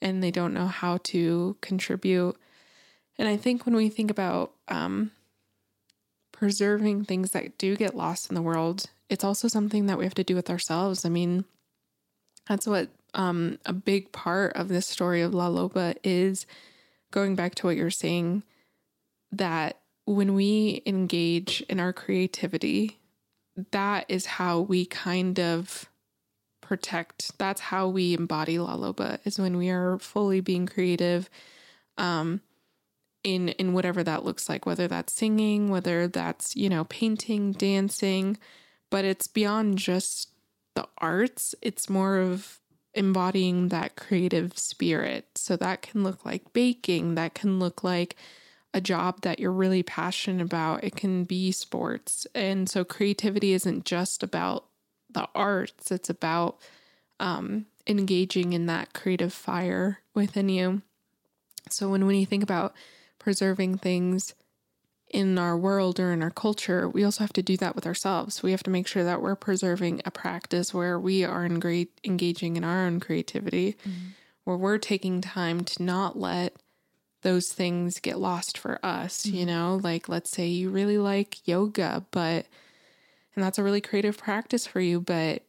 and 0.00 0.22
they 0.22 0.30
don't 0.30 0.54
know 0.54 0.66
how 0.68 0.98
to 0.98 1.56
contribute. 1.60 2.36
And 3.18 3.28
I 3.28 3.36
think 3.36 3.66
when 3.66 3.76
we 3.76 3.88
think 3.88 4.10
about 4.10 4.52
um, 4.68 5.10
preserving 6.32 7.04
things 7.04 7.32
that 7.32 7.58
do 7.58 7.76
get 7.76 7.96
lost 7.96 8.28
in 8.30 8.34
the 8.34 8.42
world, 8.42 8.86
it's 9.08 9.24
also 9.24 9.48
something 9.48 9.86
that 9.86 9.98
we 9.98 10.04
have 10.04 10.14
to 10.14 10.24
do 10.24 10.34
with 10.34 10.48
ourselves. 10.48 11.04
I 11.04 11.08
mean, 11.08 11.44
that's 12.48 12.66
what 12.66 12.88
um, 13.14 13.58
a 13.66 13.72
big 13.72 14.12
part 14.12 14.54
of 14.56 14.68
this 14.68 14.86
story 14.86 15.20
of 15.20 15.34
La 15.34 15.48
Loba 15.48 15.96
is 16.02 16.46
going 17.10 17.34
back 17.34 17.54
to 17.56 17.66
what 17.66 17.76
you're 17.76 17.90
saying 17.90 18.42
that 19.32 19.78
when 20.06 20.34
we 20.34 20.82
engage 20.86 21.62
in 21.68 21.78
our 21.78 21.92
creativity, 21.92 22.98
that 23.72 24.06
is 24.08 24.26
how 24.26 24.60
we 24.60 24.84
kind 24.86 25.38
of 25.38 25.88
protect. 26.60 27.36
That's 27.38 27.60
how 27.60 27.88
we 27.88 28.14
embody 28.14 28.58
La 28.58 28.76
Loba 28.76 29.18
is 29.24 29.38
when 29.38 29.56
we 29.56 29.70
are 29.70 29.98
fully 29.98 30.40
being 30.40 30.66
creative 30.66 31.28
um, 31.98 32.40
in 33.22 33.50
in 33.50 33.72
whatever 33.72 34.02
that 34.02 34.24
looks 34.24 34.48
like, 34.48 34.66
whether 34.66 34.88
that's 34.88 35.12
singing, 35.12 35.68
whether 35.68 36.08
that's, 36.08 36.56
you 36.56 36.68
know, 36.68 36.84
painting, 36.84 37.52
dancing, 37.52 38.38
but 38.90 39.04
it's 39.04 39.26
beyond 39.26 39.78
just 39.78 40.30
the 40.74 40.86
arts. 40.98 41.54
It's 41.62 41.90
more 41.90 42.18
of 42.18 42.60
embodying 42.94 43.68
that 43.68 43.96
creative 43.96 44.58
spirit. 44.58 45.26
So 45.36 45.56
that 45.56 45.82
can 45.82 46.02
look 46.02 46.24
like 46.24 46.52
baking, 46.52 47.14
that 47.14 47.34
can 47.34 47.58
look 47.58 47.84
like 47.84 48.16
a 48.72 48.80
job 48.80 49.22
that 49.22 49.38
you're 49.38 49.52
really 49.52 49.82
passionate 49.82 50.42
about. 50.42 50.84
It 50.84 50.96
can 50.96 51.24
be 51.24 51.52
sports. 51.52 52.26
And 52.34 52.68
so 52.68 52.84
creativity 52.84 53.52
isn't 53.52 53.84
just 53.84 54.22
about 54.22 54.66
the 55.08 55.28
arts, 55.34 55.90
it's 55.90 56.08
about 56.08 56.58
um, 57.18 57.66
engaging 57.86 58.52
in 58.52 58.66
that 58.66 58.92
creative 58.92 59.32
fire 59.32 59.98
within 60.14 60.48
you. 60.48 60.82
So 61.68 61.90
when, 61.90 62.06
when 62.06 62.16
you 62.16 62.26
think 62.26 62.42
about 62.42 62.74
preserving 63.20 63.78
things 63.78 64.34
in 65.08 65.38
our 65.38 65.56
world 65.56 66.00
or 66.00 66.12
in 66.12 66.22
our 66.22 66.30
culture, 66.30 66.88
we 66.88 67.04
also 67.04 67.22
have 67.22 67.32
to 67.32 67.42
do 67.42 67.56
that 67.56 67.74
with 67.74 67.86
ourselves. 67.86 68.42
We 68.42 68.52
have 68.52 68.62
to 68.64 68.70
make 68.70 68.86
sure 68.86 69.04
that 69.04 69.20
we're 69.20 69.36
preserving 69.36 70.02
a 70.04 70.10
practice 70.10 70.74
where 70.74 70.98
we 70.98 71.24
are 71.24 71.44
in 71.44 71.60
great 71.60 72.00
engaging 72.04 72.56
in 72.56 72.64
our 72.64 72.86
own 72.86 73.00
creativity, 73.00 73.72
mm-hmm. 73.72 74.10
where 74.44 74.56
we're 74.56 74.78
taking 74.78 75.20
time 75.20 75.64
to 75.64 75.82
not 75.82 76.18
let 76.18 76.56
those 77.22 77.52
things 77.52 77.98
get 77.98 78.18
lost 78.18 78.56
for 78.56 78.84
us, 78.84 79.26
mm-hmm. 79.26 79.36
you 79.36 79.46
know? 79.46 79.80
Like 79.82 80.08
let's 80.08 80.30
say 80.30 80.46
you 80.46 80.70
really 80.70 80.98
like 80.98 81.46
yoga, 81.46 82.04
but 82.10 82.46
and 83.34 83.44
that's 83.44 83.58
a 83.58 83.62
really 83.62 83.80
creative 83.80 84.16
practice 84.16 84.66
for 84.66 84.80
you, 84.80 85.00
but 85.00 85.42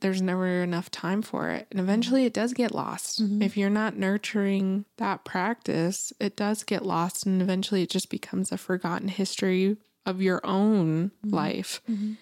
there's 0.00 0.22
never 0.22 0.62
enough 0.62 0.90
time 0.90 1.22
for 1.22 1.50
it. 1.50 1.66
And 1.70 1.80
eventually 1.80 2.24
it 2.24 2.32
does 2.32 2.52
get 2.52 2.74
lost. 2.74 3.22
Mm-hmm. 3.22 3.42
If 3.42 3.56
you're 3.56 3.70
not 3.70 3.96
nurturing 3.96 4.84
that 4.96 5.24
practice, 5.24 6.12
it 6.20 6.36
does 6.36 6.64
get 6.64 6.84
lost 6.84 7.26
and 7.26 7.42
eventually 7.42 7.82
it 7.82 7.90
just 7.90 8.10
becomes 8.10 8.52
a 8.52 8.58
forgotten 8.58 9.08
history 9.08 9.76
of 10.06 10.22
your 10.22 10.40
own 10.44 11.10
mm-hmm. 11.24 11.34
life. 11.34 11.82
Mm-hmm. 11.90 12.12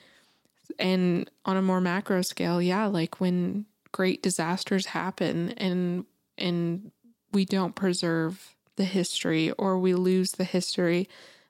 And 0.79 1.31
on 1.45 1.57
a 1.57 1.63
more 1.63 1.81
macro 1.81 2.23
scale, 2.23 2.63
yeah, 2.63 2.87
like 2.87 3.21
when 3.21 3.67
great 3.93 4.23
disasters 4.23 4.87
happen 4.87 5.51
and 5.51 6.07
and 6.39 6.91
we 7.33 7.45
don't 7.45 7.75
preserve 7.75 8.57
the 8.77 8.85
history 8.85 9.51
or 9.53 9.79
we 9.79 9.95
lose 9.95 10.33
the 10.33 10.45
history, 10.45 11.09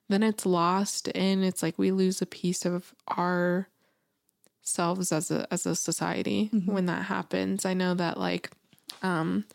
then 0.09 0.23
it's 0.23 0.45
lost 0.45 1.09
and 1.15 1.43
it's 1.43 1.63
like 1.63 1.77
we 1.77 1.91
lose 1.91 2.21
a 2.21 2.25
piece 2.25 2.65
of 2.65 2.93
our 3.07 3.69
selves 4.63 5.11
as 5.11 5.29
a 5.31 5.47
as 5.51 5.65
a 5.65 5.75
society 5.75 6.49
mm-hmm. 6.53 6.71
when 6.71 6.85
that 6.85 7.03
happens. 7.03 7.65
I 7.65 7.73
know 7.73 7.93
that 7.93 8.17
like 8.17 8.51
um 9.01 9.45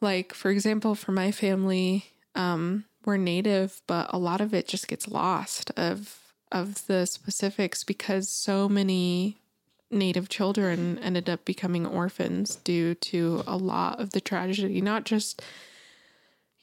like 0.00 0.34
for 0.34 0.50
example 0.50 0.94
for 0.94 1.12
my 1.12 1.30
family 1.30 2.06
um 2.34 2.84
we're 3.04 3.16
native 3.16 3.80
but 3.86 4.06
a 4.10 4.18
lot 4.18 4.40
of 4.40 4.54
it 4.54 4.68
just 4.68 4.88
gets 4.88 5.08
lost 5.08 5.70
of 5.76 6.18
of 6.52 6.86
the 6.86 7.06
specifics 7.06 7.84
because 7.84 8.28
so 8.28 8.68
many 8.68 9.38
native 9.90 10.28
children 10.28 10.98
ended 11.00 11.28
up 11.28 11.44
becoming 11.44 11.86
orphans 11.86 12.56
due 12.56 12.94
to 12.94 13.42
a 13.46 13.56
lot 13.56 13.98
of 13.98 14.10
the 14.10 14.20
tragedy 14.20 14.80
not 14.80 15.04
just 15.04 15.42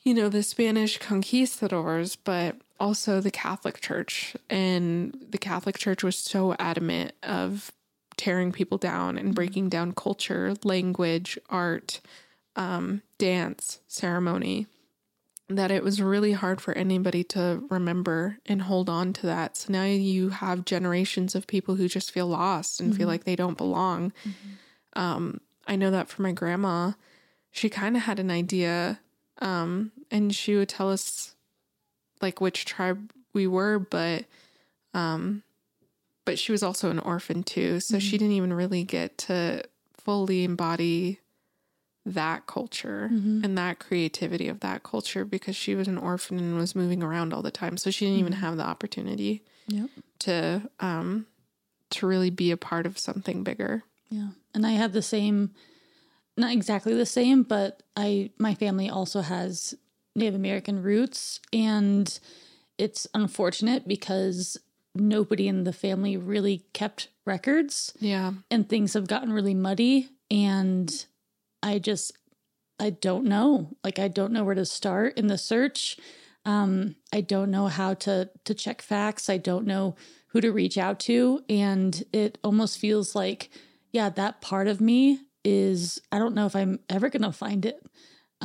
you 0.05 0.13
know, 0.13 0.29
the 0.29 0.43
Spanish 0.43 0.99
conquistadors, 0.99 2.15
but 2.15 2.55
also 2.80 3.22
the 3.22 3.32
Catholic 3.32 3.82
Church. 3.82 4.36
And 4.50 5.18
the 5.30 5.38
Catholic 5.38 5.78
Church 5.78 6.04
was 6.04 6.18
so 6.18 6.56
adamant 6.60 7.14
of 7.24 7.72
tearing 8.18 8.52
people 8.52 8.78
down 8.78 9.18
and 9.18 9.36
breaking 9.36 9.70
down 9.70 9.94
culture, 9.94 10.54
language, 10.64 11.38
art, 11.50 12.02
um, 12.56 13.02
dance, 13.18 13.80
ceremony, 13.88 14.68
that 15.50 15.72
it 15.72 15.84
was 15.84 16.02
really 16.02 16.32
hard 16.32 16.60
for 16.60 16.74
anybody 16.74 17.24
to 17.24 17.64
remember 17.70 18.38
and 18.46 18.64
hold 18.64 18.90
on 18.90 19.14
to 19.14 19.26
that. 19.28 19.58
So 19.58 19.72
now 19.72 19.84
you 19.84 20.30
have 20.30 20.66
generations 20.66 21.36
of 21.36 21.46
people 21.46 21.76
who 21.76 21.88
just 21.88 22.12
feel 22.12 22.28
lost 22.28 22.80
and 22.80 22.90
mm-hmm. 22.90 22.98
feel 22.98 23.08
like 23.08 23.26
they 23.26 23.36
don't 23.36 23.58
belong. 23.58 24.12
Mm-hmm. 24.28 25.00
Um, 25.00 25.42
I 25.68 25.76
know 25.76 25.92
that 25.92 26.10
for 26.10 26.22
my 26.22 26.32
grandma, 26.32 26.94
she 27.52 27.70
kind 27.70 27.96
of 27.96 28.04
had 28.04 28.20
an 28.20 28.32
idea 28.32 29.00
um, 29.40 29.92
and 30.10 30.34
she 30.34 30.56
would 30.56 30.70
tell 30.70 30.90
us 30.90 31.35
like 32.21 32.41
which 32.41 32.65
tribe 32.65 33.12
we 33.34 33.47
were, 33.47 33.80
but 33.80 34.25
um, 34.93 35.43
but 36.25 36.39
she 36.39 36.51
was 36.51 36.63
also 36.63 36.89
an 36.89 36.99
orphan 36.99 37.43
too, 37.43 37.80
so 37.80 37.95
mm-hmm. 37.95 37.99
she 37.99 38.17
didn't 38.17 38.34
even 38.34 38.54
really 38.54 38.84
get 38.84 39.17
to 39.19 39.63
fully 39.93 40.43
embody 40.43 41.19
that 42.06 42.45
culture 42.45 43.10
mm-hmm. 43.12 43.43
and 43.43 43.58
that 43.58 43.80
creativity 43.80 44.47
of 44.47 44.60
that 44.60 44.84
culture 44.84 45.25
because 45.25 45.56
she 45.56 45.73
was 45.73 45.88
an 45.88 45.97
orphan 45.97 46.38
and 46.38 46.56
was 46.56 46.75
moving 46.75 47.01
around 47.01 47.34
all 47.34 47.41
the 47.41 47.51
time. 47.51 47.78
So 47.78 47.89
she 47.89 48.06
didn't 48.06 48.19
mm-hmm. 48.19 48.28
even 48.28 48.39
have 48.39 48.58
the 48.58 48.63
opportunity 48.63 49.43
yep. 49.67 49.89
to 50.19 50.69
um 50.80 51.25
to 51.91 52.08
really 52.08 52.30
be 52.30 52.51
a 52.51 52.58
part 52.58 52.86
of 52.86 52.99
something 52.99 53.43
bigger. 53.43 53.84
Yeah. 54.10 54.30
And 54.54 54.65
I 54.65 54.71
had 54.71 54.93
the 54.93 55.01
same 55.01 55.51
not 56.38 56.51
exactly 56.51 56.93
the 56.93 57.06
same, 57.06 57.43
but 57.43 57.82
I 57.95 58.30
my 58.38 58.54
family 58.54 58.89
also 58.89 59.21
has 59.21 59.73
Native 60.15 60.36
American 60.36 60.82
roots 60.82 61.39
and 61.51 62.19
it's 62.78 63.08
unfortunate 63.13 63.88
because 63.88 64.58
nobody 64.93 65.47
in 65.47 65.63
the 65.63 65.73
family 65.73 66.15
really 66.17 66.65
kept 66.73 67.10
records. 67.25 67.93
Yeah. 67.99 68.34
And 68.49 68.67
things 68.67 68.93
have 68.93 69.08
gotten 69.08 69.34
really 69.34 69.54
muddy 69.54 70.10
and 70.32 71.06
I 71.62 71.80
just 71.80 72.13
I 72.80 72.89
don't 72.89 73.25
know. 73.25 73.75
Like 73.84 73.99
I 73.99 74.08
don't 74.08 74.34
know 74.34 74.43
where 74.43 74.56
to 74.56 74.65
start 74.65 75.17
in 75.17 75.28
the 75.28 75.38
search. 75.38 75.97
Um 76.45 76.95
I 77.13 77.21
don't 77.21 77.51
know 77.51 77.67
how 77.67 77.93
to 77.95 78.30
to 78.45 78.54
check 78.54 78.82
facts. 78.82 79.30
I 79.30 79.38
don't 79.38 79.65
know 79.65 79.95
who 80.28 80.41
to 80.41 80.51
reach 80.51 80.78
out 80.78 80.99
to 81.01 81.43
and 81.49 82.04
it 82.13 82.38
almost 82.43 82.78
feels 82.78 83.15
like 83.15 83.49
yeah, 83.91 84.10
that 84.10 84.41
part 84.41 84.67
of 84.67 84.82
me 84.82 85.19
is 85.45 86.01
I 86.12 86.19
don't 86.19 86.36
know 86.36 86.45
if 86.45 86.56
I'm 86.56 86.80
ever 86.89 87.08
going 87.08 87.21
to 87.21 87.32
find 87.32 87.65
it. 87.65 87.82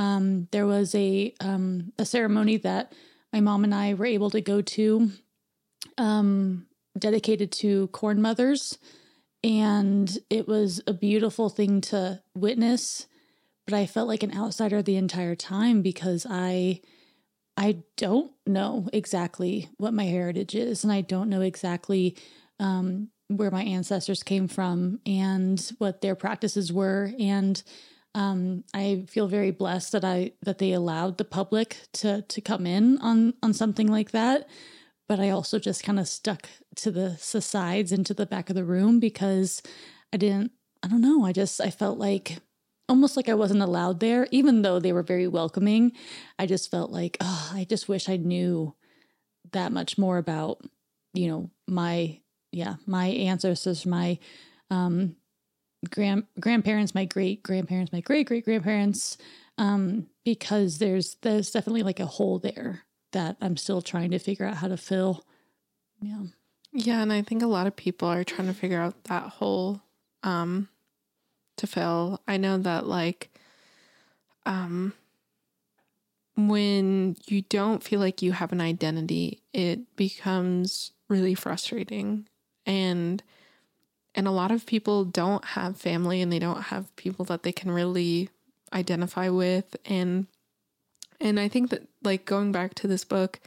Um, 0.00 0.48
there 0.52 0.66
was 0.66 0.94
a 0.96 1.34
um, 1.40 1.92
a 1.98 2.06
ceremony 2.06 2.56
that 2.58 2.92
my 3.32 3.40
mom 3.40 3.64
and 3.64 3.74
I 3.74 3.94
were 3.94 4.06
able 4.06 4.30
to 4.30 4.40
go 4.40 4.62
to, 4.62 5.10
um, 5.98 6.66
dedicated 6.98 7.52
to 7.52 7.88
corn 7.88 8.22
mothers, 8.22 8.78
And 9.42 10.18
it 10.28 10.46
was 10.48 10.82
a 10.86 10.92
beautiful 10.92 11.48
thing 11.48 11.80
to 11.82 12.22
witness, 12.34 13.06
but 13.66 13.74
I 13.74 13.86
felt 13.86 14.08
like 14.08 14.22
an 14.22 14.36
outsider 14.36 14.82
the 14.82 14.96
entire 14.96 15.34
time 15.36 15.82
because 15.82 16.26
I 16.28 16.82
I 17.56 17.84
don't 17.96 18.32
know 18.46 18.88
exactly 18.92 19.68
what 19.78 19.94
my 19.94 20.04
heritage 20.04 20.54
is 20.54 20.84
and 20.84 20.92
I 20.92 21.02
don't 21.02 21.28
know 21.30 21.42
exactly 21.42 22.16
um, 22.58 23.10
where 23.28 23.50
my 23.50 23.62
ancestors 23.64 24.22
came 24.22 24.48
from 24.48 25.00
and 25.06 25.60
what 25.78 26.00
their 26.00 26.14
practices 26.14 26.72
were. 26.72 27.12
And 27.18 27.62
um, 28.14 28.64
I 28.74 29.04
feel 29.08 29.28
very 29.28 29.50
blessed 29.50 29.92
that 29.92 30.04
I 30.04 30.32
that 30.42 30.58
they 30.58 30.72
allowed 30.72 31.18
the 31.18 31.24
public 31.24 31.76
to 31.94 32.22
to 32.22 32.40
come 32.40 32.66
in 32.66 32.98
on 32.98 33.34
on 33.42 33.54
something 33.54 33.86
like 33.88 34.10
that. 34.10 34.48
But 35.08 35.20
I 35.20 35.30
also 35.30 35.58
just 35.58 35.82
kind 35.82 35.98
of 35.98 36.06
stuck 36.08 36.48
to 36.76 36.90
the, 36.92 37.20
the 37.32 37.40
sides 37.40 37.90
and 37.90 38.06
to 38.06 38.14
the 38.14 38.26
back 38.26 38.48
of 38.48 38.56
the 38.56 38.64
room 38.64 39.00
because 39.00 39.62
I 40.12 40.16
didn't. 40.16 40.52
I 40.82 40.88
don't 40.88 41.00
know. 41.02 41.24
I 41.24 41.32
just 41.32 41.60
I 41.60 41.70
felt 41.70 41.98
like 41.98 42.38
almost 42.88 43.16
like 43.16 43.28
I 43.28 43.34
wasn't 43.34 43.62
allowed 43.62 44.00
there, 44.00 44.26
even 44.30 44.62
though 44.62 44.80
they 44.80 44.92
were 44.92 45.02
very 45.02 45.28
welcoming. 45.28 45.92
I 46.38 46.46
just 46.46 46.70
felt 46.70 46.90
like, 46.90 47.16
oh, 47.20 47.50
I 47.54 47.64
just 47.64 47.88
wish 47.88 48.08
I 48.08 48.16
knew 48.16 48.74
that 49.52 49.72
much 49.72 49.98
more 49.98 50.18
about, 50.18 50.64
you 51.14 51.28
know, 51.28 51.50
my 51.68 52.20
yeah, 52.52 52.76
my 52.86 53.06
ancestors, 53.06 53.86
my 53.86 54.18
um 54.70 55.16
grand 55.88 56.26
grandparents, 56.38 56.94
my 56.94 57.04
great 57.04 57.42
grandparents, 57.42 57.92
my 57.92 58.00
great 58.00 58.26
great 58.26 58.44
grandparents, 58.44 59.16
um, 59.58 60.08
because 60.24 60.78
there's 60.78 61.16
there's 61.22 61.50
definitely 61.50 61.82
like 61.82 62.00
a 62.00 62.06
hole 62.06 62.38
there 62.38 62.82
that 63.12 63.36
I'm 63.40 63.56
still 63.56 63.82
trying 63.82 64.10
to 64.12 64.18
figure 64.18 64.46
out 64.46 64.56
how 64.56 64.68
to 64.68 64.76
fill. 64.76 65.24
Yeah. 66.00 66.24
Yeah, 66.72 67.02
and 67.02 67.12
I 67.12 67.22
think 67.22 67.42
a 67.42 67.46
lot 67.48 67.66
of 67.66 67.74
people 67.74 68.08
are 68.08 68.24
trying 68.24 68.48
to 68.48 68.54
figure 68.54 68.80
out 68.80 69.04
that 69.04 69.24
hole 69.24 69.82
um 70.22 70.68
to 71.56 71.66
fill. 71.66 72.20
I 72.28 72.36
know 72.36 72.58
that 72.58 72.86
like 72.86 73.30
um 74.46 74.92
when 76.36 77.16
you 77.26 77.42
don't 77.42 77.82
feel 77.82 78.00
like 78.00 78.22
you 78.22 78.32
have 78.32 78.52
an 78.52 78.60
identity, 78.60 79.42
it 79.52 79.96
becomes 79.96 80.92
really 81.08 81.34
frustrating. 81.34 82.26
And 82.66 83.22
and 84.14 84.26
a 84.26 84.32
lot 84.32 84.50
of 84.50 84.66
people 84.66 85.04
don't 85.04 85.44
have 85.44 85.76
family 85.76 86.20
and 86.20 86.32
they 86.32 86.38
don't 86.38 86.62
have 86.62 86.94
people 86.96 87.24
that 87.26 87.42
they 87.42 87.52
can 87.52 87.70
really 87.70 88.28
identify 88.72 89.28
with. 89.28 89.76
And 89.84 90.26
and 91.20 91.38
I 91.38 91.48
think 91.48 91.70
that 91.70 91.86
like 92.02 92.24
going 92.24 92.52
back 92.52 92.74
to 92.76 92.88
this 92.88 93.04
book 93.04 93.40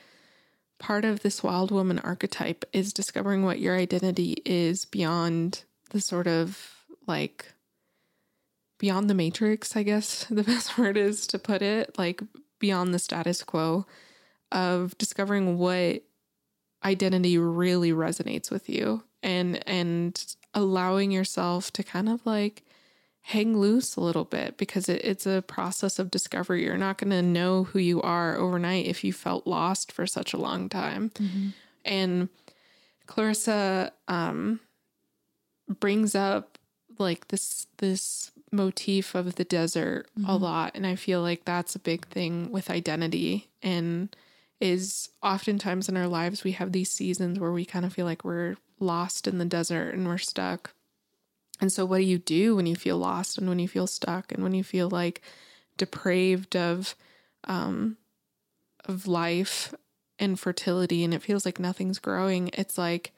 part 0.79 1.05
of 1.05 1.21
this 1.21 1.43
wild 1.43 1.71
woman 1.71 1.99
archetype 1.99 2.65
is 2.73 2.93
discovering 2.93 3.43
what 3.43 3.59
your 3.59 3.77
identity 3.77 4.37
is 4.45 4.85
beyond 4.85 5.63
the 5.91 6.01
sort 6.01 6.27
of 6.27 6.75
like 7.07 7.53
beyond 8.79 9.09
the 9.09 9.13
matrix 9.13 9.77
I 9.77 9.83
guess 9.83 10.25
the 10.29 10.43
best 10.43 10.77
word 10.77 10.97
is 10.97 11.25
to 11.27 11.39
put 11.39 11.61
it 11.61 11.97
like 11.97 12.21
beyond 12.59 12.93
the 12.93 12.99
status 12.99 13.43
quo 13.43 13.85
of 14.51 14.97
discovering 14.97 15.57
what 15.57 16.03
identity 16.85 17.37
really 17.37 17.91
resonates 17.91 18.51
with 18.51 18.69
you. 18.69 19.03
And 19.21 19.67
and 19.67 20.35
allowing 20.53 21.11
yourself 21.11 21.71
to 21.73 21.83
kind 21.83 22.09
of 22.09 22.25
like 22.25 22.63
hang 23.27 23.57
loose 23.57 23.95
a 23.95 24.01
little 24.01 24.25
bit 24.25 24.57
because 24.57 24.89
it, 24.89 25.03
it's 25.03 25.25
a 25.25 25.43
process 25.47 25.97
of 25.97 26.11
discovery. 26.11 26.63
You're 26.63 26.77
not 26.77 26.97
going 26.97 27.11
to 27.11 27.21
know 27.21 27.63
who 27.63 27.79
you 27.79 28.01
are 28.01 28.35
overnight 28.35 28.85
if 28.85 29.03
you 29.03 29.13
felt 29.13 29.47
lost 29.47 29.91
for 29.91 30.05
such 30.05 30.33
a 30.33 30.37
long 30.37 30.67
time. 30.69 31.09
Mm-hmm. 31.11 31.49
And 31.85 32.29
Clarissa 33.07 33.93
um, 34.07 34.59
brings 35.79 36.15
up 36.15 36.57
like 36.99 37.29
this 37.29 37.67
this 37.77 38.31
motif 38.51 39.15
of 39.15 39.35
the 39.35 39.43
desert 39.43 40.07
mm-hmm. 40.17 40.29
a 40.29 40.35
lot, 40.35 40.73
and 40.75 40.85
I 40.85 40.95
feel 40.95 41.21
like 41.21 41.45
that's 41.45 41.75
a 41.75 41.79
big 41.79 42.07
thing 42.07 42.51
with 42.51 42.69
identity 42.69 43.49
and 43.61 44.15
is 44.59 45.09
oftentimes 45.21 45.89
in 45.89 45.97
our 45.97 46.07
lives 46.07 46.45
we 46.45 46.53
have 46.53 46.71
these 46.71 46.89
seasons 46.89 47.37
where 47.37 47.51
we 47.51 47.65
kind 47.65 47.83
of 47.85 47.91
feel 47.91 48.05
like 48.05 48.23
we're 48.23 48.55
lost 48.83 49.27
in 49.27 49.37
the 49.37 49.45
desert 49.45 49.93
and 49.93 50.05
we're 50.05 50.17
stuck. 50.17 50.73
And 51.61 51.71
so, 51.71 51.85
what 51.85 51.97
do 51.97 52.03
you 52.03 52.17
do 52.17 52.55
when 52.55 52.65
you 52.65 52.75
feel 52.75 52.97
lost 52.97 53.37
and 53.37 53.47
when 53.47 53.59
you 53.59 53.67
feel 53.67 53.87
stuck 53.87 54.31
and 54.31 54.43
when 54.43 54.53
you 54.53 54.63
feel 54.63 54.89
like 54.89 55.21
depraved 55.77 56.55
of, 56.55 56.95
um, 57.45 57.97
of 58.85 59.07
life 59.07 59.73
and 60.19 60.39
fertility 60.39 61.03
and 61.03 61.13
it 61.13 61.21
feels 61.21 61.45
like 61.45 61.59
nothing's 61.59 61.99
growing? 61.99 62.49
It's 62.53 62.77
like 62.77 63.13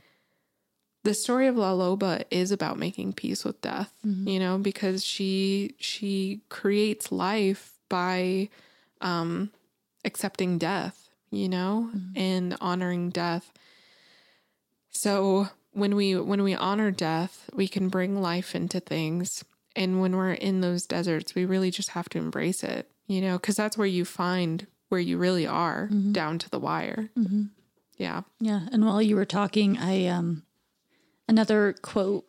the 1.05 1.13
story 1.13 1.47
of 1.47 1.55
La 1.55 1.71
Loba 1.71 2.23
is 2.31 2.51
about 2.51 2.79
making 2.79 3.13
peace 3.13 3.45
with 3.45 3.61
death, 3.61 3.93
mm-hmm. 4.05 4.27
you 4.27 4.39
know, 4.39 4.57
because 4.57 5.03
she 5.03 5.75
she 5.79 6.41
creates 6.49 7.11
life 7.11 7.73
by 7.89 8.49
um, 9.01 9.51
accepting 10.03 10.57
death, 10.57 11.09
you 11.29 11.47
know, 11.47 11.91
mm-hmm. 11.95 12.17
and 12.17 12.57
honoring 12.59 13.11
death. 13.11 13.53
So 14.95 15.49
when 15.73 15.95
we 15.95 16.15
when 16.15 16.41
we 16.41 16.55
honor 16.55 16.89
death, 16.89 17.49
we 17.53 17.67
can 17.67 17.89
bring 17.89 18.21
life 18.21 18.55
into 18.55 18.79
things. 18.79 19.43
And 19.75 19.99
when 19.99 20.15
we're 20.15 20.33
in 20.33 20.61
those 20.61 20.85
deserts, 20.85 21.35
we 21.35 21.43
really 21.43 21.69
just 21.69 21.89
have 21.89 22.07
to 22.09 22.17
embrace 22.17 22.63
it, 22.63 22.89
you 23.07 23.19
know, 23.19 23.37
because 23.37 23.57
that's 23.57 23.77
where 23.77 23.87
you 23.87 24.05
find 24.05 24.67
where 24.89 25.01
you 25.01 25.17
really 25.17 25.45
are 25.45 25.89
mm-hmm. 25.91 26.13
down 26.13 26.39
to 26.39 26.49
the 26.49 26.59
wire. 26.59 27.09
Mm-hmm. 27.17 27.43
Yeah. 27.97 28.21
Yeah. 28.39 28.61
And 28.71 28.85
while 28.85 29.01
you 29.01 29.15
were 29.17 29.25
talking, 29.25 29.77
I, 29.77 30.07
um, 30.07 30.43
another 31.27 31.75
quote 31.81 32.25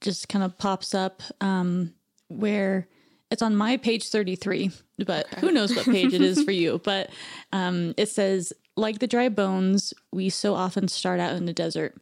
just 0.00 0.28
kind 0.28 0.44
of 0.44 0.58
pops 0.58 0.94
up, 0.94 1.22
um, 1.40 1.94
where 2.28 2.86
it's 3.30 3.42
on 3.42 3.56
my 3.56 3.78
page 3.78 4.08
33, 4.08 4.70
but 4.98 5.26
okay. 5.32 5.40
who 5.40 5.50
knows 5.50 5.74
what 5.74 5.86
page 5.86 6.12
it 6.12 6.20
is 6.20 6.42
for 6.42 6.50
you. 6.52 6.80
But, 6.84 7.10
um, 7.52 7.94
it 7.96 8.08
says, 8.08 8.52
like 8.76 8.98
the 8.98 9.06
dry 9.06 9.28
bones, 9.28 9.94
we 10.12 10.28
so 10.28 10.54
often 10.54 10.88
start 10.88 11.20
out 11.20 11.36
in 11.36 11.46
the 11.46 11.52
desert. 11.52 11.96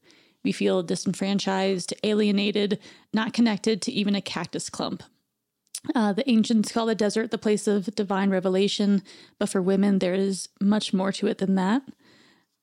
We 0.45 0.53
feel 0.53 0.83
disenfranchised, 0.83 1.95
alienated, 2.03 2.79
not 3.13 3.33
connected 3.33 3.81
to 3.83 3.93
even 3.93 4.15
a 4.15 4.21
cactus 4.21 4.69
clump. 4.71 5.03
Uh, 5.95 6.13
the 6.13 6.29
ancients 6.31 6.73
call 6.73 6.87
the 6.87 6.95
desert 6.95 7.31
the 7.31 7.39
place 7.39 7.67
of 7.67 7.95
divine 7.95 8.31
revelation, 8.31 9.03
but 9.39 9.49
for 9.49 9.61
women, 9.61 9.99
there 9.99 10.15
is 10.15 10.49
much 10.61 10.93
more 10.93 11.13
to 11.13 11.27
it 11.27 11.39
than 11.39 11.57
that. 11.57 11.83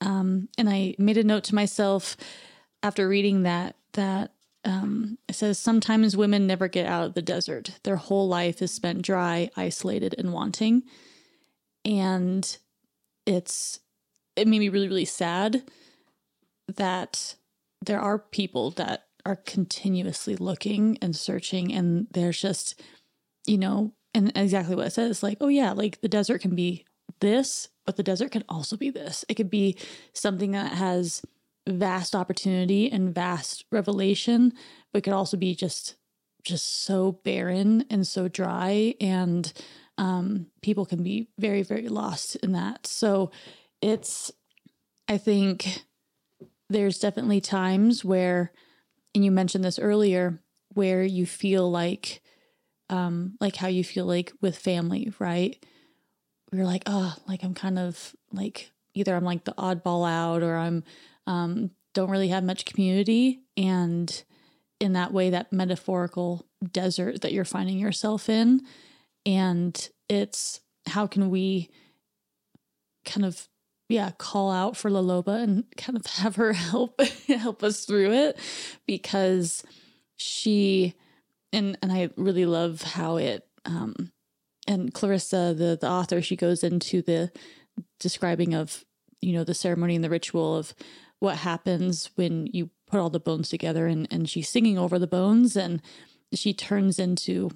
Um, 0.02 0.48
and 0.58 0.70
I 0.70 0.96
made 0.98 1.18
a 1.18 1.24
note 1.24 1.44
to 1.46 1.56
myself 1.56 2.16
after 2.82 3.08
reading 3.08 3.44
that 3.44 3.76
that 3.94 4.32
um, 4.64 5.18
it 5.28 5.36
says 5.36 5.58
sometimes 5.58 6.16
women 6.16 6.48
never 6.48 6.68
get 6.68 6.86
out 6.86 7.06
of 7.06 7.14
the 7.14 7.22
desert. 7.22 7.80
Their 7.84 7.96
whole 7.96 8.28
life 8.28 8.62
is 8.62 8.72
spent 8.72 9.02
dry, 9.02 9.50
isolated, 9.56 10.16
and 10.18 10.34
wanting. 10.34 10.84
And 11.86 12.58
it's 13.26 13.80
it 14.40 14.48
made 14.48 14.60
me 14.60 14.70
really, 14.70 14.88
really 14.88 15.06
sad 15.06 15.64
that 16.68 17.36
there 17.86 18.00
are 18.00 18.20
people 18.20 18.72
that 18.72 19.06
are 19.26 19.36
continuously 19.36 20.36
looking 20.36 20.98
and 21.02 21.16
searching, 21.16 21.74
and 21.74 22.08
there's 22.12 22.40
just, 22.40 22.82
you 23.46 23.58
know, 23.58 23.94
and 24.14 24.32
exactly 24.36 24.76
what 24.76 24.88
it 24.88 24.94
says 24.94 25.22
like, 25.22 25.38
oh, 25.42 25.48
yeah, 25.48 25.72
like 25.72 26.02
the 26.02 26.08
desert 26.08 26.42
can 26.42 26.56
be 26.56 26.86
this, 27.20 27.70
but 27.86 27.96
the 27.96 28.04
desert 28.04 28.32
can 28.32 28.44
also 28.50 28.78
be 28.78 28.90
this. 28.90 29.26
It 29.30 29.36
could 29.36 29.50
be 29.50 29.78
something 30.14 30.52
that 30.52 30.74
has 30.74 31.22
vast 31.68 32.16
opportunity 32.16 32.92
and 32.92 33.14
vast 33.14 33.66
revelation, 33.72 34.54
but 34.94 35.04
could 35.04 35.14
also 35.14 35.38
be 35.38 35.56
just 35.56 35.96
just 36.44 36.84
so 36.84 37.12
barren 37.24 37.84
and 37.90 38.08
so 38.08 38.28
dry 38.30 38.96
and 39.02 39.52
um, 39.98 40.48
people 40.62 40.86
can 40.86 41.04
be 41.04 41.28
very 41.38 41.64
very 41.64 41.90
lost 41.90 42.38
in 42.38 42.54
that 42.54 42.88
so 42.88 43.30
it's, 43.82 44.32
I 45.08 45.18
think 45.18 45.84
there's 46.70 47.00
definitely 47.00 47.42
times 47.42 48.06
where, 48.06 48.52
and 49.16 49.26
you 49.26 49.32
mentioned 49.32 49.64
this 49.64 49.80
earlier, 49.80 50.42
where 50.74 51.04
you 51.04 51.26
feel 51.26 51.70
like, 51.70 52.22
um, 52.90 53.36
like 53.40 53.56
how 53.56 53.68
you 53.68 53.84
feel 53.84 54.06
like 54.06 54.32
with 54.42 54.58
family, 54.58 55.12
right? 55.20 55.64
You're 56.52 56.66
like, 56.66 56.84
oh, 56.86 57.16
like 57.28 57.44
I'm 57.44 57.54
kind 57.54 57.80
of 57.80 58.16
like 58.32 58.72
either 58.94 59.16
I'm 59.16 59.24
like 59.24 59.46
the 59.46 59.54
oddball 59.54 60.10
out 60.10 60.44
or 60.44 60.58
I'm 60.58 60.84
um, 61.28 61.72
don't 61.94 62.10
really 62.10 62.30
have 62.30 62.44
much 62.44 62.66
community. 62.66 63.42
And 63.58 64.24
in 64.80 64.94
that 64.94 65.14
way, 65.14 65.30
that 65.30 65.54
metaphorical 65.54 66.46
desert 66.72 67.22
that 67.22 67.34
you're 67.34 67.46
finding 67.46 67.78
yourself 67.78 68.30
in. 68.30 68.62
And 69.26 69.90
it's 70.08 70.62
how 70.88 71.08
can 71.08 71.30
we 71.30 71.70
kind 73.06 73.26
of 73.26 73.48
yeah, 73.90 74.12
call 74.20 74.52
out 74.52 74.78
for 74.78 74.92
La 74.92 75.02
Loba 75.02 75.42
and 75.42 75.66
kind 75.76 75.98
of 75.98 76.06
have 76.06 76.36
her 76.38 76.54
help 76.72 77.02
help 77.28 77.64
us 77.64 77.86
through 77.86 78.14
it 78.14 78.38
because 78.86 79.64
she 80.16 80.96
and 81.52 81.78
and 81.82 81.92
I 81.92 82.12
really 82.16 82.46
love 82.46 82.84
how 82.84 83.18
it 83.18 83.46
um 83.66 84.12
and 84.68 84.94
Clarissa 84.94 85.56
the 85.58 85.78
the 85.80 85.90
author 85.90 86.22
she 86.22 86.36
goes 86.36 86.64
into 86.64 87.02
the 87.02 87.32
describing 88.00 88.54
of 88.54 88.86
you 89.22 89.34
know 89.34 89.44
the 89.44 89.54
ceremony 89.56 89.96
and 89.96 90.04
the 90.04 90.10
ritual 90.10 90.56
of 90.56 90.74
what 91.20 91.38
happens 91.38 92.12
when 92.16 92.48
you 92.48 92.70
put 92.88 93.00
all 93.00 93.10
the 93.10 93.20
bones 93.20 93.50
together 93.50 93.88
and, 93.88 94.08
and 94.10 94.30
she's 94.30 94.48
singing 94.48 94.78
over 94.78 94.98
the 94.98 95.08
bones 95.08 95.58
and 95.58 95.82
she 96.34 96.54
turns 96.54 97.00
into 97.00 97.50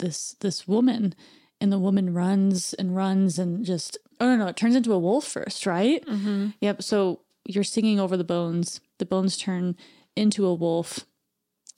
this 0.00 0.34
this 0.40 0.66
woman 0.66 1.14
and 1.60 1.72
the 1.72 1.78
woman 1.78 2.14
runs 2.14 2.74
and 2.74 2.94
runs 2.94 3.38
and 3.38 3.64
just 3.64 3.98
oh 4.20 4.26
no 4.26 4.36
no 4.36 4.46
it 4.46 4.56
turns 4.56 4.76
into 4.76 4.92
a 4.92 4.98
wolf 4.98 5.24
first 5.26 5.66
right? 5.66 6.04
Mm-hmm. 6.06 6.48
yep 6.60 6.82
so 6.82 7.20
you're 7.48 7.64
singing 7.64 7.98
over 7.98 8.16
the 8.16 8.24
bones. 8.24 8.80
The 8.98 9.06
bones 9.06 9.36
turn 9.36 9.74
into 10.14 10.46
a 10.46 10.54
wolf. 10.54 11.06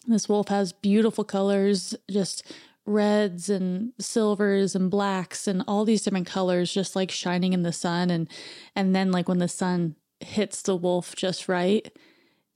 This 0.07 0.29
wolf 0.29 0.49
has 0.49 0.73
beautiful 0.73 1.25
colors 1.25 1.95
just 2.11 2.45
reds 2.85 3.49
and 3.49 3.93
silvers 4.01 4.75
and 4.75 4.91
blacks 4.91 5.47
and 5.47 5.63
all 5.69 5.85
these 5.85 6.03
different 6.03 6.27
colors 6.27 6.73
just 6.75 6.97
like 6.97 7.11
shining 7.11 7.53
in 7.53 7.63
the 7.63 7.73
sun. 7.73 8.11
And 8.11 8.29
and 8.75 8.95
then 8.97 9.13
like 9.13 9.29
when 9.29 9.39
the 9.39 9.49
sun 9.49 9.95
hits 10.19 10.61
the 10.63 10.77
wolf 10.77 11.15
just 11.17 11.49
right 11.49 11.91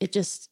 it 0.00 0.12
just 0.12 0.50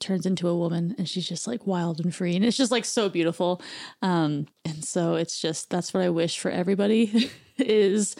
turns 0.00 0.26
into 0.26 0.48
a 0.48 0.56
woman 0.56 0.94
and 0.98 1.08
she's 1.08 1.28
just 1.28 1.46
like 1.46 1.66
wild 1.66 2.00
and 2.00 2.14
free 2.14 2.36
and 2.36 2.44
it's 2.44 2.56
just 2.56 2.72
like 2.72 2.84
so 2.84 3.08
beautiful. 3.08 3.62
Um 4.02 4.46
and 4.64 4.84
so 4.84 5.14
it's 5.14 5.40
just 5.40 5.70
that's 5.70 5.92
what 5.92 6.02
i 6.02 6.08
wish 6.08 6.38
for 6.38 6.50
everybody 6.50 7.30
is 7.56 8.16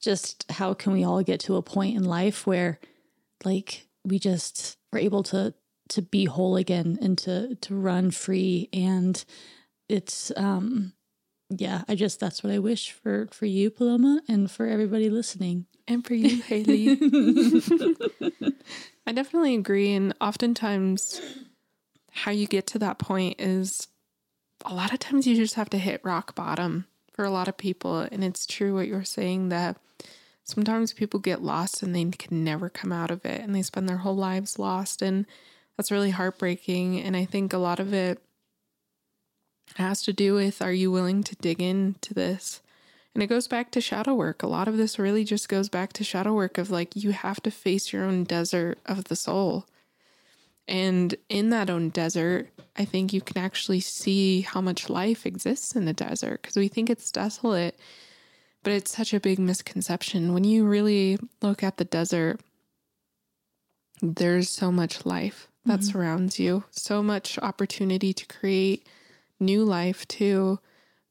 just 0.00 0.50
how 0.50 0.74
can 0.74 0.92
we 0.92 1.04
all 1.04 1.22
get 1.22 1.40
to 1.40 1.56
a 1.56 1.62
point 1.62 1.96
in 1.96 2.04
life 2.04 2.46
where 2.46 2.80
like 3.44 3.86
we 4.04 4.18
just 4.18 4.76
are 4.92 4.98
able 4.98 5.22
to 5.24 5.54
to 5.90 6.02
be 6.02 6.24
whole 6.24 6.56
again 6.56 6.98
and 7.02 7.18
to 7.18 7.54
to 7.56 7.74
run 7.74 8.10
free. 8.10 8.68
And 8.72 9.22
it's 9.88 10.32
um 10.36 10.94
yeah 11.50 11.82
i 11.88 11.94
just 11.94 12.20
that's 12.20 12.42
what 12.42 12.52
i 12.52 12.58
wish 12.58 12.92
for 12.92 13.28
for 13.32 13.46
you 13.46 13.70
paloma 13.70 14.20
and 14.28 14.50
for 14.50 14.66
everybody 14.66 15.10
listening 15.10 15.66
And 15.88 16.06
for 16.06 16.14
you, 16.14 16.40
Haley. 16.42 16.90
I 19.06 19.12
definitely 19.12 19.56
agree. 19.56 19.92
And 19.92 20.14
oftentimes, 20.20 21.20
how 22.12 22.30
you 22.30 22.46
get 22.46 22.68
to 22.68 22.78
that 22.78 23.00
point 23.00 23.40
is 23.40 23.88
a 24.64 24.72
lot 24.72 24.92
of 24.92 25.00
times 25.00 25.26
you 25.26 25.34
just 25.34 25.56
have 25.56 25.70
to 25.70 25.78
hit 25.78 26.00
rock 26.04 26.36
bottom 26.36 26.86
for 27.12 27.24
a 27.24 27.30
lot 27.30 27.48
of 27.48 27.56
people. 27.56 28.00
And 28.00 28.22
it's 28.22 28.46
true 28.46 28.74
what 28.74 28.86
you're 28.86 29.02
saying 29.02 29.48
that 29.48 29.78
sometimes 30.44 30.92
people 30.92 31.18
get 31.18 31.42
lost 31.42 31.82
and 31.82 31.92
they 31.92 32.04
can 32.04 32.44
never 32.44 32.68
come 32.68 32.92
out 32.92 33.10
of 33.10 33.24
it 33.24 33.40
and 33.40 33.52
they 33.52 33.62
spend 33.62 33.88
their 33.88 33.98
whole 33.98 34.16
lives 34.16 34.60
lost. 34.60 35.02
And 35.02 35.26
that's 35.76 35.90
really 35.90 36.10
heartbreaking. 36.10 37.00
And 37.00 37.16
I 37.16 37.24
think 37.24 37.52
a 37.52 37.58
lot 37.58 37.80
of 37.80 37.92
it 37.92 38.22
has 39.76 40.02
to 40.02 40.12
do 40.12 40.34
with 40.34 40.62
are 40.62 40.72
you 40.72 40.90
willing 40.90 41.22
to 41.24 41.36
dig 41.36 41.60
into 41.60 42.14
this? 42.14 42.60
And 43.14 43.22
it 43.22 43.26
goes 43.26 43.48
back 43.48 43.70
to 43.72 43.80
shadow 43.80 44.14
work. 44.14 44.42
A 44.42 44.46
lot 44.46 44.68
of 44.68 44.76
this 44.76 44.98
really 44.98 45.24
just 45.24 45.48
goes 45.48 45.68
back 45.68 45.92
to 45.94 46.04
shadow 46.04 46.32
work 46.32 46.58
of 46.58 46.70
like 46.70 46.94
you 46.94 47.10
have 47.12 47.42
to 47.42 47.50
face 47.50 47.92
your 47.92 48.04
own 48.04 48.24
desert 48.24 48.78
of 48.86 49.04
the 49.04 49.16
soul. 49.16 49.66
And 50.68 51.16
in 51.28 51.50
that 51.50 51.68
own 51.68 51.88
desert, 51.88 52.48
I 52.76 52.84
think 52.84 53.12
you 53.12 53.20
can 53.20 53.38
actually 53.38 53.80
see 53.80 54.42
how 54.42 54.60
much 54.60 54.88
life 54.88 55.26
exists 55.26 55.74
in 55.74 55.84
the 55.84 55.92
desert 55.92 56.42
because 56.42 56.56
we 56.56 56.68
think 56.68 56.88
it's 56.88 57.10
desolate, 57.10 57.76
but 58.62 58.72
it's 58.72 58.96
such 58.96 59.12
a 59.12 59.18
big 59.18 59.40
misconception. 59.40 60.32
When 60.32 60.44
you 60.44 60.64
really 60.64 61.18
look 61.42 61.64
at 61.64 61.78
the 61.78 61.84
desert, 61.84 62.40
there's 64.00 64.48
so 64.48 64.70
much 64.70 65.04
life 65.04 65.48
that 65.66 65.80
mm-hmm. 65.80 65.90
surrounds 65.90 66.38
you, 66.38 66.64
so 66.70 67.02
much 67.02 67.38
opportunity 67.40 68.12
to 68.12 68.26
create 68.26 68.86
new 69.40 69.64
life 69.64 70.06
too. 70.06 70.60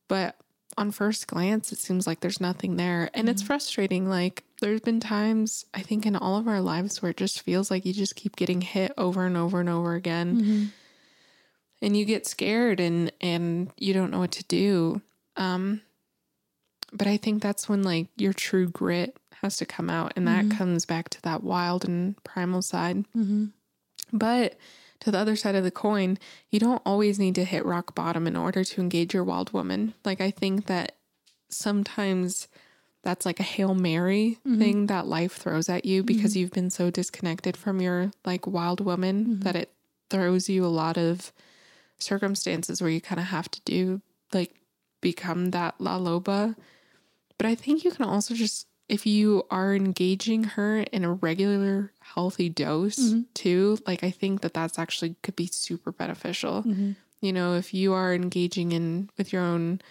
But 0.07 0.37
on 0.77 0.91
first 0.91 1.27
glance, 1.27 1.71
it 1.73 1.79
seems 1.79 2.07
like 2.07 2.21
there's 2.21 2.39
nothing 2.39 2.77
there. 2.77 3.09
And 3.13 3.27
it's 3.27 3.41
frustrating. 3.41 4.07
Like, 4.09 4.43
there's 4.61 4.81
been 4.81 4.99
times, 5.01 5.65
I 5.73 5.81
think, 5.81 6.05
in 6.05 6.15
all 6.15 6.37
of 6.37 6.47
our 6.47 6.61
lives 6.61 7.01
where 7.01 7.11
it 7.11 7.17
just 7.17 7.41
feels 7.41 7.69
like 7.69 7.85
you 7.85 7.93
just 7.93 8.15
keep 8.15 8.35
getting 8.37 8.61
hit 8.61 8.93
over 8.97 9.25
and 9.25 9.35
over 9.35 9.59
and 9.59 9.69
over 9.69 9.95
again. 9.95 10.71
And 11.81 11.97
you 11.97 12.05
get 12.05 12.27
scared 12.27 12.79
and 12.79 13.11
and 13.21 13.71
you 13.77 13.93
don't 13.93 14.11
know 14.11 14.19
what 14.19 14.31
to 14.33 14.43
do. 14.45 15.01
Um, 15.35 15.81
but 16.91 17.07
I 17.07 17.17
think 17.17 17.41
that's 17.41 17.69
when 17.69 17.83
like 17.83 18.07
your 18.17 18.33
true 18.33 18.67
grit 18.67 19.17
has 19.41 19.57
to 19.57 19.65
come 19.65 19.89
out, 19.89 20.13
and 20.15 20.27
that 20.27 20.49
comes 20.51 20.85
back 20.85 21.09
to 21.09 21.21
that 21.21 21.43
wild 21.43 21.85
and 21.85 22.21
primal 22.23 22.61
side. 22.61 22.97
mm-hmm. 23.15 23.45
But 24.11 24.57
to 25.01 25.11
the 25.11 25.17
other 25.17 25.35
side 25.35 25.55
of 25.55 25.63
the 25.63 25.71
coin, 25.71 26.17
you 26.49 26.59
don't 26.59 26.81
always 26.85 27.19
need 27.19 27.35
to 27.35 27.45
hit 27.45 27.65
rock 27.65 27.95
bottom 27.95 28.27
in 28.27 28.35
order 28.35 28.63
to 28.63 28.81
engage 28.81 29.13
your 29.13 29.23
wild 29.23 29.53
woman. 29.53 29.93
Like, 30.03 30.21
I 30.21 30.31
think 30.31 30.65
that 30.65 30.97
sometimes 31.49 32.47
that's 33.03 33.25
like 33.25 33.39
a 33.39 33.43
Hail 33.43 33.73
Mary 33.73 34.39
mm-hmm. 34.45 34.59
thing 34.59 34.85
that 34.87 35.07
life 35.07 35.33
throws 35.33 35.69
at 35.69 35.85
you 35.85 36.03
because 36.03 36.31
mm-hmm. 36.31 36.39
you've 36.39 36.51
been 36.51 36.69
so 36.69 36.89
disconnected 36.89 37.55
from 37.55 37.81
your 37.81 38.11
like 38.25 38.45
wild 38.45 38.81
woman 38.81 39.23
mm-hmm. 39.23 39.39
that 39.41 39.55
it 39.55 39.71
throws 40.09 40.49
you 40.49 40.65
a 40.65 40.67
lot 40.67 40.97
of 40.97 41.31
circumstances 41.97 42.81
where 42.81 42.89
you 42.89 42.99
kind 43.01 43.19
of 43.19 43.27
have 43.27 43.49
to 43.51 43.61
do 43.61 44.01
like 44.33 44.53
become 45.01 45.51
that 45.51 45.75
La 45.79 45.97
Loba. 45.97 46.55
But 47.37 47.47
I 47.47 47.55
think 47.55 47.85
you 47.85 47.91
can 47.91 48.05
also 48.05 48.33
just, 48.33 48.67
if 48.89 49.05
you 49.05 49.43
are 49.51 49.75
engaging 49.75 50.43
her 50.43 50.79
in 50.79 51.05
a 51.05 51.13
regular, 51.13 51.93
healthy 52.01 52.49
dose 52.49 52.97
mm-hmm. 52.97 53.21
too, 53.33 53.77
like 53.85 54.03
I 54.03 54.09
think 54.09 54.41
that 54.41 54.53
that's 54.53 54.79
actually 54.79 55.15
could 55.21 55.35
be 55.35 55.47
super 55.47 55.91
beneficial. 55.91 56.63
Mm-hmm. 56.63 56.91
You 57.21 57.33
know, 57.33 57.53
if 57.53 57.73
you 57.73 57.93
are 57.93 58.13
engaging 58.13 58.71
in 58.71 59.09
with 59.17 59.31
your 59.31 59.43
own 59.43 59.81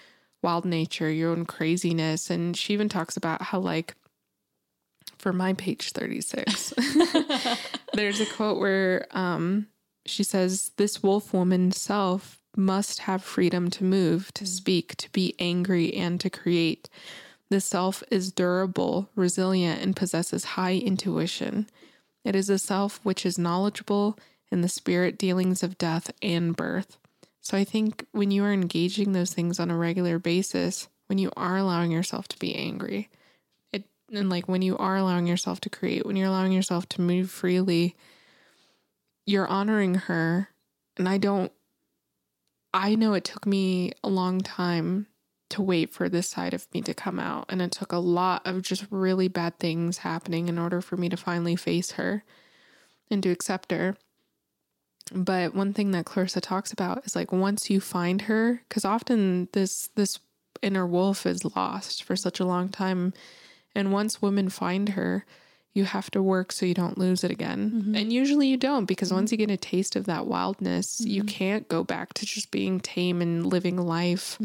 wild 0.43 0.65
nature, 0.65 1.11
your 1.11 1.31
own 1.31 1.45
craziness. 1.45 2.31
And 2.31 2.57
she 2.57 2.73
even 2.73 2.89
talks 2.89 3.17
about 3.17 3.43
how, 3.43 3.61
like, 3.61 3.95
for 5.19 5.33
my 5.33 5.53
page 5.55 5.93
36, 5.93 6.75
there's 7.95 8.21
a 8.21 8.27
quote 8.27 8.59
where 8.59 9.07
um, 9.11 9.67
she 10.07 10.23
says, 10.23 10.73
This 10.77 11.03
wolf 11.03 11.33
woman 11.33 11.73
self 11.73 12.39
must 12.57 13.01
have 13.01 13.23
freedom 13.23 13.71
to 13.71 13.85
move, 13.85 14.33
to 14.35 14.45
mm-hmm. 14.45 14.51
speak, 14.51 14.97
to 14.97 15.11
be 15.11 15.35
angry, 15.39 15.95
and 15.95 16.21
to 16.21 16.31
create. 16.31 16.89
The 17.51 17.61
self 17.61 18.03
is 18.11 18.31
durable, 18.31 19.09
resilient, 19.15 19.83
and 19.83 19.97
possesses 19.97 20.45
high 20.45 20.75
intuition. 20.75 21.69
It 22.25 22.37
is 22.37 22.51
a 22.51 22.59
self 22.59 23.01
which 23.03 23.25
is 23.25 23.39
knowledgeable 23.39 24.19
in 24.51 24.61
the 24.61 24.69
spirit 24.69 25.19
dealings 25.19 25.63
of 25.63 25.79
death 25.79 26.11
and 26.23 26.55
birth. 26.55 26.99
So 27.41 27.57
I 27.57 27.65
think 27.65 28.05
when 28.13 28.31
you 28.31 28.45
are 28.45 28.53
engaging 28.53 29.13
those 29.13 29.33
things 29.33 29.59
on 29.59 29.71
a 29.71 29.77
regular 29.77 30.19
basis, 30.19 30.89
when 31.07 31.19
you 31.19 31.31
are 31.37 31.57
allowing 31.57 31.91
yourself 31.91 32.29
to 32.29 32.39
be 32.39 32.55
angry, 32.55 33.09
it 33.73 33.85
and 34.13 34.29
like 34.29 34.47
when 34.49 34.61
you 34.61 34.77
are 34.77 34.97
allowing 34.97 35.27
yourself 35.27 35.61
to 35.63 35.71
create, 35.71 36.05
when 36.05 36.17
you're 36.17 36.29
allowing 36.29 36.53
yourself 36.53 36.87
to 36.91 37.01
move 37.01 37.31
freely, 37.31 37.97
you're 39.25 39.49
honoring 39.49 39.95
her. 39.95 40.51
And 40.99 41.09
I 41.09 41.17
don't 41.17 41.53
I 42.75 42.95
know 42.95 43.15
it 43.15 43.25
took 43.25 43.47
me 43.47 43.93
a 44.05 44.09
long 44.11 44.41
time 44.41 45.07
to 45.51 45.63
wait 45.63 45.91
for 45.91 46.09
this 46.09 46.29
side 46.29 46.55
of 46.55 46.67
me 46.75 46.83
to 46.83 46.95
come 46.95 47.19
out. 47.19 47.47
And 47.49 47.63
it 47.63 47.73
took 47.73 47.93
a 47.93 47.99
lot 47.99 48.47
of 48.47 48.63
just 48.63 48.87
really 48.91 49.29
bad 49.29 49.59
things 49.59 49.99
happening 49.99 50.49
in 50.49 50.59
order 50.59 50.81
for 50.81 50.97
me 50.97 51.09
to 51.09 51.17
finally 51.17 51.57
face 51.57 51.93
her 51.93 52.25
and 53.11 53.23
to 53.23 53.31
accept 53.31 53.71
her. 53.73 53.97
But 55.13 55.55
one 55.55 55.73
thing 55.73 55.93
that 55.93 56.05
Clarissa 56.05 56.41
talks 56.41 56.73
about 56.73 57.07
is 57.07 57.17
like 57.17 57.33
once 57.33 57.71
you 57.71 57.81
find 57.81 58.23
her, 58.23 58.63
because 58.69 58.85
often 58.85 59.49
this 59.53 59.89
this 59.95 60.19
inner 60.61 60.87
wolf 60.87 61.25
is 61.25 61.57
lost 61.57 62.03
for 62.03 62.17
such 62.17 62.41
a 62.41 62.45
long 62.45 62.69
time. 62.69 63.15
And 63.75 63.93
once 63.93 64.21
women 64.21 64.49
find 64.49 64.91
her, 64.91 65.25
you 65.75 65.85
have 65.85 66.11
to 66.11 66.23
work 66.23 66.51
so 66.51 66.67
you 66.67 66.75
don't 66.75 66.99
lose 66.99 67.23
it 67.23 67.31
again. 67.31 67.71
Mm-hmm. 67.71 67.95
And 67.95 68.13
usually 68.13 68.49
you 68.49 68.57
don't, 68.57 68.87
because 68.87 69.13
once 69.13 69.31
you 69.31 69.39
mm-hmm. 69.39 69.47
get 69.47 69.55
a 69.55 69.57
taste 69.57 69.97
of 69.97 70.07
that 70.07 70.27
wildness, 70.27 71.01
you 71.01 71.23
mm-hmm. 71.23 71.29
can't 71.29 71.69
go 71.69 71.85
back 71.85 72.15
to 72.15 72.27
just 72.27 72.51
being 72.51 72.81
tame 72.81 73.23
and 73.23 73.47
living 73.47 73.77
life, 73.77 74.39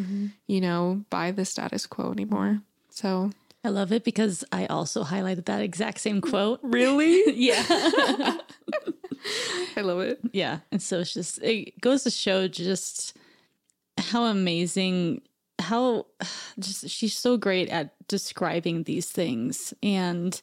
you 0.47 0.61
know, 0.61 1.03
by 1.09 1.31
the 1.31 1.45
status 1.45 1.85
quo 1.87 2.11
anymore. 2.11 2.61
So 2.89 3.31
I 3.63 3.69
love 3.69 3.91
it 3.91 4.03
because 4.03 4.43
I 4.51 4.65
also 4.65 5.03
highlighted 5.03 5.45
that 5.45 5.61
exact 5.61 6.01
same 6.01 6.21
quote. 6.21 6.59
really, 6.63 7.23
Yeah. 7.35 7.63
I 9.75 9.81
love 9.81 10.01
it. 10.01 10.19
yeah. 10.33 10.59
And 10.71 10.81
so 10.81 10.99
it's 10.99 11.13
just, 11.13 11.41
it 11.41 11.79
goes 11.79 12.03
to 12.03 12.11
show 12.11 12.49
just 12.49 13.15
how 13.97 14.25
amazing, 14.25 15.21
how 15.59 16.07
just 16.59 16.89
she's 16.89 17.15
so 17.15 17.37
great 17.37 17.69
at 17.69 17.95
describing 18.07 18.83
these 18.83 19.09
things. 19.09 19.73
And 19.81 20.39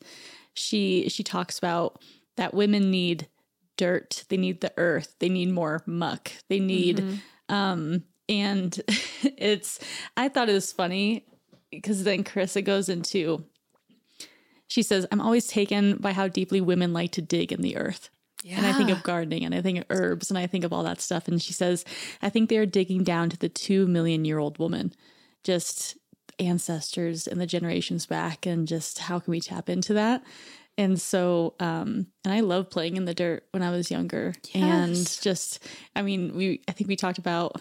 she, 0.55 1.09
she 1.09 1.23
talks 1.23 1.59
about 1.59 2.01
that 2.37 2.55
women 2.55 2.91
need 2.91 3.29
dirt, 3.77 4.25
they 4.29 4.37
need 4.37 4.61
the 4.61 4.73
earth, 4.77 5.15
they 5.19 5.29
need 5.29 5.51
more 5.51 5.83
muck, 5.87 6.31
they 6.49 6.61
need, 6.61 7.21
um, 7.49 8.05
and 8.29 8.79
it's, 9.23 9.79
I 10.17 10.29
thought 10.29 10.49
it 10.49 10.55
was 10.55 10.73
funny 10.73 11.25
because 11.71 12.05
then 12.05 12.25
Clarissa 12.25 12.63
goes 12.63 12.89
into, 12.89 13.45
she 14.67 14.83
says, 14.83 15.07
I'm 15.11 15.21
always 15.21 15.49
taken 15.49 15.97
by 15.97 16.13
how 16.13 16.29
deeply 16.29 16.61
women 16.61 16.93
like 16.93 17.13
to 17.13 17.23
dig 17.23 17.53
in 17.53 17.61
the 17.61 17.77
earth. 17.77 18.11
And 18.59 18.67
I 18.67 18.73
think 18.73 18.91
of 18.91 19.03
gardening 19.03 19.45
and 19.45 19.55
I 19.55 19.61
think 19.61 19.79
of 19.79 19.85
herbs 19.91 20.31
and 20.31 20.39
I 20.39 20.47
think 20.47 20.65
of 20.65 20.73
all 20.73 20.85
that 20.85 21.01
stuff. 21.01 21.29
And 21.29 21.43
she 21.43 21.53
says, 21.53 21.85
I 22.23 22.31
think 22.31 22.49
they 22.49 22.57
are 22.57 22.67
digging 22.67 23.05
down 23.05 23.29
to 23.31 23.37
the 23.37 23.49
two 23.49 23.87
million 23.87 24.25
year 24.25 24.39
old 24.39 24.59
woman, 24.59 24.93
just 25.45 25.97
ancestors 26.41 27.27
and 27.27 27.41
the 27.41 27.47
generations 27.47 28.07
back. 28.07 28.47
And 28.47 28.67
just 28.67 28.99
how 28.99 29.19
can 29.21 29.31
we 29.31 29.41
tap 29.41 29.69
into 29.69 29.95
that? 29.95 30.23
And 30.79 31.01
so, 31.01 31.55
um, 31.61 32.07
and 32.25 32.33
I 32.33 32.41
love 32.41 32.71
playing 32.71 32.97
in 32.97 33.05
the 33.05 33.15
dirt 33.15 33.45
when 33.51 33.63
I 33.63 33.71
was 33.71 33.91
younger. 33.91 34.33
And 34.55 34.97
just, 35.21 35.63
I 35.95 36.03
mean, 36.03 36.35
we, 36.35 36.63
I 36.69 36.73
think 36.73 36.89
we 36.89 36.97
talked 36.97 37.19
about 37.19 37.61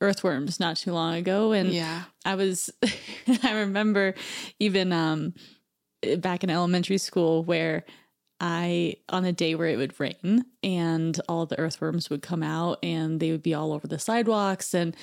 earthworms 0.00 0.60
not 0.60 0.76
too 0.76 0.92
long 0.92 1.14
ago. 1.14 1.52
And 1.52 1.72
Yeah. 1.72 2.02
I 2.24 2.36
was, 2.36 2.70
I 3.42 3.52
remember 3.54 4.14
even 4.60 4.92
um, 4.92 5.34
back 6.18 6.44
in 6.44 6.50
elementary 6.50 6.98
school 6.98 7.42
where 7.42 7.84
I, 8.46 8.96
on 9.08 9.24
a 9.24 9.32
day 9.32 9.54
where 9.54 9.68
it 9.68 9.78
would 9.78 9.98
rain 9.98 10.44
and 10.62 11.18
all 11.30 11.46
the 11.46 11.58
earthworms 11.58 12.10
would 12.10 12.20
come 12.20 12.42
out 12.42 12.78
and 12.82 13.18
they 13.18 13.30
would 13.30 13.42
be 13.42 13.54
all 13.54 13.72
over 13.72 13.86
the 13.86 13.98
sidewalks. 13.98 14.74
And 14.74 14.94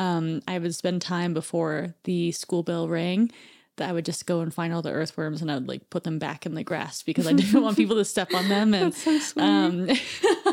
um, 0.00 0.42
I 0.48 0.58
would 0.58 0.74
spend 0.74 1.00
time 1.00 1.32
before 1.32 1.94
the 2.02 2.32
school 2.32 2.64
bell 2.64 2.88
rang 2.88 3.30
that 3.76 3.88
I 3.88 3.92
would 3.92 4.04
just 4.04 4.26
go 4.26 4.40
and 4.40 4.52
find 4.52 4.74
all 4.74 4.82
the 4.82 4.90
earthworms 4.90 5.40
and 5.40 5.48
I 5.48 5.54
would 5.54 5.68
like 5.68 5.88
put 5.90 6.02
them 6.02 6.18
back 6.18 6.44
in 6.44 6.56
the 6.56 6.64
grass 6.64 7.04
because 7.04 7.28
I 7.28 7.34
didn't 7.34 7.62
want 7.62 7.76
people 7.76 7.94
to 7.94 8.04
step 8.04 8.34
on 8.34 8.48
them. 8.48 8.74
And 8.74 8.92
so 8.92 9.40
um, 9.40 9.88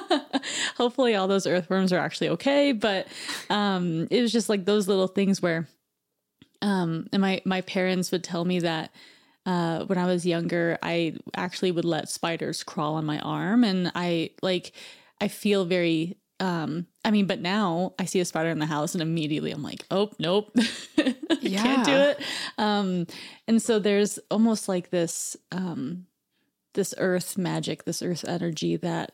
hopefully 0.78 1.16
all 1.16 1.28
those 1.28 1.48
earthworms 1.48 1.92
are 1.92 1.98
actually 1.98 2.30
okay. 2.30 2.74
But 2.74 3.08
um, 3.50 4.08
it 4.12 4.22
was 4.22 4.32
just 4.32 4.50
like 4.50 4.66
those 4.66 4.88
little 4.88 5.08
things 5.08 5.42
where, 5.42 5.68
um, 6.62 7.08
and 7.12 7.24
my 7.24 7.42
my 7.44 7.62
parents 7.62 8.12
would 8.12 8.24
tell 8.24 8.46
me 8.46 8.60
that 8.60 8.92
uh, 9.46 9.86
when 9.86 9.98
I 9.98 10.06
was 10.06 10.26
younger, 10.26 10.78
I 10.82 11.16
actually 11.36 11.72
would 11.72 11.86
let 11.86 12.10
spiders 12.10 12.64
crawl 12.64 12.96
on 12.96 13.06
my 13.06 13.20
arm, 13.20 13.64
and 13.64 13.92
I 13.96 14.32
like 14.42 14.74
I 15.22 15.28
feel 15.28 15.66
very. 15.66 16.18
Um, 16.42 16.88
I 17.06 17.12
mean, 17.12 17.28
but 17.28 17.40
now 17.40 17.94
I 17.98 18.04
see 18.06 18.20
a 18.20 18.26
spider 18.26 18.50
in 18.50 18.60
the 18.60 18.66
house, 18.66 18.94
and 18.94 19.02
immediately 19.02 19.52
I'm 19.52 19.64
like, 19.64 19.86
oh 19.90 20.10
nope, 20.20 20.54
can't 20.96 21.86
do 21.86 21.96
it. 21.96 22.20
Um, 22.58 23.08
and 23.48 23.62
so 23.62 23.80
there's 23.80 24.20
almost 24.30 24.68
like 24.68 24.90
this 24.90 25.38
um, 25.52 26.08
this 26.74 26.94
earth 26.98 27.38
magic, 27.38 27.86
this 27.86 28.02
earth 28.02 28.26
energy 28.28 28.76
that 28.78 29.14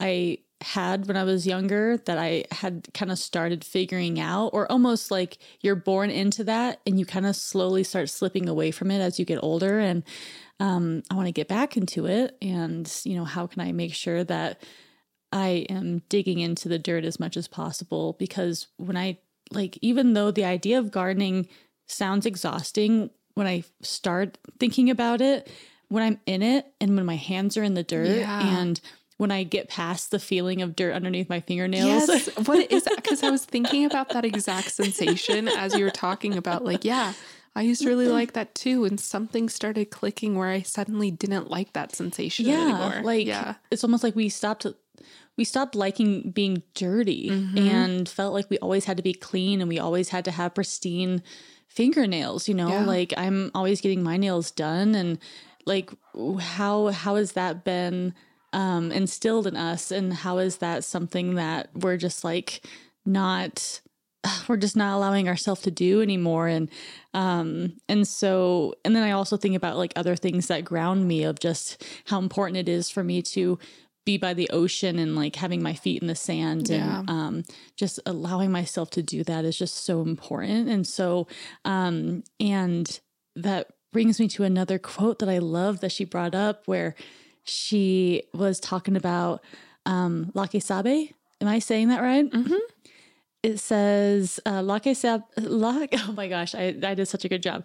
I 0.00 0.38
had 0.62 1.06
when 1.06 1.16
I 1.16 1.24
was 1.24 1.46
younger 1.46 1.98
that 2.06 2.18
I 2.18 2.44
had 2.50 2.88
kind 2.94 3.12
of 3.12 3.18
started 3.18 3.64
figuring 3.64 4.18
out, 4.18 4.48
or 4.48 4.70
almost 4.70 5.10
like 5.10 5.38
you're 5.60 5.76
born 5.76 6.10
into 6.10 6.44
that 6.44 6.80
and 6.86 6.98
you 6.98 7.04
kind 7.04 7.26
of 7.26 7.36
slowly 7.36 7.84
start 7.84 8.08
slipping 8.08 8.48
away 8.48 8.70
from 8.70 8.90
it 8.90 9.00
as 9.00 9.18
you 9.18 9.24
get 9.24 9.42
older. 9.42 9.78
And 9.78 10.02
um, 10.58 11.02
I 11.10 11.14
want 11.14 11.26
to 11.26 11.32
get 11.32 11.48
back 11.48 11.76
into 11.76 12.06
it. 12.06 12.36
And, 12.40 12.90
you 13.04 13.16
know, 13.16 13.24
how 13.24 13.46
can 13.46 13.60
I 13.60 13.72
make 13.72 13.92
sure 13.94 14.24
that 14.24 14.62
I 15.30 15.66
am 15.68 16.02
digging 16.08 16.38
into 16.38 16.68
the 16.68 16.78
dirt 16.78 17.04
as 17.04 17.20
much 17.20 17.36
as 17.36 17.48
possible? 17.48 18.14
Because 18.18 18.68
when 18.78 18.96
I 18.96 19.18
like, 19.52 19.78
even 19.82 20.14
though 20.14 20.30
the 20.30 20.44
idea 20.46 20.78
of 20.78 20.90
gardening 20.90 21.48
sounds 21.86 22.24
exhausting, 22.24 23.10
when 23.34 23.46
I 23.46 23.64
start 23.82 24.38
thinking 24.58 24.88
about 24.88 25.20
it, 25.20 25.50
when 25.88 26.02
I'm 26.02 26.18
in 26.24 26.42
it 26.42 26.66
and 26.80 26.96
when 26.96 27.04
my 27.04 27.16
hands 27.16 27.56
are 27.58 27.62
in 27.62 27.74
the 27.74 27.82
dirt 27.82 28.08
Yeah. 28.16 28.58
and 28.60 28.80
when 29.16 29.30
I 29.30 29.44
get 29.44 29.68
past 29.68 30.10
the 30.10 30.18
feeling 30.18 30.60
of 30.62 30.76
dirt 30.76 30.92
underneath 30.92 31.28
my 31.28 31.40
fingernails. 31.40 32.08
Yes. 32.08 32.28
what 32.46 32.70
is 32.70 32.84
that? 32.84 32.96
Because 32.96 33.22
I 33.22 33.30
was 33.30 33.44
thinking 33.44 33.84
about 33.84 34.10
that 34.10 34.24
exact 34.24 34.72
sensation 34.72 35.48
as 35.48 35.74
you 35.74 35.84
were 35.84 35.90
talking 35.90 36.36
about, 36.36 36.64
like, 36.64 36.84
yeah, 36.84 37.14
I 37.54 37.62
used 37.62 37.82
to 37.82 37.88
really 37.88 38.08
like 38.08 38.34
that 38.34 38.54
too. 38.54 38.84
And 38.84 39.00
something 39.00 39.48
started 39.48 39.90
clicking 39.90 40.36
where 40.36 40.48
I 40.48 40.60
suddenly 40.60 41.10
didn't 41.10 41.50
like 41.50 41.72
that 41.72 41.96
sensation 41.96 42.44
yeah, 42.44 42.60
anymore. 42.60 43.02
like 43.02 43.26
yeah. 43.26 43.54
it's 43.70 43.82
almost 43.82 44.04
like 44.04 44.14
we 44.14 44.28
stopped 44.28 44.66
we 45.38 45.44
stopped 45.44 45.74
liking 45.74 46.30
being 46.30 46.62
dirty 46.74 47.30
Mm-hmm. 47.30 47.58
and 47.58 48.08
felt 48.08 48.34
like 48.34 48.50
we 48.50 48.58
always 48.58 48.84
had 48.84 48.98
to 48.98 49.02
be 49.02 49.14
clean 49.14 49.60
and 49.60 49.68
we 49.68 49.78
always 49.78 50.10
had 50.10 50.24
to 50.26 50.30
have 50.30 50.54
pristine 50.54 51.22
fingernails, 51.68 52.46
you 52.46 52.54
know? 52.54 52.68
Yeah. 52.68 52.84
Like 52.84 53.14
I'm 53.16 53.50
always 53.54 53.80
getting 53.80 54.02
my 54.02 54.18
nails 54.18 54.50
done 54.50 54.94
and 54.94 55.18
like 55.64 55.90
how 56.38 56.88
how 56.88 57.16
has 57.16 57.32
that 57.32 57.64
been 57.64 58.14
um 58.52 58.92
instilled 58.92 59.46
in 59.46 59.56
us 59.56 59.90
and 59.90 60.12
how 60.12 60.38
is 60.38 60.58
that 60.58 60.84
something 60.84 61.34
that 61.34 61.68
we're 61.74 61.96
just 61.96 62.24
like 62.24 62.64
not 63.04 63.80
we're 64.48 64.56
just 64.56 64.76
not 64.76 64.96
allowing 64.96 65.28
ourselves 65.28 65.62
to 65.62 65.70
do 65.70 66.00
anymore 66.02 66.46
and 66.48 66.70
um 67.14 67.72
and 67.88 68.06
so 68.06 68.74
and 68.84 68.94
then 68.94 69.02
i 69.02 69.10
also 69.10 69.36
think 69.36 69.54
about 69.56 69.76
like 69.76 69.92
other 69.96 70.16
things 70.16 70.46
that 70.48 70.64
ground 70.64 71.06
me 71.06 71.22
of 71.24 71.38
just 71.40 71.84
how 72.06 72.18
important 72.18 72.56
it 72.56 72.68
is 72.68 72.90
for 72.90 73.02
me 73.04 73.20
to 73.22 73.58
be 74.04 74.16
by 74.16 74.32
the 74.32 74.48
ocean 74.50 75.00
and 75.00 75.16
like 75.16 75.34
having 75.34 75.60
my 75.60 75.74
feet 75.74 76.00
in 76.00 76.06
the 76.06 76.14
sand 76.14 76.68
Yeah. 76.68 77.00
and 77.00 77.10
um 77.10 77.42
just 77.76 77.98
allowing 78.06 78.52
myself 78.52 78.90
to 78.90 79.02
do 79.02 79.24
that 79.24 79.44
is 79.44 79.58
just 79.58 79.84
so 79.84 80.02
important 80.02 80.68
and 80.68 80.86
so 80.86 81.26
um 81.64 82.22
and 82.38 83.00
that 83.34 83.68
brings 83.92 84.20
me 84.20 84.28
to 84.28 84.44
another 84.44 84.78
quote 84.78 85.18
that 85.18 85.28
i 85.28 85.38
love 85.38 85.80
that 85.80 85.90
she 85.92 86.04
brought 86.04 86.34
up 86.34 86.62
where 86.68 86.94
she 87.46 88.22
was 88.34 88.60
talking 88.60 88.96
about 88.96 89.42
um 89.86 90.30
La 90.34 90.46
Que 90.46 90.60
Sabe 90.60 91.12
am 91.40 91.48
i 91.48 91.58
saying 91.58 91.88
that 91.88 92.02
right 92.02 92.30
Mhm. 92.30 92.58
it 93.42 93.58
says 93.58 94.40
uh, 94.46 94.62
La 94.62 94.78
Que 94.78 94.94
Sabe. 94.94 95.22
Lake, 95.38 95.94
oh 96.08 96.12
my 96.12 96.28
gosh, 96.28 96.54
I, 96.54 96.74
I 96.82 96.94
did 96.94 97.06
such 97.06 97.24
a 97.24 97.28
good 97.28 97.42
job. 97.42 97.64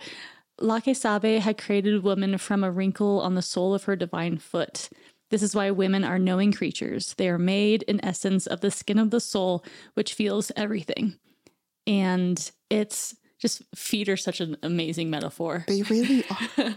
La 0.59 0.79
Que 0.79 0.93
Sabe 0.93 1.39
had 1.39 1.57
created 1.57 2.03
woman 2.03 2.37
from 2.37 2.63
a 2.63 2.69
wrinkle 2.71 3.19
on 3.21 3.33
the 3.33 3.41
sole 3.41 3.73
of 3.73 3.85
her 3.85 3.95
divine 3.95 4.37
foot. 4.37 4.89
This 5.31 5.41
is 5.41 5.55
why 5.55 5.71
women 5.71 6.03
are 6.03 6.19
knowing 6.19 6.51
creatures. 6.51 7.15
They 7.15 7.29
are 7.29 7.39
made, 7.39 7.81
in 7.83 8.03
essence, 8.05 8.45
of 8.45 8.59
the 8.61 8.69
skin 8.69 8.99
of 8.99 9.09
the 9.09 9.19
soul, 9.21 9.63
which 9.95 10.13
feels 10.13 10.51
everything. 10.55 11.15
And 11.87 12.51
it's 12.69 13.15
just 13.39 13.63
feet 13.73 14.07
are 14.09 14.17
such 14.17 14.39
an 14.41 14.57
amazing 14.61 15.09
metaphor. 15.09 15.63
They 15.67 15.81
really 15.83 16.23
are. 16.29 16.75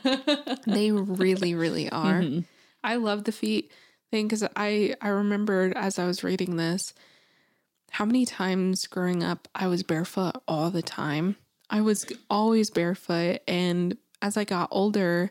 they 0.67 0.93
really, 0.93 1.55
really 1.55 1.91
are. 1.91 2.21
Mhm. 2.23 2.45
I 2.85 2.97
love 2.97 3.25
the 3.25 3.33
feet 3.33 3.73
thing 4.11 4.29
because 4.29 4.45
I 4.55 4.95
I 5.01 5.09
remembered 5.09 5.73
as 5.75 5.99
I 5.99 6.07
was 6.07 6.23
reading 6.23 6.57
this 6.57 6.95
how 7.91 8.05
many 8.05 8.27
times 8.27 8.87
growing 8.89 9.23
up 9.23 9.47
I 9.55 9.69
was 9.69 9.85
barefoot 9.85 10.35
all 10.49 10.71
the 10.71 10.83
time. 10.83 11.37
I 11.71 11.81
was 11.81 12.05
always 12.29 12.69
barefoot, 12.69 13.41
and 13.47 13.97
as 14.21 14.37
I 14.37 14.45
got 14.45 14.69
older, 14.73 15.31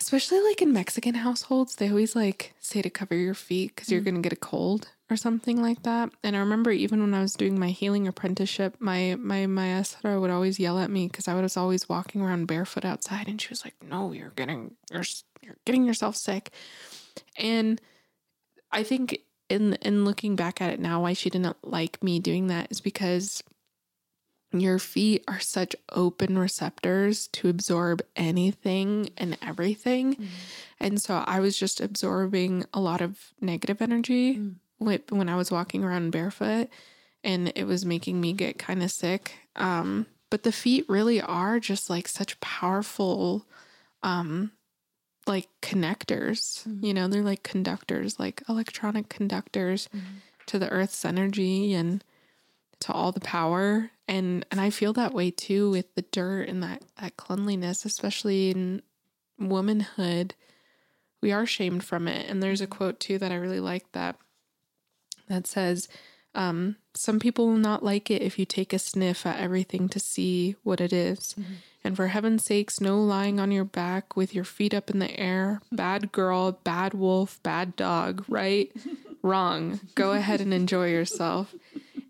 especially 0.00 0.40
like 0.40 0.62
in 0.62 0.72
Mexican 0.72 1.14
households, 1.14 1.74
they 1.74 1.88
always 1.88 2.14
like 2.14 2.54
say 2.60 2.82
to 2.82 2.90
cover 2.90 3.14
your 3.14 3.34
feet 3.34 3.74
because 3.74 3.90
you're 3.90 4.00
mm-hmm. 4.00 4.10
gonna 4.10 4.22
get 4.22 4.32
a 4.32 4.36
cold 4.36 4.88
or 5.10 5.16
something 5.16 5.60
like 5.60 5.82
that. 5.82 6.10
And 6.22 6.36
I 6.36 6.38
remember 6.38 6.70
even 6.70 7.00
when 7.00 7.14
I 7.14 7.20
was 7.20 7.34
doing 7.34 7.58
my 7.58 7.70
healing 7.70 8.06
apprenticeship, 8.06 8.76
my 8.78 9.16
my 9.18 9.46
maestra 9.46 10.20
would 10.20 10.30
always 10.30 10.60
yell 10.60 10.78
at 10.78 10.90
me 10.90 11.08
because 11.08 11.26
I 11.28 11.40
was 11.40 11.56
always 11.56 11.88
walking 11.88 12.22
around 12.22 12.46
barefoot 12.46 12.84
outside, 12.84 13.28
and 13.28 13.40
she 13.40 13.48
was 13.48 13.64
like, 13.64 13.74
"No, 13.82 14.12
you're 14.12 14.32
getting 14.36 14.76
you're 14.92 15.04
you're 15.46 15.56
getting 15.64 15.84
yourself 15.86 16.16
sick." 16.16 16.50
And 17.38 17.80
I 18.72 18.82
think 18.82 19.20
in 19.48 19.74
in 19.74 20.04
looking 20.04 20.36
back 20.36 20.60
at 20.60 20.72
it 20.72 20.80
now, 20.80 21.02
why 21.02 21.12
she 21.12 21.30
didn't 21.30 21.56
like 21.62 22.02
me 22.02 22.18
doing 22.18 22.48
that 22.48 22.70
is 22.70 22.80
because 22.80 23.42
your 24.52 24.78
feet 24.78 25.22
are 25.28 25.40
such 25.40 25.76
open 25.92 26.38
receptors 26.38 27.26
to 27.28 27.48
absorb 27.48 28.00
anything 28.14 29.10
and 29.16 29.36
everything. 29.42 30.28
And 30.80 31.00
so 31.00 31.22
I 31.26 31.40
was 31.40 31.58
just 31.58 31.80
absorbing 31.80 32.64
a 32.72 32.80
lot 32.80 33.00
of 33.02 33.18
negative 33.40 33.82
energy 33.82 34.36
Mm. 34.36 34.54
with, 34.78 35.10
when 35.10 35.28
I 35.28 35.36
was 35.36 35.50
walking 35.50 35.84
around 35.84 36.10
barefoot 36.12 36.68
and 37.24 37.52
it 37.54 37.64
was 37.64 37.84
making 37.84 38.20
me 38.20 38.32
get 38.32 38.58
kind 38.58 38.82
of 38.82 38.90
sick. 38.90 39.34
Um, 39.56 40.06
but 40.30 40.42
the 40.42 40.52
feet 40.52 40.88
really 40.88 41.20
are 41.20 41.58
just 41.60 41.90
like 41.90 42.08
such 42.08 42.38
powerful 42.40 43.46
um 44.02 44.52
like 45.26 45.48
connectors. 45.62 46.66
Mm. 46.66 46.84
You 46.84 46.94
know, 46.94 47.08
they're 47.08 47.22
like 47.22 47.42
conductors, 47.42 48.18
like 48.18 48.42
electronic 48.48 49.08
conductors 49.08 49.88
Mhm. 49.94 50.20
to 50.46 50.58
the 50.58 50.70
earth's 50.70 51.04
energy 51.04 51.74
and 51.74 52.04
to 52.80 52.92
all 52.92 53.10
the 53.12 53.20
power. 53.20 53.90
And 54.08 54.46
and 54.50 54.60
I 54.60 54.70
feel 54.70 54.92
that 54.94 55.14
way 55.14 55.30
too 55.30 55.70
with 55.70 55.94
the 55.94 56.02
dirt 56.02 56.48
and 56.48 56.62
that 56.62 56.82
that 57.00 57.16
cleanliness, 57.16 57.84
especially 57.84 58.50
in 58.50 58.82
womanhood. 59.38 60.34
We 61.22 61.32
are 61.32 61.46
shamed 61.46 61.82
from 61.82 62.06
it. 62.08 62.28
And 62.30 62.42
there's 62.42 62.60
a 62.60 62.66
quote 62.66 63.00
too 63.00 63.18
that 63.18 63.32
I 63.32 63.36
really 63.36 63.60
like 63.60 63.90
that 63.92 64.16
that 65.28 65.46
says, 65.46 65.88
um, 66.36 66.76
some 66.94 67.18
people 67.18 67.46
will 67.48 67.56
not 67.56 67.82
like 67.82 68.10
it 68.10 68.22
if 68.22 68.38
you 68.38 68.44
take 68.44 68.72
a 68.72 68.78
sniff 68.78 69.24
at 69.24 69.40
everything 69.40 69.88
to 69.88 69.98
see 69.98 70.54
what 70.62 70.80
it 70.80 70.92
is. 70.92 71.34
And 71.82 71.96
for 71.96 72.08
heaven's 72.08 72.44
sakes, 72.44 72.80
no 72.80 73.00
lying 73.00 73.40
on 73.40 73.50
your 73.50 73.64
back 73.64 74.16
with 74.16 74.34
your 74.34 74.44
feet 74.44 74.74
up 74.74 74.90
in 74.90 74.98
the 74.98 75.18
air. 75.18 75.62
Bad 75.72 76.12
girl, 76.12 76.52
bad 76.62 76.94
wolf, 76.94 77.42
bad 77.42 77.74
dog, 77.74 78.24
right? 78.28 78.70
Wrong. 79.22 79.80
Go 79.94 80.12
ahead 80.12 80.40
and 80.40 80.52
enjoy 80.52 80.90
yourself. 80.90 81.54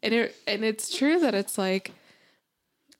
And 0.02 0.12
it 0.12 0.36
and 0.46 0.64
it's 0.64 0.94
true 0.94 1.20
that 1.20 1.34
it's 1.34 1.56
like 1.56 1.92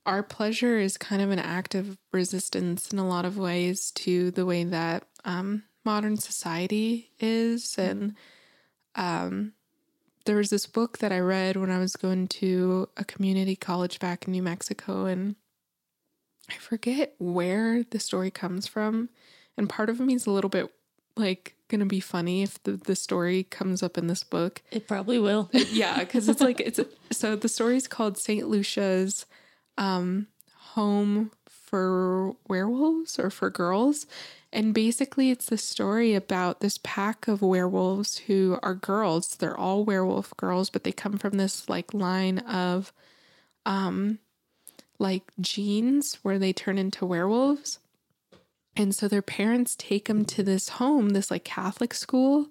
our 0.07 0.23
pleasure 0.23 0.79
is 0.79 0.97
kind 0.97 1.21
of 1.21 1.31
an 1.31 1.41
act 1.41 1.75
of 1.75 1.99
resistance 2.13 2.93
in 2.93 2.99
a 2.99 3.09
lot 3.09 3.25
of 3.25 3.37
ways 3.37 3.91
to 3.93 4.31
the 4.31 4.47
way 4.47 4.63
that 4.63 5.09
um, 5.25 5.65
modern 5.85 6.17
society 6.17 7.11
is. 7.19 7.77
And 7.77 8.15
um, 8.95 9.53
there 10.27 10.37
was 10.37 10.51
this 10.51 10.67
book 10.67 10.99
that 10.99 11.13
I 11.13 11.21
read 11.21 11.57
when 11.57 11.71
I 11.71 11.79
was 11.79 11.97
going 11.97 12.29
to 12.29 12.89
a 12.97 13.05
community 13.05 13.57
college 13.57 13.99
back 13.99 14.27
in 14.27 14.33
New 14.33 14.43
Mexico, 14.43 15.07
and 15.07 15.37
I 16.51 16.55
forget 16.55 17.15
where 17.19 17.85
the 17.85 17.99
story 17.99 18.31
comes 18.31 18.67
from. 18.67 19.09
And 19.57 19.69
part 19.69 19.89
of 19.89 19.99
me 19.99 20.15
is 20.15 20.27
a 20.27 20.31
little 20.31 20.51
bit 20.51 20.71
like 21.17 21.55
going 21.69 21.81
to 21.81 21.87
be 21.87 22.01
funny 22.01 22.43
if 22.43 22.63
the, 22.65 22.73
the 22.73 22.95
story 22.95 23.45
comes 23.45 23.83
up 23.83 23.97
in 23.97 24.07
this 24.07 24.23
book. 24.23 24.63
It 24.71 24.87
probably 24.87 25.19
will. 25.19 25.49
yeah, 25.53 26.01
because 26.01 26.29
it's 26.29 26.41
like 26.41 26.61
it's 26.61 26.81
so 27.11 27.37
the 27.37 27.49
story's 27.49 27.89
called 27.89 28.19
Saint 28.19 28.49
Lucia's 28.49 29.27
um, 29.79 30.27
Home 30.75 31.31
for 31.49 32.37
Werewolves 32.49 33.19
or 33.19 33.31
for 33.31 33.51
Girls. 33.51 34.07
And 34.57 34.73
basically, 34.73 35.31
it's 35.31 35.45
the 35.45 35.59
story 35.59 36.15
about 36.15 36.61
this 36.61 36.81
pack 36.83 37.29
of 37.29 37.43
werewolves 37.43 38.17
who 38.17 38.59
are 38.63 38.75
girls. 38.75 39.37
They're 39.37 39.57
all 39.57 39.85
werewolf 39.85 40.35
girls, 40.39 40.71
but 40.71 40.83
they 40.83 40.93
come 40.93 41.19
from 41.19 41.37
this 41.37 41.69
like 41.69 41.93
line 41.93 42.39
of 42.39 42.91
um 43.67 44.19
like 44.99 45.31
genes 45.39 46.21
where 46.23 46.39
they 46.39 46.55
turn 46.55 46.79
into 46.79 47.05
werewolves. 47.05 47.81
And 48.75 48.95
so 48.95 49.09
their 49.09 49.21
parents 49.21 49.77
take 49.77 50.07
them 50.07 50.25
to 50.25 50.43
this 50.43 50.71
home, 50.71 51.11
this 51.11 51.31
like 51.31 51.45
Catholic 51.45 51.93
school. 51.93 52.47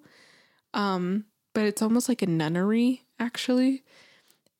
Um, 0.74 1.24
but 1.54 1.64
it's 1.64 1.82
almost 1.82 2.08
like 2.08 2.22
a 2.22 2.26
nunnery, 2.26 3.02
actually. 3.18 3.82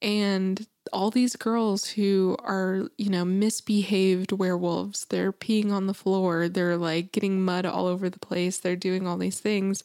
And 0.03 0.66
all 0.92 1.11
these 1.11 1.36
girls 1.36 1.86
who 1.88 2.36
are, 2.44 2.88
you 2.99 3.11
know, 3.11 3.24
misbehaved 3.24 4.32
werewolves, 4.32 5.07
they're 5.07 5.32
peeing 5.32 5.72
on 5.72 5.86
the 5.86 5.94
floor, 5.94 6.49
they're 6.49 6.76
like 6.76 7.12
getting 7.12 7.42
mud 7.42 7.66
all 7.66 7.86
over 7.86 8.09
the 8.09 8.18
place, 8.18 8.59
they're 8.59 8.76
doing 8.76 9.07
all 9.07 9.16
these 9.16 9.40
things. 9.40 9.82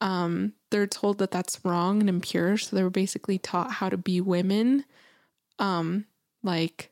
Um, 0.00 0.54
they're 0.70 0.86
told 0.86 1.18
that 1.18 1.30
that's 1.30 1.64
wrong 1.64 2.00
and 2.00 2.08
impure. 2.08 2.56
So 2.56 2.76
they 2.76 2.82
were 2.82 2.90
basically 2.90 3.38
taught 3.38 3.72
how 3.72 3.88
to 3.88 3.96
be 3.96 4.20
women, 4.20 4.84
um, 5.58 6.06
like 6.42 6.90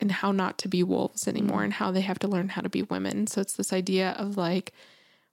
and 0.00 0.10
how 0.10 0.32
not 0.32 0.58
to 0.58 0.68
be 0.68 0.82
wolves 0.82 1.26
anymore 1.26 1.64
and 1.64 1.72
how 1.72 1.90
they 1.90 2.02
have 2.02 2.18
to 2.20 2.28
learn 2.28 2.50
how 2.50 2.62
to 2.62 2.68
be 2.68 2.82
women. 2.82 3.26
So 3.26 3.40
it's 3.40 3.54
this 3.54 3.72
idea 3.72 4.10
of 4.18 4.36
like 4.36 4.72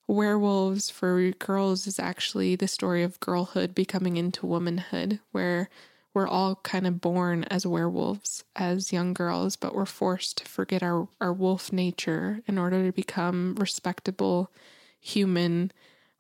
werewolves 0.08 0.90
for 0.90 1.32
girls 1.32 1.88
is 1.88 2.00
actually 2.00 2.56
the 2.56 2.68
story 2.68 3.04
of 3.04 3.20
girlhood 3.20 3.76
becoming 3.76 4.18
into 4.18 4.46
womanhood, 4.46 5.20
where 5.32 5.70
we're 6.14 6.28
all 6.28 6.56
kind 6.56 6.86
of 6.86 7.00
born 7.00 7.46
as 7.46 7.66
werewolves 7.66 8.44
as 8.56 8.92
young 8.92 9.14
girls, 9.14 9.56
but 9.56 9.74
we're 9.74 9.86
forced 9.86 10.38
to 10.40 10.46
forget 10.46 10.84
our, 10.84 11.08
our 11.22 11.32
wolf 11.32 11.72
nature 11.72 12.42
in 12.48 12.58
order 12.58 12.86
to 12.86 12.92
become 12.92 13.56
respectable 13.56 14.52
human 15.00 15.72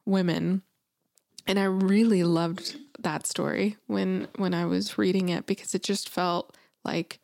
women. 0.06 0.62
And 1.46 1.60
I 1.60 1.66
really 1.66 2.24
loved 2.24 2.78
that 3.00 3.26
story 3.26 3.78
when 3.88 4.28
when 4.38 4.54
I 4.54 4.66
was 4.66 4.98
reading 4.98 5.30
it 5.30 5.48
because 5.48 5.74
it 5.74 5.84
just 5.84 6.08
felt 6.08 6.56
like 6.86 7.20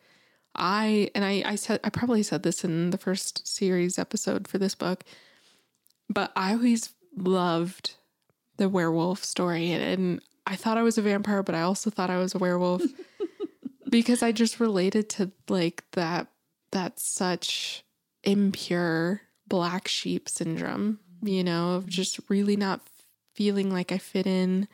I 0.55 1.11
and 1.13 1.23
I 1.23 1.43
I 1.45 1.55
said 1.55 1.79
I 1.83 1.89
probably 1.89 2.23
said 2.23 2.43
this 2.43 2.63
in 2.63 2.89
the 2.89 2.97
first 2.97 3.47
series 3.47 3.99
episode 3.99 4.47
for 4.47 4.57
this 4.57 4.75
book, 4.75 5.03
but 6.09 6.31
I 6.35 6.53
always 6.53 6.89
loved 7.15 7.95
the 8.57 8.69
werewolf 8.69 9.23
story 9.23 9.71
and, 9.71 10.19
I 10.47 10.55
thought 10.55 10.77
I 10.77 10.83
was 10.83 10.97
a 10.97 11.01
vampire, 11.01 11.43
but 11.43 11.55
I 11.55 11.61
also 11.61 11.89
thought 11.89 12.09
I 12.09 12.17
was 12.17 12.33
a 12.33 12.39
werewolf. 12.39 12.83
Because 13.89 14.21
I 14.21 14.33
just 14.33 14.59
related 14.59 15.07
to 15.11 15.31
like 15.47 15.85
that 15.93 16.27
that 16.71 16.99
such 16.99 17.85
impure 18.21 19.21
black 19.47 19.87
sheep 19.87 20.27
syndrome, 20.27 20.99
you 21.21 21.41
know, 21.41 21.75
of 21.75 21.87
just 21.87 22.19
really 22.27 22.57
not 22.57 22.81
feeling 23.33 23.71
like 23.71 23.93
I 23.93 23.97
fit 23.97 24.27
in 24.27 24.67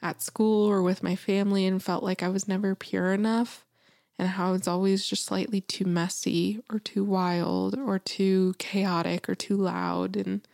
at 0.00 0.22
school 0.22 0.66
or 0.66 0.80
with 0.80 1.02
my 1.02 1.16
family 1.16 1.66
and 1.66 1.82
felt 1.82 2.02
like 2.02 2.22
I 2.22 2.28
was 2.28 2.48
never 2.48 2.74
pure 2.74 3.12
enough. 3.12 3.66
And 4.18 4.28
how 4.28 4.54
it's 4.54 4.68
always 4.68 5.06
just 5.06 5.26
slightly 5.26 5.60
too 5.60 5.84
messy 5.84 6.62
or 6.72 6.78
too 6.78 7.04
wild 7.04 7.78
or 7.78 7.98
too 7.98 8.54
chaotic 8.58 9.28
or 9.28 9.34
too 9.34 9.58
loud. 9.58 10.16
And 10.16 10.48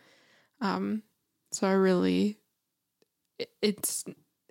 um 0.59 1.03
so 1.53 1.67
I 1.67 1.71
really 1.71 2.37
it's 3.61 4.03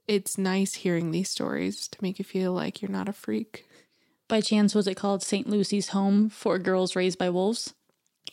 it's 0.09 0.39
nice 0.39 0.75
hearing 0.75 1.11
these 1.11 1.31
stories 1.31 1.89
to 1.89 1.99
make 2.03 2.19
you 2.19 2.25
feel 2.25 2.53
like 2.53 2.83
you're 2.83 2.91
not 2.91 3.09
a 3.09 3.13
freak. 3.13 3.67
By 4.29 4.41
chance 4.41 4.75
was 4.75 4.87
it 4.87 4.97
called 4.97 5.23
St. 5.23 5.49
Lucy's 5.49 5.89
Home 5.89 6.31
for 6.31 6.59
Girls 6.59 6.97
Raised 6.97 7.19
by 7.19 7.31
Wolves? 7.31 7.75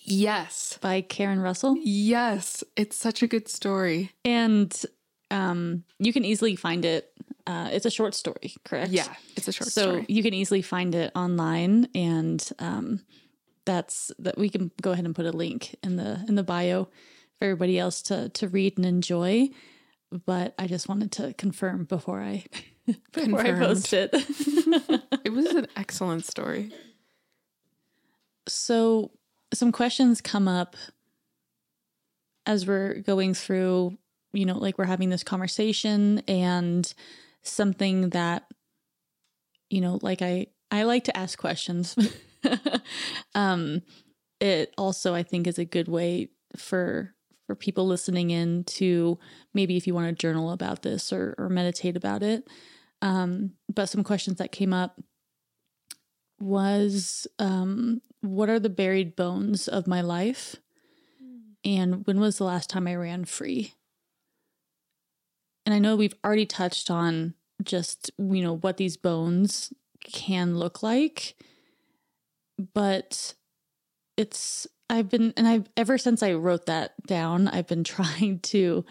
Yes. 0.02 0.78
By 0.82 1.02
Karen 1.02 1.40
Russell? 1.40 1.76
Yes, 1.78 2.64
it's 2.76 2.96
such 2.96 3.22
a 3.22 3.28
good 3.28 3.48
story. 3.48 4.12
And 4.24 4.74
um 5.32 5.84
you 6.00 6.12
can 6.12 6.26
easily 6.26 6.56
find 6.56 6.86
it 6.86 7.12
uh, 7.50 7.68
it's 7.72 7.88
a 7.88 7.90
short 7.90 8.14
story, 8.14 8.54
correct? 8.64 8.92
Yeah, 8.92 9.12
it's 9.36 9.48
a 9.48 9.52
short 9.52 9.72
so 9.72 9.82
story. 9.82 10.02
So 10.02 10.06
you 10.08 10.22
can 10.22 10.36
easily 10.36 10.62
find 10.62 10.94
it 10.94 11.12
online, 11.16 11.90
and 11.96 12.48
um, 12.60 13.02
that's 13.66 14.12
that. 14.20 14.38
We 14.38 14.50
can 14.50 14.70
go 14.84 14.92
ahead 14.92 15.06
and 15.06 15.16
put 15.16 15.26
a 15.26 15.32
link 15.32 15.76
in 15.82 15.96
the 15.96 16.24
in 16.28 16.36
the 16.36 16.44
bio 16.44 16.86
for 17.40 17.46
everybody 17.46 17.80
else 17.80 18.04
to 18.04 18.30
to 18.30 18.48
read 18.48 18.78
and 18.78 18.86
enjoy. 18.86 19.50
But 20.12 20.56
I 20.58 20.68
just 20.68 20.90
wanted 20.90 21.12
to 21.14 21.34
confirm 21.34 21.84
before 21.84 22.22
I 22.22 22.46
before 23.14 23.42
I 23.42 23.52
post 23.54 23.94
it. 23.94 24.10
it 25.24 25.32
was 25.32 25.48
an 25.48 25.68
excellent 25.76 26.26
story. 26.26 26.72
So 28.48 29.12
some 29.54 29.72
questions 29.72 30.22
come 30.22 30.48
up 30.48 30.76
as 32.46 32.66
we're 32.66 32.96
going 32.96 33.34
through 33.34 33.98
you 34.34 34.46
know 34.46 34.58
like 34.58 34.78
we're 34.78 34.86
having 34.86 35.10
this 35.10 35.24
conversation 35.24 36.20
and 36.28 36.94
something 37.42 38.10
that 38.10 38.46
you 39.70 39.82
know 39.82 40.00
like 40.02 40.22
i 40.22 40.48
i 40.72 40.84
like 40.84 41.04
to 41.06 41.18
ask 41.18 41.38
questions 41.38 41.96
um 43.36 43.82
it 44.40 44.74
also 44.78 45.14
i 45.14 45.24
think 45.24 45.48
is 45.48 45.60
a 45.60 45.66
good 45.66 45.88
way 45.88 46.30
for 46.56 47.14
for 47.50 47.56
people 47.56 47.88
listening 47.88 48.30
in 48.30 48.64
to 48.64 49.18
maybe 49.56 49.76
if 49.76 49.88
you 49.88 49.96
want 49.96 50.08
to 50.08 50.14
journal 50.14 50.52
about 50.52 50.84
this 50.84 51.12
or 51.12 51.34
or 51.40 51.50
meditate 51.50 51.98
about 51.98 52.22
it. 52.22 52.48
Um 53.02 53.54
but 53.74 53.90
some 53.90 54.04
questions 54.04 54.38
that 54.38 54.52
came 54.52 54.72
up 54.72 55.02
was 56.40 57.26
um 57.40 58.04
what 58.22 58.52
are 58.52 58.60
the 58.60 58.70
buried 58.70 59.16
bones 59.16 59.68
of 59.68 59.88
my 59.88 60.02
life? 60.02 60.58
And 61.66 62.06
when 62.06 62.20
was 62.20 62.38
the 62.38 62.44
last 62.44 62.70
time 62.70 62.86
i 62.86 62.94
ran 62.94 63.26
free? 63.26 63.74
And 65.66 65.74
I 65.74 65.80
know 65.80 65.96
we've 65.96 66.14
already 66.24 66.46
touched 66.46 66.92
on 66.92 67.34
just, 67.64 68.12
you 68.20 68.44
know, 68.44 68.58
what 68.58 68.78
these 68.78 68.96
bones 68.96 69.74
can 70.04 70.56
look 70.56 70.84
like, 70.84 71.36
but 72.76 73.34
it's, 74.18 74.68
I've 74.90 75.10
been, 75.10 75.34
and 75.38 75.48
I've, 75.48 75.70
ever 75.78 75.98
since 75.98 76.24
I 76.24 76.34
wrote 76.34 76.66
that 76.66 76.94
down, 77.06 77.48
I've 77.48 77.68
been 77.68 77.84
trying 77.86 78.40
to, 78.40 78.86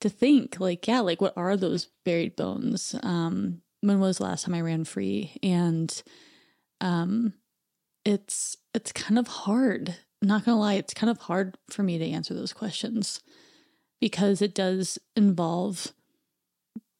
to 0.00 0.08
think 0.08 0.60
like, 0.60 0.86
yeah, 0.86 1.00
like 1.00 1.20
what 1.20 1.34
are 1.36 1.56
those 1.56 1.88
buried 2.04 2.36
bones? 2.36 2.94
Um, 3.02 3.62
when 3.80 4.00
was 4.00 4.18
the 4.18 4.24
last 4.24 4.44
time 4.44 4.54
I 4.54 4.60
ran 4.60 4.84
free? 4.84 5.36
And, 5.42 6.02
um, 6.80 7.34
it's, 8.04 8.56
it's 8.74 8.92
kind 8.92 9.18
of 9.18 9.26
hard. 9.26 9.96
Not 10.20 10.44
gonna 10.44 10.58
lie, 10.58 10.74
it's 10.74 10.94
kind 10.94 11.10
of 11.10 11.18
hard 11.18 11.56
for 11.70 11.82
me 11.82 11.98
to 11.98 12.10
answer 12.10 12.34
those 12.34 12.52
questions 12.52 13.20
because 14.00 14.42
it 14.42 14.54
does 14.54 14.98
involve 15.16 15.92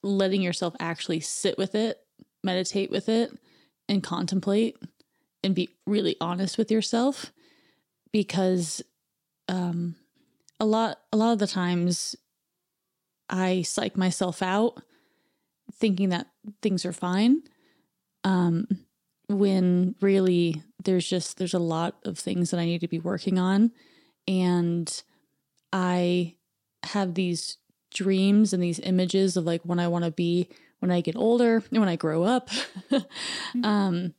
letting 0.03 0.43
yourself 0.43 0.75
actually 0.81 1.21
sit 1.21 1.57
with 1.59 1.75
it, 1.75 1.99
meditate 2.43 2.91
with 2.91 3.09
it, 3.09 3.31
and 3.89 4.03
contemplate 4.03 4.77
and 5.43 5.55
be 5.55 5.77
really 5.87 6.17
honest 6.21 6.57
with 6.57 6.71
yourself 6.71 7.33
because 8.15 8.81
um 9.49 9.97
a 10.61 10.65
lot 10.65 10.99
a 11.13 11.17
lot 11.17 11.33
of 11.33 11.41
the 11.41 11.49
times 11.49 12.15
I 13.29 13.63
psych 13.63 13.97
myself 13.97 14.41
out 14.41 14.81
thinking 15.73 16.11
that 16.11 16.29
things 16.63 16.87
are 16.87 16.93
fine 16.93 17.43
um 18.23 18.69
when 19.29 19.97
really 20.01 20.63
there's 20.85 21.11
just 21.11 21.39
there's 21.39 21.55
a 21.55 21.59
lot 21.59 21.97
of 22.05 22.17
things 22.17 22.53
that 22.53 22.61
I 22.61 22.67
need 22.67 22.83
to 22.83 22.89
be 22.89 23.01
working 23.01 23.37
on 23.37 23.73
and 24.29 25.03
I 25.73 26.37
have 26.85 27.15
these 27.15 27.59
dreams 27.93 28.53
and 28.53 28.63
these 28.63 28.79
images 28.79 29.37
of 29.37 29.45
like 29.45 29.63
when 29.65 29.81
I 29.81 29.89
want 29.89 30.05
to 30.05 30.13
be 30.13 30.49
when 30.79 30.93
I 30.93 31.01
get 31.01 31.17
older 31.17 31.65
and 31.69 31.81
when 31.81 31.89
I 31.89 31.97
grow 31.97 32.23
up. 32.23 32.49
mm-hmm. 32.91 33.65
um, 33.65 34.15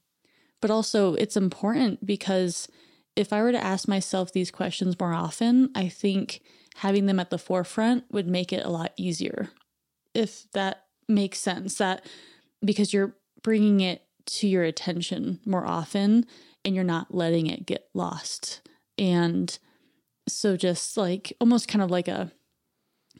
but 0.61 0.71
also, 0.71 1.13
it's 1.13 1.37
important 1.37 2.05
because 2.05 2.67
if 3.15 3.31
I 3.31 3.41
were 3.41 3.51
to 3.51 3.63
ask 3.63 3.87
myself 3.87 4.31
these 4.31 4.51
questions 4.51 4.99
more 4.99 5.13
often, 5.13 5.69
I 5.75 5.87
think 5.87 6.41
having 6.75 7.05
them 7.05 7.19
at 7.19 7.29
the 7.29 7.37
forefront 7.37 8.03
would 8.11 8.27
make 8.27 8.51
it 8.51 8.65
a 8.65 8.69
lot 8.69 8.91
easier. 8.97 9.49
If 10.13 10.47
that 10.53 10.85
makes 11.07 11.39
sense, 11.39 11.75
that 11.75 12.05
because 12.63 12.93
you're 12.93 13.15
bringing 13.41 13.79
it 13.79 14.03
to 14.25 14.47
your 14.47 14.63
attention 14.63 15.39
more 15.45 15.65
often 15.65 16.25
and 16.63 16.75
you're 16.75 16.83
not 16.83 17.13
letting 17.13 17.47
it 17.47 17.65
get 17.65 17.87
lost. 17.93 18.61
And 18.97 19.57
so, 20.27 20.57
just 20.57 20.97
like 20.97 21.33
almost 21.39 21.67
kind 21.67 21.83
of 21.83 21.91
like 21.91 22.07
a 22.07 22.31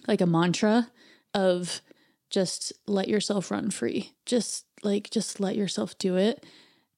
like 0.07 0.21
a 0.21 0.25
mantra 0.25 0.89
of 1.33 1.81
just 2.29 2.73
let 2.87 3.07
yourself 3.07 3.51
run 3.51 3.69
free. 3.69 4.13
Just 4.25 4.65
like 4.83 5.09
just 5.09 5.39
let 5.39 5.55
yourself 5.55 5.97
do 5.97 6.17
it 6.17 6.43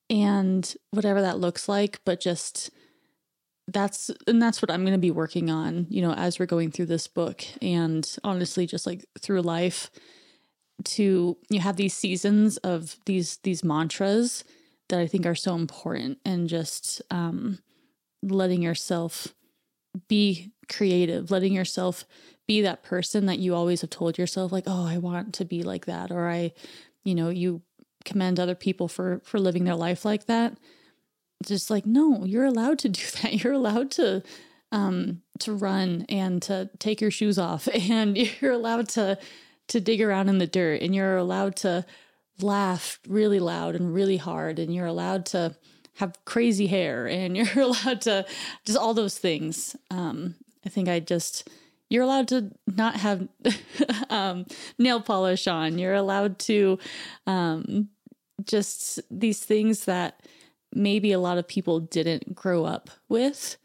and 0.09 0.75
whatever 0.91 1.21
that 1.21 1.39
looks 1.39 1.67
like, 1.67 1.99
but 2.05 2.19
just 2.19 2.69
that's 3.67 4.09
and 4.27 4.41
that's 4.41 4.61
what 4.61 4.71
I'm 4.71 4.81
going 4.81 4.93
to 4.93 4.97
be 4.99 5.11
working 5.11 5.49
on, 5.49 5.87
you 5.89 6.01
know, 6.01 6.13
as 6.13 6.39
we're 6.39 6.45
going 6.45 6.71
through 6.71 6.85
this 6.85 7.07
book 7.07 7.43
and 7.61 8.09
honestly 8.23 8.65
just 8.65 8.85
like 8.85 9.05
through 9.19 9.41
life 9.41 9.91
to 10.83 11.37
you 11.49 11.59
have 11.59 11.75
these 11.75 11.93
seasons 11.93 12.57
of 12.57 12.97
these 13.05 13.37
these 13.43 13.63
mantras 13.63 14.43
that 14.89 14.99
I 14.99 15.07
think 15.07 15.25
are 15.25 15.35
so 15.35 15.55
important 15.55 16.19
and 16.23 16.47
just 16.47 17.01
um 17.11 17.59
letting 18.23 18.61
yourself 18.61 19.33
be 20.07 20.51
creative, 20.69 21.31
letting 21.31 21.53
yourself 21.53 22.05
be 22.47 22.61
that 22.61 22.83
person 22.83 23.25
that 23.25 23.39
you 23.39 23.53
always 23.53 23.81
have 23.81 23.89
told 23.89 24.17
yourself 24.17 24.51
like, 24.51 24.65
"Oh, 24.67 24.85
I 24.85 24.97
want 24.97 25.33
to 25.35 25.45
be 25.45 25.63
like 25.63 25.85
that," 25.85 26.11
or 26.11 26.29
I 26.29 26.53
you 27.03 27.15
know, 27.15 27.29
you 27.29 27.61
commend 28.05 28.39
other 28.39 28.55
people 28.55 28.87
for 28.87 29.21
for 29.25 29.39
living 29.39 29.65
their 29.65 29.75
life 29.75 30.05
like 30.05 30.27
that 30.27 30.57
just 31.45 31.69
like 31.69 31.85
no 31.85 32.25
you're 32.25 32.45
allowed 32.45 32.79
to 32.79 32.89
do 32.89 33.01
that. 33.21 33.43
You're 33.43 33.53
allowed 33.53 33.91
to 33.91 34.23
um 34.71 35.21
to 35.39 35.53
run 35.53 36.05
and 36.09 36.41
to 36.43 36.69
take 36.79 36.99
your 36.99 37.11
shoes 37.11 37.37
off 37.37 37.67
and 37.73 38.17
you're 38.17 38.51
allowed 38.51 38.89
to 38.89 39.17
to 39.67 39.79
dig 39.81 40.01
around 40.01 40.29
in 40.29 40.37
the 40.37 40.47
dirt 40.47 40.81
and 40.81 40.95
you're 40.95 41.17
allowed 41.17 41.55
to 41.57 41.85
laugh 42.39 42.99
really 43.07 43.39
loud 43.39 43.75
and 43.75 43.93
really 43.93 44.17
hard 44.17 44.59
and 44.59 44.73
you're 44.73 44.85
allowed 44.85 45.25
to 45.25 45.55
have 45.95 46.17
crazy 46.25 46.67
hair 46.67 47.07
and 47.07 47.35
you're 47.55 47.59
allowed 47.59 48.01
to 48.01 48.25
just 48.65 48.77
all 48.77 48.93
those 48.93 49.17
things. 49.17 49.75
Um 49.89 50.35
i 50.65 50.69
think 50.69 50.89
i 50.89 50.99
just 50.99 51.49
you're 51.89 52.03
allowed 52.03 52.27
to 52.29 52.51
not 52.67 52.95
have 52.97 53.27
um, 54.09 54.45
nail 54.77 55.01
polish 55.01 55.47
on. 55.47 55.77
You're 55.77 55.93
allowed 55.93 56.39
to 56.39 56.79
um, 57.25 57.89
just 58.43 58.99
these 59.09 59.39
things 59.39 59.85
that 59.85 60.21
maybe 60.73 61.11
a 61.11 61.19
lot 61.19 61.37
of 61.37 61.47
people 61.47 61.79
didn't 61.79 62.35
grow 62.35 62.65
up 62.65 62.89
with, 63.09 63.57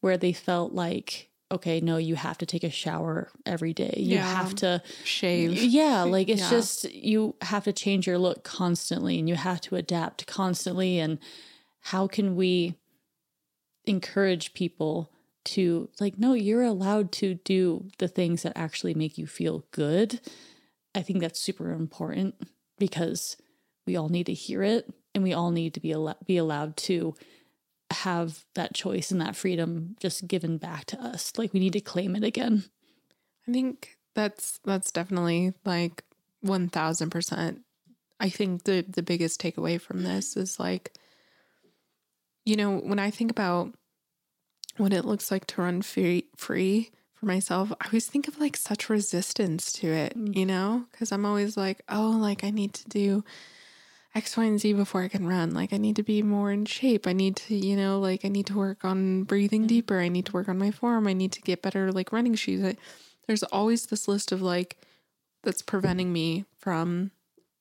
where 0.00 0.16
they 0.16 0.32
felt 0.32 0.72
like, 0.72 1.30
okay, 1.50 1.80
no, 1.80 1.96
you 1.96 2.14
have 2.14 2.38
to 2.38 2.46
take 2.46 2.64
a 2.64 2.70
shower 2.70 3.30
every 3.46 3.72
day. 3.72 3.94
You 3.96 4.16
Yeah. 4.16 4.24
have 4.24 4.54
to 4.56 4.82
Shave. 5.04 5.54
Yeah, 5.62 6.02
like 6.06 6.28
it's 6.28 6.42
Yeah. 6.42 6.50
just 6.50 6.84
you 6.92 7.36
have 7.42 7.64
to 7.64 7.72
change 7.72 8.06
your 8.06 8.18
look 8.18 8.44
constantly 8.44 9.18
and 9.18 9.28
you 9.28 9.34
have 9.34 9.60
to 9.62 9.76
adapt 9.76 10.26
constantly. 10.26 10.98
And 10.98 11.18
how 11.80 12.06
can 12.06 12.36
we 12.36 12.74
encourage 13.86 14.52
people 14.54 15.10
to 15.44 15.88
like, 16.00 16.18
no, 16.18 16.34
you're 16.34 16.62
allowed 16.62 17.10
to 17.12 17.34
do 17.34 17.88
the 17.98 18.08
things 18.08 18.42
that 18.42 18.52
actually 18.56 18.94
make 18.94 19.16
you 19.16 19.26
feel 19.26 19.64
good? 19.70 20.20
I 20.94 21.02
think 21.02 21.20
that's 21.20 21.40
super 21.40 21.72
important 21.72 22.34
because 22.78 23.36
we 23.86 23.96
all 23.96 24.08
need 24.08 24.26
to 24.26 24.34
hear 24.34 24.62
it 24.62 24.92
and 25.18 25.24
we 25.24 25.32
all 25.32 25.50
need 25.50 25.74
to 25.74 25.80
be 25.80 25.92
al- 25.92 26.16
be 26.24 26.36
allowed 26.36 26.76
to 26.76 27.14
have 27.90 28.44
that 28.54 28.72
choice 28.72 29.10
and 29.10 29.20
that 29.20 29.34
freedom 29.34 29.96
just 29.98 30.28
given 30.28 30.58
back 30.58 30.84
to 30.84 31.00
us. 31.00 31.32
Like 31.36 31.52
we 31.52 31.58
need 31.58 31.72
to 31.72 31.80
claim 31.80 32.14
it 32.14 32.22
again. 32.22 32.62
I 33.48 33.52
think 33.52 33.96
that's 34.14 34.60
that's 34.64 34.92
definitely 34.92 35.54
like 35.64 36.04
one 36.40 36.68
thousand 36.68 37.10
percent. 37.10 37.62
I 38.20 38.28
think 38.28 38.62
the 38.62 38.84
the 38.88 39.02
biggest 39.02 39.40
takeaway 39.40 39.80
from 39.80 40.04
this 40.04 40.36
is 40.36 40.60
like, 40.60 40.92
you 42.44 42.54
know, 42.54 42.76
when 42.78 43.00
I 43.00 43.10
think 43.10 43.30
about 43.32 43.74
what 44.76 44.92
it 44.92 45.04
looks 45.04 45.32
like 45.32 45.46
to 45.48 45.62
run 45.62 45.82
free 45.82 46.26
free 46.36 46.90
for 47.14 47.26
myself, 47.26 47.72
I 47.80 47.86
always 47.86 48.06
think 48.06 48.28
of 48.28 48.38
like 48.38 48.56
such 48.56 48.88
resistance 48.88 49.72
to 49.72 49.88
it, 49.88 50.16
Mm. 50.16 50.36
you 50.36 50.46
know, 50.46 50.84
because 50.92 51.10
I'm 51.10 51.26
always 51.26 51.56
like, 51.56 51.82
oh, 51.88 52.16
like 52.20 52.44
I 52.44 52.50
need 52.50 52.74
to 52.74 52.88
do 52.88 53.24
X, 54.14 54.36
Y, 54.36 54.44
and 54.44 54.58
Z 54.60 54.72
before 54.72 55.02
I 55.02 55.08
can 55.08 55.26
run. 55.26 55.52
Like 55.52 55.72
I 55.72 55.76
need 55.76 55.96
to 55.96 56.02
be 56.02 56.22
more 56.22 56.50
in 56.50 56.64
shape. 56.64 57.06
I 57.06 57.12
need 57.12 57.36
to, 57.36 57.54
you 57.54 57.76
know, 57.76 58.00
like 58.00 58.24
I 58.24 58.28
need 58.28 58.46
to 58.46 58.56
work 58.56 58.84
on 58.84 59.24
breathing 59.24 59.66
deeper. 59.66 60.00
I 60.00 60.08
need 60.08 60.26
to 60.26 60.32
work 60.32 60.48
on 60.48 60.58
my 60.58 60.70
form. 60.70 61.06
I 61.06 61.12
need 61.12 61.32
to 61.32 61.40
get 61.42 61.62
better 61.62 61.92
like 61.92 62.12
running 62.12 62.34
shoes. 62.34 62.64
I, 62.64 62.76
there's 63.26 63.42
always 63.44 63.86
this 63.86 64.08
list 64.08 64.32
of 64.32 64.40
like 64.42 64.78
that's 65.44 65.62
preventing 65.62 66.12
me 66.12 66.46
from 66.58 67.10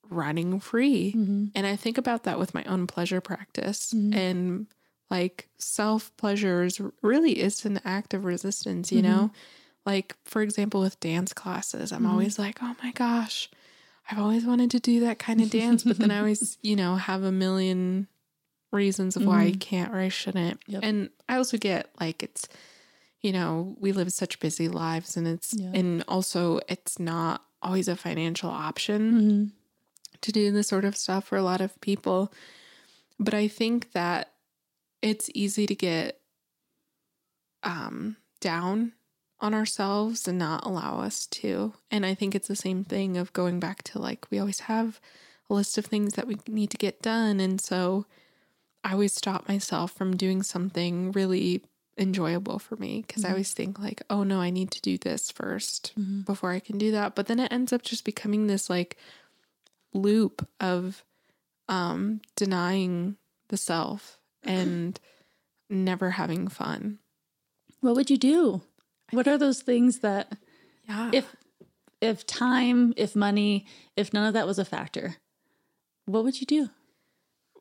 running 0.09 0.59
free. 0.59 1.13
Mm-hmm. 1.15 1.45
And 1.53 1.67
I 1.67 1.75
think 1.75 1.97
about 1.97 2.23
that 2.23 2.39
with 2.39 2.53
my 2.53 2.63
own 2.63 2.87
pleasure 2.87 3.19
practice 3.21 3.93
Mhm. 3.93 4.15
and 4.15 4.67
like 5.11 5.49
self 5.57 6.15
pleasures 6.17 6.81
really 7.01 7.39
is 7.39 7.65
an 7.65 7.79
act 7.85 8.13
of 8.13 8.23
resistance, 8.25 8.91
you 8.91 8.99
Mhm. 9.01 9.03
know? 9.03 9.31
Like, 9.85 10.15
for 10.25 10.41
example, 10.41 10.81
with 10.81 10.99
dance 10.99 11.33
classes, 11.33 11.91
I'm 11.91 12.03
Mhm. 12.03 12.09
always 12.09 12.39
like, 12.39 12.59
oh 12.61 12.75
my 12.83 12.91
gosh, 12.91 13.49
I've 14.09 14.19
always 14.19 14.45
wanted 14.45 14.71
to 14.71 14.79
do 14.79 15.01
that 15.01 15.19
kind 15.19 15.41
of 15.41 15.49
dance. 15.49 15.83
But 15.83 15.97
then 15.97 16.11
I 16.11 16.19
always, 16.23 16.57
you 16.61 16.75
know, 16.75 16.95
have 16.95 17.23
a 17.23 17.31
million 17.31 18.07
reasons 18.71 19.15
of 19.15 19.25
why 19.25 19.43
I 19.43 19.51
Mhm. 19.51 19.59
can't 19.59 19.93
or 19.93 19.97
I 19.99 20.09
shouldn't. 20.09 20.61
Yep. 20.67 20.81
And 20.83 21.09
I 21.27 21.35
also 21.37 21.57
get 21.57 21.89
like, 21.99 22.23
it's, 22.23 22.47
you 23.21 23.31
know, 23.31 23.75
we 23.79 23.91
live 23.91 24.11
such 24.13 24.39
busy 24.39 24.67
lives 24.69 25.17
and 25.17 25.27
it's, 25.27 25.53
Yeah. 25.53 25.71
and 25.73 26.03
also 26.07 26.59
it's 26.69 26.99
not 26.99 27.43
always 27.61 27.87
a 27.87 27.95
financial 27.95 28.49
option 28.49 29.11
Mm-hmm. 29.13 29.45
to 30.21 30.31
do 30.31 30.51
this 30.51 30.67
sort 30.67 30.85
of 30.85 30.95
stuff 30.95 31.25
for 31.25 31.37
a 31.37 31.43
lot 31.43 31.59
of 31.61 31.79
people. 31.81 32.31
But 33.19 33.33
I 33.33 33.47
think 33.47 33.91
that 33.93 34.33
it's 35.01 35.29
easy 35.33 35.65
to 35.65 35.75
get 35.75 36.21
um, 37.63 38.17
down 38.39 38.93
on 39.39 39.53
ourselves 39.53 40.27
and 40.27 40.37
not 40.39 40.65
allow 40.65 40.99
us 40.99 41.27
to. 41.27 41.73
And 41.91 42.05
I 42.05 42.13
think 42.15 42.33
it's 42.33 42.47
the 42.47 42.55
same 42.55 42.83
thing 42.83 43.17
of 43.17 43.33
going 43.33 43.59
back 43.59 43.83
to 43.83 43.99
like, 43.99 44.25
we 44.31 44.39
always 44.39 44.61
have 44.61 44.99
a 45.49 45.53
list 45.53 45.77
of 45.77 45.85
things 45.85 46.13
that 46.13 46.27
we 46.27 46.37
need 46.47 46.71
to 46.71 46.77
get 46.77 47.01
done. 47.01 47.39
And 47.39 47.61
so 47.61 48.05
I 48.83 48.93
always 48.93 49.13
stop 49.13 49.47
myself 49.47 49.91
from 49.91 50.17
doing 50.17 50.41
something 50.43 51.11
really 51.11 51.61
enjoyable 51.97 52.59
for 52.59 52.75
me 52.77 53.03
because 53.05 53.23
I 53.25 53.29
Mhm. 53.29 53.31
always 53.31 53.53
think 53.53 53.79
like, 53.79 54.01
oh 54.09 54.23
no, 54.23 54.39
I 54.41 54.49
need 54.49 54.71
to 54.71 54.81
do 54.81 54.97
this 54.97 55.31
1st 55.31 55.93
Mm-hmm. 55.97 56.21
before 56.21 56.51
I 56.51 56.59
can 56.59 56.77
do 56.77 56.91
that. 56.91 57.15
But 57.15 57.27
then 57.27 57.39
it 57.39 57.51
ends 57.51 57.71
up 57.73 57.81
just 57.83 58.05
becoming 58.05 58.47
this 58.47 58.69
like 58.69 58.97
loop 59.93 60.47
of 60.59 61.03
um 61.69 62.21
denying 62.35 63.17
the 63.49 63.57
self 63.57 64.17
and 64.43 64.99
never 65.69 66.11
having 66.11 66.47
fun. 66.47 66.99
What 67.81 67.95
would 67.95 68.09
you 68.09 68.17
do? 68.17 68.61
What 69.11 69.27
are 69.27 69.37
those 69.37 69.61
things 69.61 69.99
that 69.99 70.37
Yeah. 70.87 71.11
if 71.13 71.35
if 72.01 72.25
time, 72.27 72.93
if 72.95 73.15
money, 73.15 73.65
if 73.95 74.13
none 74.13 74.27
of 74.27 74.33
that 74.33 74.45
was 74.47 74.59
a 74.59 74.65
factor, 74.65 75.15
what 76.05 76.23
would 76.23 76.39
you 76.39 76.45
do? 76.47 76.69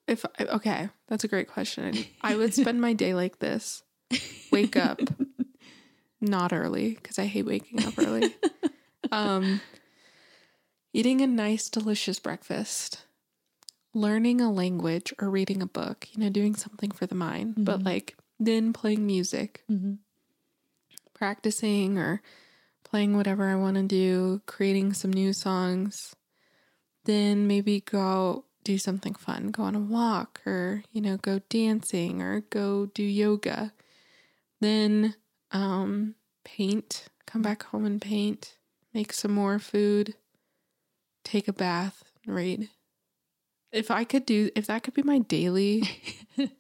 if 0.08 0.24
okay, 0.38 0.88
that's 1.08 1.24
a 1.24 1.28
great 1.28 1.48
question. 1.48 2.04
I 2.22 2.36
would 2.36 2.54
spend 2.54 2.80
my 2.80 2.92
day 2.92 3.12
like 3.14 3.38
this. 3.40 3.82
Wake 4.52 4.76
up 4.76 5.00
not 6.20 6.52
early 6.52 6.94
because 6.94 7.18
I 7.18 7.26
hate 7.26 7.44
waking 7.46 7.84
up 7.84 7.98
early. 7.98 8.34
um 9.12 9.60
eating 10.92 11.20
a 11.20 11.26
nice 11.26 11.68
delicious 11.68 12.18
breakfast. 12.18 13.02
Learning 13.94 14.40
a 14.40 14.52
language 14.52 15.12
or 15.20 15.30
reading 15.30 15.62
a 15.62 15.66
book, 15.66 16.06
you 16.12 16.20
know, 16.22 16.28
doing 16.28 16.54
something 16.54 16.90
for 16.90 17.06
the 17.06 17.14
mind, 17.14 17.54
but 17.56 17.80
Mhm. 17.80 17.84
like 17.86 18.16
then 18.38 18.72
playing 18.74 19.06
music. 19.06 19.64
Mm-hmm. 19.70 19.94
Practicing 21.16 21.98
or 21.98 22.20
playing 22.84 23.16
whatever 23.16 23.48
I 23.48 23.56
want 23.56 23.76
to 23.76 23.82
do, 23.82 24.42
creating 24.46 24.92
some 24.92 25.12
new 25.12 25.32
songs. 25.32 26.14
Then 27.04 27.46
maybe 27.46 27.80
go 27.80 28.00
out, 28.00 28.44
do 28.64 28.78
something 28.78 29.14
fun, 29.14 29.48
go 29.48 29.62
on 29.62 29.74
a 29.74 29.80
walk 29.80 30.40
or, 30.46 30.82
you 30.92 31.00
know, 31.00 31.16
go 31.16 31.40
dancing 31.48 32.20
or 32.20 32.40
go 32.40 32.86
do 32.86 33.02
yoga. 33.02 33.72
Then 34.60 35.14
um 35.52 36.14
paint, 36.44 37.06
come 37.26 37.42
back 37.42 37.64
home 37.64 37.84
and 37.84 38.00
paint, 38.00 38.56
make 38.92 39.12
some 39.12 39.32
more 39.32 39.58
food, 39.58 40.14
take 41.24 41.48
a 41.48 41.52
bath, 41.52 42.04
read. 42.26 42.68
If 43.72 43.90
I 43.90 44.04
could 44.04 44.26
do 44.26 44.50
if 44.54 44.66
that 44.66 44.82
could 44.82 44.94
be 44.94 45.02
my 45.02 45.18
daily 45.20 45.82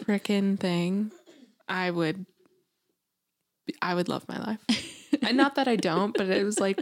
frickin' 0.00 0.58
thing, 0.58 1.12
I 1.68 1.90
would 1.90 2.26
I 3.82 3.94
would 3.94 4.08
love 4.08 4.26
my 4.28 4.38
life. 4.38 4.60
and 5.22 5.36
not 5.36 5.54
that 5.56 5.66
I 5.68 5.76
don't, 5.76 6.16
but 6.16 6.28
it 6.28 6.44
was 6.44 6.60
like 6.60 6.80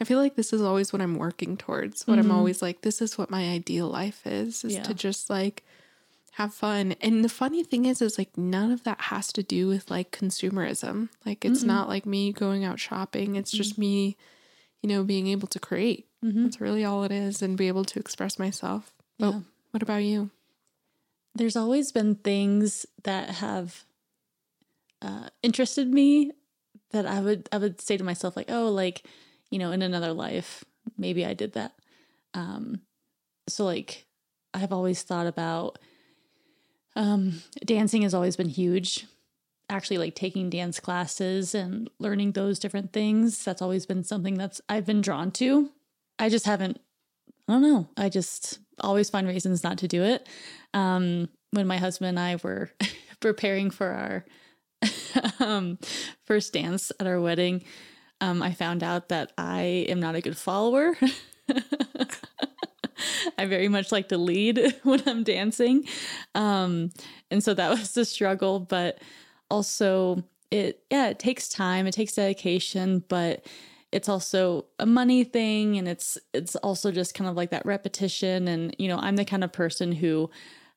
I 0.00 0.04
feel 0.04 0.18
like 0.18 0.36
this 0.36 0.52
is 0.52 0.60
always 0.62 0.92
what 0.92 1.02
I'm 1.02 1.16
working 1.16 1.56
towards. 1.56 2.06
What 2.06 2.16
Mhm. 2.18 2.24
I'm 2.24 2.30
always 2.32 2.60
like, 2.62 2.82
this 2.82 3.00
is 3.02 3.16
what 3.18 3.30
my 3.30 3.48
ideal 3.48 3.88
life 3.88 4.26
is, 4.26 4.64
is 4.64 4.74
Yeah. 4.74 4.82
to 4.84 4.94
just 4.94 5.30
like 5.30 5.64
have 6.32 6.52
fun. 6.52 6.94
And 7.00 7.24
the 7.24 7.30
funny 7.30 7.64
thing 7.64 7.86
is, 7.86 8.02
is 8.02 8.18
like 8.18 8.36
none 8.36 8.70
of 8.70 8.84
that 8.84 9.00
has 9.02 9.32
to 9.32 9.42
do 9.42 9.68
with 9.68 9.90
like 9.90 10.10
consumerism. 10.10 11.08
Like 11.24 11.44
it's 11.44 11.62
Mm-mm. 11.62 11.68
not 11.68 11.88
like 11.88 12.04
me 12.04 12.32
going 12.32 12.64
out 12.64 12.78
shopping. 12.78 13.36
It's 13.36 13.50
just 13.50 13.78
me, 13.78 14.16
you 14.82 14.88
know, 14.88 15.02
being 15.02 15.28
able 15.28 15.48
to 15.48 15.58
create. 15.58 16.06
Mm-hmm. 16.22 16.42
That's 16.44 16.60
really 16.60 16.84
all 16.84 17.04
it 17.04 17.12
is 17.12 17.40
and 17.40 17.56
be 17.56 17.68
able 17.68 17.84
to 17.86 17.98
express 17.98 18.38
myself. 18.38 18.92
But 19.18 19.30
Yeah. 19.32 19.40
what 19.70 19.82
about 19.82 20.02
you? 20.04 20.30
There's 21.34 21.56
always 21.56 21.92
been 21.92 22.14
things 22.16 22.84
that 23.04 23.30
have 23.30 23.84
uh, 25.02 25.28
interested 25.42 25.92
me 25.92 26.32
that 26.90 27.06
I 27.06 27.20
would 27.20 27.48
I 27.52 27.58
would 27.58 27.80
say 27.80 27.96
to 27.96 28.04
myself 28.04 28.36
like, 28.36 28.50
oh, 28.50 28.68
like 28.70 29.06
you 29.50 29.58
know, 29.58 29.72
in 29.72 29.82
another 29.82 30.12
life, 30.12 30.64
maybe 30.98 31.24
I 31.24 31.34
did 31.34 31.52
that. 31.52 31.72
Um, 32.34 32.80
so 33.48 33.64
like, 33.64 34.06
I've 34.54 34.72
always 34.72 35.02
thought 35.02 35.26
about 35.26 35.78
um, 36.96 37.42
dancing 37.64 38.02
has 38.02 38.14
always 38.14 38.36
been 38.36 38.48
huge. 38.48 39.06
actually 39.68 39.98
like 39.98 40.14
taking 40.14 40.48
dance 40.50 40.78
classes 40.80 41.54
and 41.54 41.90
learning 41.98 42.32
those 42.32 42.58
different 42.58 42.92
things. 42.92 43.44
That's 43.44 43.62
always 43.62 43.84
been 43.86 44.04
something 44.04 44.34
that's 44.34 44.60
I've 44.68 44.86
been 44.86 45.00
drawn 45.00 45.30
to. 45.32 45.70
I 46.18 46.28
just 46.28 46.46
haven't 46.46 46.80
I 47.48 47.52
don't 47.52 47.62
know. 47.62 47.88
I 47.96 48.08
just 48.08 48.58
always 48.80 49.10
find 49.10 49.26
reasons 49.28 49.62
not 49.62 49.78
to 49.78 49.88
do 49.88 50.02
it. 50.02 50.28
Um, 50.74 51.28
when 51.52 51.66
my 51.66 51.76
husband 51.78 52.08
and 52.10 52.18
I 52.18 52.36
were 52.42 52.70
preparing 53.20 53.70
for 53.70 53.88
our 53.88 54.24
um, 55.40 55.78
first 56.24 56.52
dance 56.52 56.92
at 56.98 57.06
our 57.06 57.20
wedding, 57.20 57.64
um, 58.20 58.42
I 58.42 58.52
found 58.52 58.82
out 58.82 59.08
that 59.08 59.32
I 59.36 59.86
am 59.88 60.00
not 60.00 60.14
a 60.14 60.20
good 60.20 60.36
follower. 60.36 60.96
I 63.38 63.44
very 63.46 63.68
much 63.68 63.92
like 63.92 64.08
to 64.08 64.18
lead 64.18 64.76
when 64.82 65.02
I'm 65.06 65.22
dancing. 65.22 65.84
Um, 66.34 66.92
and 67.30 67.44
so 67.44 67.54
that 67.54 67.70
was 67.70 67.92
the 67.92 68.04
struggle, 68.04 68.60
but 68.60 69.00
also 69.50 70.24
it, 70.50 70.82
yeah, 70.90 71.08
it 71.08 71.18
takes 71.18 71.48
time, 71.48 71.86
it 71.86 71.92
takes 71.92 72.14
dedication, 72.14 73.04
but 73.08 73.46
it's 73.92 74.08
also 74.08 74.66
a 74.78 74.86
money 74.86 75.24
thing 75.24 75.78
and 75.78 75.86
it's 75.88 76.18
it's 76.34 76.56
also 76.56 76.90
just 76.90 77.14
kind 77.14 77.30
of 77.30 77.36
like 77.36 77.50
that 77.50 77.64
repetition 77.64 78.48
and 78.48 78.74
you 78.78 78.88
know 78.88 78.98
i'm 78.98 79.16
the 79.16 79.24
kind 79.24 79.44
of 79.44 79.52
person 79.52 79.92
who 79.92 80.28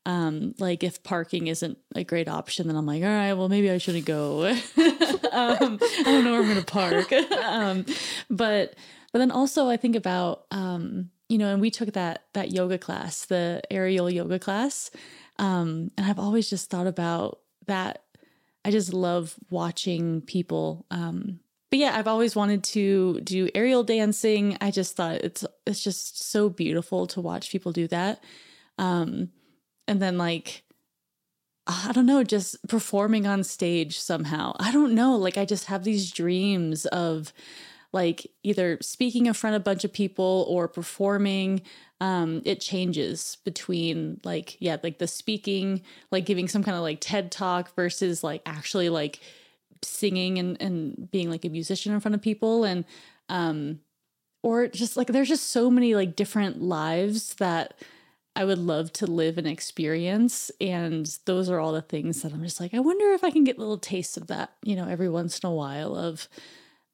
um 0.05 0.53
like 0.59 0.83
if 0.83 1.03
parking 1.03 1.47
isn't 1.47 1.77
a 1.95 2.03
great 2.03 2.27
option 2.27 2.67
then 2.67 2.75
i'm 2.75 2.85
like 2.85 3.03
all 3.03 3.09
right 3.09 3.33
well 3.33 3.49
maybe 3.49 3.69
i 3.69 3.77
shouldn't 3.77 4.05
go 4.05 4.45
um, 4.47 4.57
i 4.77 6.03
don't 6.05 6.23
know 6.23 6.31
where 6.31 6.41
i'm 6.41 6.47
gonna 6.47 6.61
park 6.63 7.11
um 7.43 7.85
but 8.29 8.75
but 9.11 9.19
then 9.19 9.31
also 9.31 9.67
i 9.67 9.77
think 9.77 9.95
about 9.95 10.45
um 10.51 11.09
you 11.27 11.37
know 11.37 11.51
and 11.51 11.61
we 11.61 11.69
took 11.69 11.93
that 11.93 12.23
that 12.33 12.51
yoga 12.51 12.77
class 12.77 13.25
the 13.25 13.61
aerial 13.69 14.09
yoga 14.09 14.39
class 14.39 14.89
um 15.37 15.91
and 15.97 16.07
i've 16.07 16.19
always 16.19 16.49
just 16.49 16.69
thought 16.69 16.87
about 16.87 17.39
that 17.67 18.03
i 18.63 18.71
just 18.71 18.93
love 18.93 19.35
watching 19.49 20.21
people 20.21 20.85
um 20.91 21.39
but 21.69 21.77
yeah, 21.77 21.95
I've 21.95 22.07
always 22.07 22.35
wanted 22.35 22.63
to 22.65 23.21
do 23.21 23.47
aerial 23.53 23.83
dancing. 23.83 24.57
I 24.59 24.71
just 24.71 24.95
thought 24.95 25.17
it's 25.17 25.45
it's 25.67 25.83
just 25.83 26.23
so 26.31 26.49
beautiful 26.49 27.05
to 27.07 27.21
watch 27.21 27.51
people 27.51 27.71
do 27.71 27.87
that. 27.89 28.23
Um, 28.79 29.29
and 29.89 30.01
then 30.01 30.17
like 30.17 30.63
I 31.67 31.91
don't 31.91 32.07
know, 32.07 32.23
just 32.23 32.67
performing 32.67 33.27
on 33.27 33.43
stage 33.43 33.99
somehow. 33.99 34.55
I 34.59 34.71
don't 34.71 34.95
know, 34.95 35.15
like 35.15 35.37
I 35.37 35.45
just 35.45 35.65
have 35.65 35.83
these 35.83 36.11
dreams 36.11 36.85
of 36.87 37.31
like 37.91 38.25
either 38.43 38.77
speaking 38.81 39.25
in 39.25 39.33
front 39.33 39.55
of 39.55 39.61
a 39.61 39.63
bunch 39.63 39.83
of 39.83 39.91
people 39.91 40.45
or 40.47 40.67
performing 40.67 41.61
um 42.01 42.41
it 42.45 42.61
changes 42.61 43.37
between 43.43 44.21
like 44.23 44.55
yeah 44.61 44.77
like 44.83 44.99
the 44.99 45.07
speaking 45.07 45.81
like 46.11 46.23
giving 46.23 46.47
some 46.47 46.63
kind 46.63 46.77
of 46.77 46.83
like 46.83 46.99
ted 47.01 47.31
talk 47.31 47.75
versus 47.75 48.23
like 48.23 48.43
actually 48.45 48.89
like 48.89 49.19
singing 49.81 50.37
and 50.37 50.61
and 50.61 51.09
being 51.09 51.31
like 51.31 51.43
a 51.45 51.49
musician 51.49 51.91
in 51.91 51.99
front 51.99 52.13
of 52.13 52.21
people 52.21 52.63
and 52.63 52.85
um 53.27 53.79
or 54.43 54.67
just 54.67 54.95
like 54.95 55.07
there's 55.07 55.27
just 55.27 55.49
so 55.49 55.71
many 55.71 55.95
like 55.95 56.15
different 56.15 56.61
lives 56.61 57.33
that 57.35 57.73
I 58.35 58.45
would 58.45 58.57
love 58.57 58.93
to 58.93 59.05
live 59.07 59.37
and 59.37 59.47
experience 59.47 60.51
and 60.61 61.17
those 61.25 61.49
are 61.49 61.59
all 61.59 61.73
the 61.73 61.81
things 61.81 62.21
that 62.21 62.33
I'm 62.33 62.43
just 62.43 62.59
like 62.59 62.73
I 62.73 62.79
wonder 62.79 63.11
if 63.13 63.23
I 63.23 63.31
can 63.31 63.43
get 63.43 63.59
little 63.59 63.77
tastes 63.77 64.17
of 64.17 64.27
that 64.27 64.53
you 64.63 64.75
know 64.75 64.87
every 64.87 65.09
once 65.09 65.39
in 65.39 65.49
a 65.49 65.53
while 65.53 65.95
of 65.95 66.27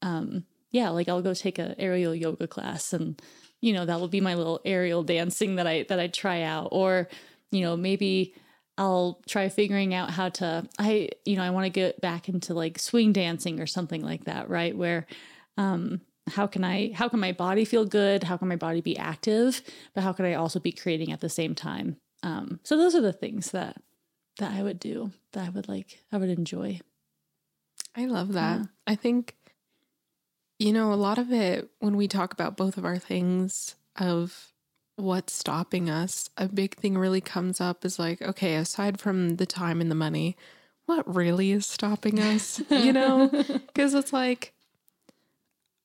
um 0.02 0.46
yeah 0.72 0.90
like 0.90 1.08
I'll 1.08 1.22
go 1.22 1.34
take 1.34 1.60
a 1.60 1.76
aerial 1.80 2.16
yoga 2.16 2.48
class 2.48 2.94
and 2.94 3.22
you 3.62 3.74
know 3.74 3.86
that 3.86 4.00
will 4.00 4.08
be 4.08 4.22
my 4.22 4.36
little 4.36 4.62
aerial 4.66 5.04
dancing 5.04 5.56
that 5.56 5.68
I 5.68 5.86
that 5.90 6.00
I 6.00 6.08
try 6.08 6.42
out 6.42 6.70
or 6.72 7.08
you 7.52 7.62
know 7.62 7.78
maybe 7.78 8.34
I'll 8.78 9.22
try 9.28 9.48
figuring 9.50 9.94
out 9.94 10.12
how 10.12 10.30
to 10.30 10.68
I 10.80 11.10
you 11.26 11.36
know 11.36 11.44
I 11.44 11.52
want 11.52 11.66
to 11.66 11.70
get 11.70 12.02
back 12.02 12.28
into 12.28 12.54
like 12.54 12.80
swing 12.80 13.14
dancing 13.14 13.60
or 13.60 13.68
something 13.68 14.02
like 14.02 14.26
that, 14.26 14.50
right? 14.50 14.76
Where 14.76 15.06
um 15.58 16.02
how 16.28 16.48
can 16.48 16.64
I 16.64 16.92
how 16.94 17.08
can 17.08 17.20
my 17.20 17.32
body 17.32 17.66
feel 17.66 17.86
good? 17.86 18.24
How 18.24 18.38
can 18.38 18.48
my 18.48 18.56
body 18.56 18.82
be 18.82 18.98
active? 18.98 19.62
But 19.94 20.04
how 20.04 20.14
can 20.14 20.26
I 20.26 20.34
also 20.34 20.60
be 20.60 20.72
creating 20.72 21.12
at 21.12 21.22
the 21.22 21.30
same 21.30 21.56
time? 21.56 21.98
Um 22.24 22.60
so 22.64 22.78
those 22.78 22.96
are 22.96 23.02
the 23.02 23.14
things 23.14 23.52
that 23.52 23.82
that 24.40 24.52
I 24.54 24.64
would 24.64 24.80
do 24.80 25.12
that 25.34 25.46
I 25.48 25.50
would 25.50 25.68
like 25.68 26.00
I 26.12 26.18
would 26.18 26.30
enjoy. 26.30 26.80
I 27.96 28.06
love 28.06 28.34
that. 28.34 28.60
Yeah. 28.60 28.66
I 28.88 28.96
think 28.96 29.36
you 30.60 30.74
know 30.74 30.92
a 30.92 30.96
lot 30.96 31.18
of 31.18 31.32
it 31.32 31.70
when 31.80 31.96
we 31.96 32.08
talk 32.08 32.34
about 32.34 32.58
both 32.58 32.78
of 32.78 32.86
our 32.86 32.98
things 32.98 33.76
of 33.98 34.52
what's 34.96 35.34
stopping 35.34 35.90
us, 35.90 36.30
a 36.38 36.48
big 36.48 36.76
thing 36.76 36.98
really 36.98 37.22
comes 37.22 37.60
up 37.60 37.84
is 37.86 38.00
like, 38.00 38.22
okay, 38.22 38.56
aside 38.56 39.00
from 39.00 39.36
the 39.36 39.46
time 39.46 39.82
and 39.82 39.92
the 39.92 39.96
money, 39.96 40.38
what 40.86 41.14
really 41.14 41.52
is 41.52 41.66
stopping 41.66 42.20
us? 42.20 42.62
you 42.70 42.94
know? 42.94 43.30
Because 43.68 43.94
it's 43.94 44.14
like, 44.14 44.54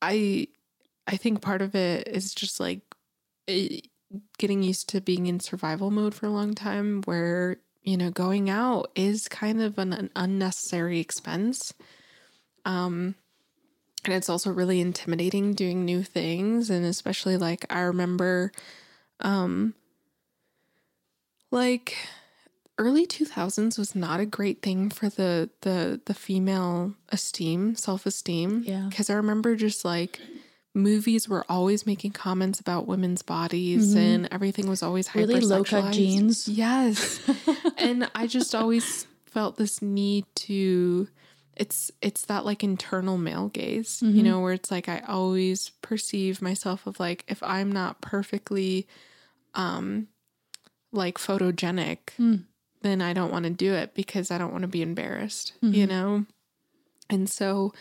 I, 0.03 0.49
I 1.07 1.17
think 1.17 1.43
part 1.43 1.63
of 1.63 1.75
it 1.75 2.09
is 2.09 2.35
just 2.35 2.61
like 2.61 2.81
getting 4.39 4.63
used 4.63 4.89
to 4.91 5.01
being 5.01 5.27
in 5.27 5.41
survival 5.41 5.91
mode 5.91 6.15
for 6.15 6.27
a 6.27 6.31
long 6.31 6.55
time 6.55 7.03
where, 7.05 7.57
you 7.83 7.97
know, 7.97 8.11
going 8.11 8.51
out 8.51 8.91
is 8.95 9.29
kind 9.29 9.61
of 9.63 9.79
an, 9.79 9.93
an 9.93 10.11
unnecessary 10.17 11.01
expense. 11.01 11.73
Um, 12.65 13.15
and 14.05 14.15
it's 14.15 14.29
also 14.29 14.51
really 14.51 14.81
intimidating 14.81 15.55
doing 15.55 15.85
new 15.85 16.03
things. 16.03 16.71
And 16.71 16.85
especially 16.85 17.37
like, 17.37 17.67
I 17.71 17.81
remember 17.81 18.53
um, 19.21 19.75
like 21.51 21.97
early 22.81 23.07
2000s 23.07 23.79
was 23.79 23.95
not 23.95 24.19
a 24.19 24.27
great 24.27 24.63
thing 24.63 24.91
for 24.91 25.09
the 25.09 25.51
the 25.61 26.01
the 26.07 26.15
female 26.15 26.95
esteem, 27.11 27.77
self-esteem. 27.77 28.65
Yeah. 28.67 28.89
Cuz 28.91 29.11
I 29.11 29.15
remember 29.15 29.55
just 29.55 29.85
like 29.85 30.19
movies 30.75 31.29
were 31.29 31.45
always 31.49 31.85
making 31.85 32.13
comments 32.13 32.59
about 32.59 32.87
women's 32.87 33.23
bodies 33.23 33.91
mm-hmm. 33.91 33.99
and 33.99 34.29
everything 34.31 34.69
was 34.69 34.83
always 34.83 35.09
hyper 35.09 35.27
really 35.27 35.41
low 35.41 35.63
cut 35.63 35.93
jeans. 35.93 36.49
Yes. 36.49 37.21
and 37.77 38.11
I 38.15 38.27
just 38.27 38.55
always 38.55 39.07
felt 39.27 39.57
this 39.57 39.83
need 39.83 40.25
to 40.35 41.09
it's 41.57 41.91
it's 42.01 42.25
that 42.27 42.47
like 42.47 42.65
internal 42.65 43.19
male 43.19 43.49
gaze, 43.49 44.01
mm-hmm. 44.01 44.17
you 44.17 44.23
know, 44.23 44.41
where 44.41 44.55
it's 44.55 44.71
like 44.71 44.89
I 44.89 45.01
always 45.07 45.71
perceive 45.83 46.41
myself 46.41 46.87
of 46.87 46.99
like 46.99 47.25
if 47.29 47.43
I'm 47.43 47.71
not 47.71 48.01
perfectly 48.01 48.89
um 49.55 50.09
like 50.93 51.19
photogenic, 51.19 51.99
mm. 52.19 52.45
Then 52.83 53.03
I 53.03 53.13
don't 53.13 53.33
want 53.33 53.45
to 53.45 53.51
do 53.51 53.75
it 53.75 53.95
because 53.95 54.31
I 54.31 54.39
don't 54.39 54.53
want 54.53 54.63
to 54.63 54.69
be 54.69 54.83
embarrassed, 54.83 55.53
mm-hmm. 55.63 55.75
you 55.75 55.87
know? 55.87 56.27
And 57.09 57.29
so 57.29 57.73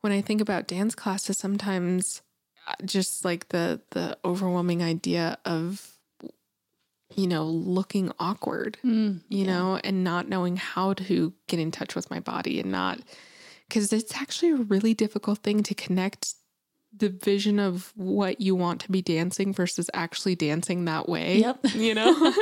when 0.00 0.12
I 0.12 0.20
think 0.20 0.40
about 0.40 0.68
dance 0.68 0.94
classes 0.94 1.36
sometimes 1.36 2.22
uh, 2.68 2.74
just 2.84 3.24
like 3.24 3.48
the 3.48 3.80
the 3.90 4.16
overwhelming 4.24 4.82
idea 4.82 5.38
of 5.44 5.92
you 7.14 7.26
know 7.26 7.44
looking 7.44 8.12
awkward 8.18 8.78
mm, 8.84 9.20
you 9.28 9.44
yeah. 9.44 9.46
know 9.46 9.80
and 9.82 10.04
not 10.04 10.28
knowing 10.28 10.56
how 10.56 10.92
to 10.92 11.32
get 11.48 11.60
in 11.60 11.70
touch 11.70 11.94
with 11.94 12.10
my 12.10 12.20
body 12.20 12.60
and 12.60 12.70
not 12.70 13.00
because 13.68 13.92
it's 13.92 14.14
actually 14.16 14.52
a 14.52 14.56
really 14.56 14.94
difficult 14.94 15.38
thing 15.40 15.62
to 15.62 15.74
connect 15.74 16.34
the 16.96 17.08
vision 17.08 17.58
of 17.58 17.92
what 17.96 18.40
you 18.40 18.54
want 18.54 18.80
to 18.82 18.90
be 18.90 19.02
dancing 19.02 19.52
versus 19.52 19.90
actually 19.94 20.34
dancing 20.34 20.84
that 20.86 21.08
way. 21.08 21.38
Yep. 21.38 21.58
You 21.76 21.94
know? 21.94 22.08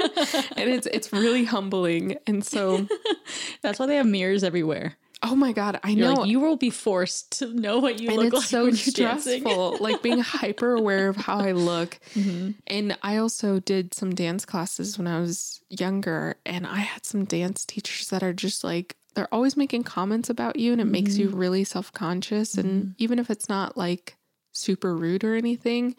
and 0.57 0.71
it's 0.71 0.87
it's 0.87 1.13
really 1.13 1.45
humbling. 1.45 2.17
And 2.27 2.45
so 2.45 2.87
that's 3.63 3.79
why 3.79 3.87
they 3.87 3.97
have 3.97 4.07
mirrors 4.07 4.45
everywhere. 4.45 4.97
Oh 5.23 5.35
my 5.35 5.53
god, 5.53 5.81
I 5.83 5.91
You're 5.91 6.09
know. 6.09 6.21
Like, 6.21 6.31
you 6.31 6.39
will 6.39 6.57
be 6.57 6.71
forced 6.71 7.39
to 7.39 7.53
know 7.53 7.79
what 7.79 7.99
you 7.99 8.11
and 8.11 8.19
look 8.19 8.35
like. 8.35 8.43
so 8.43 8.71
stressful. 8.71 9.79
like 9.81 10.03
being 10.03 10.21
hyper 10.21 10.75
aware 10.75 11.09
of 11.09 11.17
how 11.17 11.39
I 11.39 11.53
look. 11.53 11.99
Mm-hmm. 12.15 12.51
And 12.67 12.99
I 13.03 13.17
also 13.17 13.59
did 13.59 13.95
some 13.95 14.15
dance 14.15 14.45
classes 14.45 14.99
when 14.99 15.07
I 15.07 15.21
was 15.21 15.63
younger, 15.71 16.37
and 16.45 16.67
I 16.67 16.81
had 16.81 17.07
some 17.07 17.25
dance 17.25 17.65
teachers 17.65 18.09
that 18.11 18.23
are 18.23 18.35
just 18.35 18.65
like 18.65 18.97
they're 19.15 19.33
always 19.33 19.57
making 19.57 19.85
comments 19.85 20.29
about 20.29 20.57
you, 20.57 20.73
and 20.73 20.81
it 20.81 20.85
mm-hmm. 20.85 20.93
makes 20.93 21.17
you 21.17 21.29
mm-hmm. 21.29 21.39
really 21.39 21.65
self 21.65 21.93
conscious. 21.93 22.57
Mm-hmm. 22.57 22.69
And 22.69 22.95
even 22.99 23.19
if 23.19 23.31
it's 23.31 23.49
not 23.49 23.77
like 23.77 24.17
super 24.55 24.97
rude 24.97 25.25
or 25.25 25.35
anything. 25.35 25.95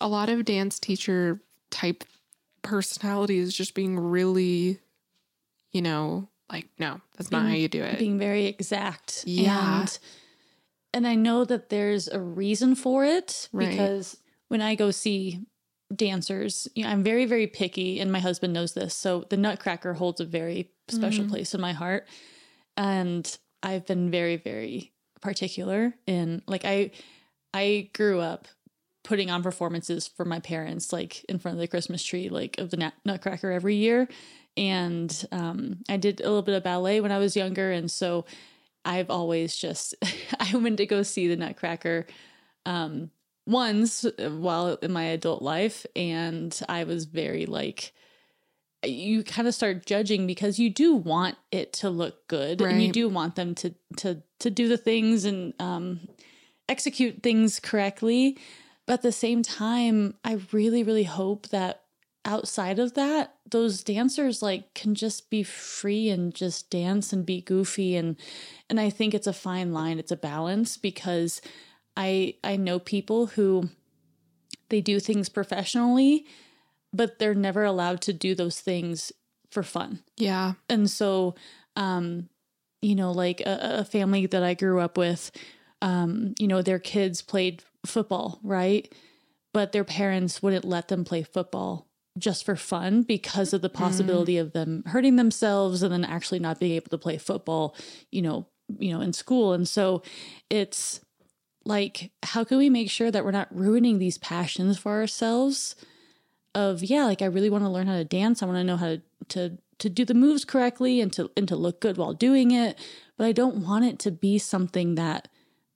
A 0.00 0.08
lot 0.08 0.28
of 0.28 0.44
dance 0.44 0.80
teacher 0.80 1.40
type 1.70 2.02
personality 2.62 3.38
is 3.38 3.56
just 3.56 3.74
being 3.74 3.98
really, 3.98 4.80
you 5.70 5.82
know, 5.82 6.28
like, 6.50 6.68
no, 6.78 7.00
that's 7.16 7.30
being, 7.30 7.42
not 7.42 7.48
how 7.50 7.54
you 7.56 7.68
do 7.68 7.82
it. 7.82 7.98
Being 7.98 8.18
very 8.18 8.46
exact. 8.46 9.22
Yeah. 9.26 9.80
And, 9.80 9.98
and 10.92 11.06
I 11.06 11.14
know 11.14 11.44
that 11.44 11.68
there's 11.70 12.08
a 12.08 12.20
reason 12.20 12.74
for 12.74 13.04
it 13.04 13.48
right. 13.52 13.70
because 13.70 14.16
when 14.48 14.60
I 14.60 14.74
go 14.74 14.90
see 14.90 15.40
dancers, 15.94 16.68
you 16.74 16.84
know, 16.84 16.90
I'm 16.90 17.02
very, 17.02 17.24
very 17.24 17.46
picky, 17.46 18.00
and 18.00 18.10
my 18.10 18.18
husband 18.18 18.52
knows 18.52 18.74
this. 18.74 18.94
So 18.94 19.24
the 19.30 19.36
Nutcracker 19.36 19.94
holds 19.94 20.20
a 20.20 20.24
very 20.24 20.70
special 20.88 21.24
mm. 21.24 21.30
place 21.30 21.54
in 21.54 21.60
my 21.60 21.72
heart. 21.72 22.06
And 22.76 23.38
I've 23.62 23.86
been 23.86 24.10
very, 24.10 24.36
very 24.36 24.92
particular 25.20 25.94
in 26.06 26.42
like 26.46 26.64
I 26.64 26.90
I 27.54 27.90
grew 27.92 28.20
up 28.20 28.48
putting 29.04 29.30
on 29.30 29.42
performances 29.42 30.06
for 30.06 30.24
my 30.24 30.40
parents, 30.40 30.92
like 30.92 31.24
in 31.24 31.38
front 31.38 31.56
of 31.56 31.60
the 31.60 31.68
Christmas 31.68 32.02
tree, 32.02 32.28
like 32.28 32.58
of 32.58 32.70
the 32.70 32.76
nut- 32.76 32.94
Nutcracker 33.04 33.50
every 33.50 33.76
year. 33.76 34.08
And 34.56 35.26
um, 35.32 35.78
I 35.88 35.96
did 35.96 36.20
a 36.20 36.24
little 36.24 36.42
bit 36.42 36.54
of 36.54 36.62
ballet 36.62 37.00
when 37.00 37.12
I 37.12 37.18
was 37.18 37.36
younger. 37.36 37.72
And 37.72 37.90
so 37.90 38.26
I've 38.84 39.10
always 39.10 39.56
just, 39.56 39.94
I 40.40 40.56
went 40.56 40.76
to 40.78 40.86
go 40.86 41.02
see 41.02 41.28
the 41.28 41.36
Nutcracker 41.36 42.06
um, 42.64 43.10
once 43.46 44.04
while 44.18 44.74
in 44.74 44.92
my 44.92 45.04
adult 45.04 45.42
life. 45.42 45.84
And 45.96 46.58
I 46.68 46.84
was 46.84 47.06
very 47.06 47.46
like, 47.46 47.92
you 48.84 49.22
kind 49.22 49.46
of 49.46 49.54
start 49.54 49.86
judging 49.86 50.26
because 50.26 50.58
you 50.58 50.68
do 50.68 50.94
want 50.94 51.36
it 51.50 51.72
to 51.72 51.90
look 51.90 52.26
good 52.26 52.60
right. 52.60 52.72
and 52.72 52.82
you 52.82 52.92
do 52.92 53.08
want 53.08 53.36
them 53.36 53.54
to 53.54 53.72
to 53.98 54.20
to 54.40 54.50
do 54.50 54.66
the 54.66 54.76
things 54.76 55.24
and 55.24 55.54
um 55.60 56.00
execute 56.72 57.22
things 57.22 57.60
correctly 57.60 58.36
but 58.86 58.94
at 58.94 59.02
the 59.02 59.12
same 59.12 59.42
time 59.42 60.14
i 60.24 60.38
really 60.52 60.82
really 60.82 61.04
hope 61.04 61.48
that 61.48 61.82
outside 62.24 62.78
of 62.78 62.94
that 62.94 63.34
those 63.50 63.82
dancers 63.82 64.42
like 64.42 64.72
can 64.74 64.94
just 64.94 65.28
be 65.28 65.42
free 65.42 66.08
and 66.08 66.34
just 66.34 66.70
dance 66.70 67.12
and 67.12 67.26
be 67.26 67.40
goofy 67.40 67.96
and 67.96 68.16
and 68.70 68.80
i 68.80 68.88
think 68.88 69.12
it's 69.12 69.26
a 69.26 69.32
fine 69.32 69.72
line 69.72 69.98
it's 69.98 70.12
a 70.12 70.16
balance 70.16 70.76
because 70.76 71.40
i 71.96 72.34
i 72.42 72.56
know 72.56 72.78
people 72.78 73.26
who 73.26 73.68
they 74.68 74.80
do 74.80 74.98
things 74.98 75.28
professionally 75.28 76.24
but 76.92 77.18
they're 77.18 77.34
never 77.34 77.64
allowed 77.64 78.00
to 78.02 78.12
do 78.12 78.34
those 78.34 78.60
things 78.60 79.12
for 79.50 79.62
fun. 79.62 80.00
Yeah. 80.16 80.54
And 80.68 80.90
so, 80.90 81.34
um, 81.76 82.28
you 82.80 82.94
know, 82.94 83.12
like 83.12 83.40
a, 83.40 83.80
a 83.80 83.84
family 83.84 84.26
that 84.26 84.42
I 84.42 84.54
grew 84.54 84.80
up 84.80 84.98
with, 84.98 85.30
um, 85.82 86.34
you 86.38 86.48
know, 86.48 86.62
their 86.62 86.78
kids 86.78 87.20
played 87.20 87.62
football, 87.84 88.40
right? 88.42 88.90
But 89.52 89.72
their 89.72 89.84
parents 89.84 90.42
wouldn't 90.42 90.64
let 90.64 90.88
them 90.88 91.04
play 91.04 91.22
football 91.22 91.86
just 92.18 92.44
for 92.44 92.56
fun 92.56 93.02
because 93.02 93.52
of 93.52 93.60
the 93.60 93.68
mm-hmm. 93.68 93.82
possibility 93.82 94.34
mm. 94.34 94.40
of 94.40 94.52
them 94.52 94.82
hurting 94.86 95.16
themselves 95.16 95.82
and 95.82 95.92
then 95.92 96.04
actually 96.04 96.38
not 96.38 96.58
being 96.60 96.72
able 96.72 96.88
to 96.88 96.98
play 96.98 97.18
football, 97.18 97.76
you 98.10 98.22
know, 98.22 98.46
you 98.78 98.92
know, 98.92 99.00
in 99.00 99.12
school. 99.12 99.52
And 99.52 99.68
so 99.68 100.02
it's 100.48 101.00
like, 101.64 102.10
how 102.22 102.44
can 102.44 102.56
we 102.56 102.70
make 102.70 102.90
sure 102.90 103.10
that 103.10 103.24
we're 103.24 103.30
not 103.30 103.54
ruining 103.54 103.98
these 103.98 104.18
passions 104.18 104.78
for 104.78 104.92
ourselves? 104.92 105.74
of 106.54 106.82
yeah, 106.82 107.04
like 107.04 107.22
I 107.22 107.26
really 107.26 107.50
want 107.50 107.64
to 107.64 107.70
learn 107.70 107.86
how 107.86 107.96
to 107.96 108.04
dance. 108.04 108.42
I 108.42 108.46
want 108.46 108.58
to 108.58 108.64
know 108.64 108.76
how 108.76 108.86
to 108.86 109.02
to 109.28 109.58
to 109.78 109.88
do 109.88 110.04
the 110.04 110.14
moves 110.14 110.44
correctly 110.44 111.00
and 111.00 111.12
to 111.14 111.30
and 111.36 111.48
to 111.48 111.56
look 111.56 111.80
good 111.80 111.96
while 111.96 112.12
doing 112.12 112.50
it. 112.50 112.78
But 113.16 113.26
I 113.26 113.32
don't 113.32 113.64
want 113.64 113.84
it 113.84 113.98
to 114.00 114.10
be 114.10 114.38
something 114.38 114.94
that 114.96 115.28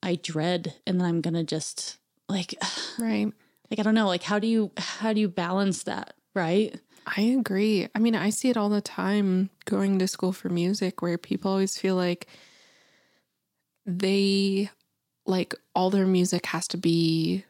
I 0.06 0.14
dread 0.14 0.72
and 0.86 1.00
then 1.00 1.06
I'm 1.06 1.20
gonna 1.20 1.44
just 1.44 1.98
like 2.28 2.54
right. 2.98 3.32
Like 3.70 3.80
I 3.80 3.82
don't 3.82 3.96
know, 3.96 4.06
like 4.06 4.22
how 4.22 4.38
do 4.38 4.46
you 4.46 4.70
how 4.78 5.12
do 5.12 5.20
you 5.20 5.28
balance 5.28 5.82
that, 5.82 6.14
right? 6.34 6.78
I 7.06 7.20
agree. 7.20 7.88
I 7.94 7.98
mean, 7.98 8.14
I 8.14 8.30
see 8.30 8.48
it 8.48 8.56
all 8.56 8.68
the 8.68 8.80
time 8.80 9.50
going 9.64 9.98
to 9.98 10.08
school 10.08 10.32
for 10.32 10.48
music 10.48 11.02
where 11.02 11.18
people 11.18 11.50
always 11.50 11.76
feel 11.78 11.96
like 11.96 12.26
they 13.84 14.70
like 15.26 15.54
all 15.74 15.90
their 15.90 16.06
music 16.06 16.46
has 16.46 16.68
to 16.68 16.76
be 16.76 17.44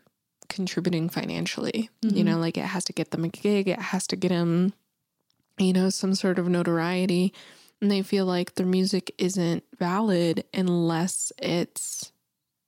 contributing 0.48 1.10
financially. 1.10 1.90
Mm-hmm. 2.02 2.16
You 2.16 2.24
know, 2.24 2.38
like 2.38 2.56
it 2.56 2.64
has 2.64 2.84
to 2.86 2.94
get 2.94 3.10
them 3.10 3.24
a 3.24 3.28
gig, 3.28 3.68
it 3.68 3.78
has 3.78 4.06
to 4.08 4.16
get 4.16 4.30
them, 4.30 4.72
you 5.58 5.74
know, 5.74 5.90
some 5.90 6.14
sort 6.14 6.38
of 6.38 6.48
notoriety. 6.48 7.34
And 7.82 7.90
they 7.90 8.00
feel 8.00 8.24
like 8.24 8.54
their 8.54 8.66
music 8.66 9.14
isn't 9.18 9.62
valid 9.78 10.44
unless 10.54 11.30
it's, 11.38 12.12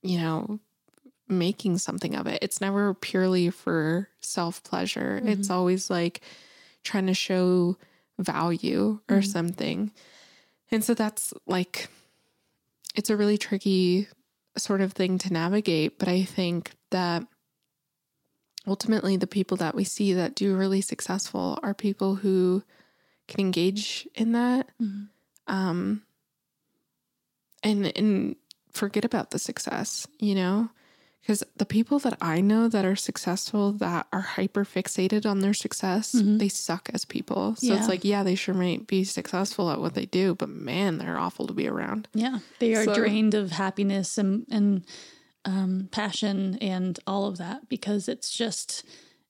you 0.03 0.19
know, 0.19 0.61
making 1.29 1.79
something 1.79 2.15
of 2.15 2.27
it. 2.27 2.39
It's 2.43 2.61
never 2.61 2.95
purely 2.95 3.51
for 3.51 4.09
self 4.21 4.63
pleasure. 4.63 5.19
Mm-hmm. 5.19 5.29
It's 5.29 5.51
always 5.51 5.91
like 5.91 6.21
trying 6.85 7.07
to 7.07 7.15
show 7.15 7.77
value 8.19 9.01
or 9.09 9.17
mm-hmm. 9.17 9.31
something. 9.31 9.93
And 10.71 10.85
so 10.85 10.95
that's 10.95 11.33
like, 11.47 11.89
it's 12.95 13.11
a 13.11 13.17
really 13.17 13.39
tricky 13.39 14.09
sort 14.57 14.81
of 14.81 14.93
thing 14.93 15.19
to 15.19 15.33
navigate. 15.33 15.99
But 15.99 16.09
I 16.09 16.25
think 16.25 16.73
that 16.91 17.25
ultimately 18.67 19.17
the 19.17 19.27
people 19.27 19.57
that 19.59 19.75
we 19.75 19.85
see 19.85 20.13
that 20.15 20.35
do 20.35 20.57
really 20.57 20.81
successful 20.81 21.59
are 21.63 21.75
people 21.75 22.17
who 22.17 22.63
can 23.27 23.41
engage 23.41 24.09
in 24.15 24.33
that 24.33 24.69
mm-hmm. 24.81 25.05
um 25.47 26.03
and 27.63 27.97
and 27.97 28.37
forget 28.73 29.05
about 29.05 29.31
the 29.31 29.39
success 29.39 30.07
you 30.19 30.35
know 30.35 30.69
because 31.21 31.43
the 31.57 31.67
people 31.67 31.99
that 31.99 32.17
i 32.21 32.41
know 32.41 32.69
that 32.69 32.85
are 32.85 32.97
successful 32.97 33.73
that 33.73 34.07
are 34.13 34.21
hyper 34.21 34.65
fixated 34.65 35.27
on 35.27 35.41
their 35.41 35.55
success 35.55 36.15
mm-hmm. 36.15 36.39
they 36.39 36.49
suck 36.49 36.89
as 36.95 37.05
people 37.05 37.55
so 37.57 37.67
yeah. 37.67 37.77
it's 37.77 37.89
like 37.89 38.05
yeah 38.05 38.23
they 38.23 38.35
sure 38.35 38.55
might 38.55 38.87
be 38.87 39.05
successful 39.05 39.71
at 39.71 39.81
what 39.81 39.95
they 39.95 40.07
do 40.07 40.35
but 40.35 40.49
man 40.49 40.99
they're 40.99 41.19
awful 41.19 41.47
to 41.47 41.53
be 41.53 41.69
around 41.69 42.09
yeah 42.15 42.39
they 42.59 42.75
are 42.75 42.85
so, 42.85 42.95
drained 42.95 43.35
of 43.35 43.53
happiness 43.53 44.19
and 44.19 44.47
and 44.51 44.85
um, 45.45 45.89
passion 45.91 46.59
and 46.61 46.99
all 47.07 47.27
of 47.27 47.39
that 47.39 47.69
because 47.69 48.09
it's 48.09 48.31
just 48.31 48.85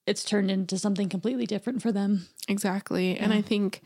it's 0.05 0.23
turned 0.23 0.49
into 0.49 0.77
something 0.77 1.07
completely 1.07 1.45
different 1.45 1.81
for 1.81 1.91
them. 1.91 2.27
Exactly. 2.47 3.15
Yeah. 3.15 3.23
And 3.23 3.33
I 3.33 3.41
think 3.41 3.81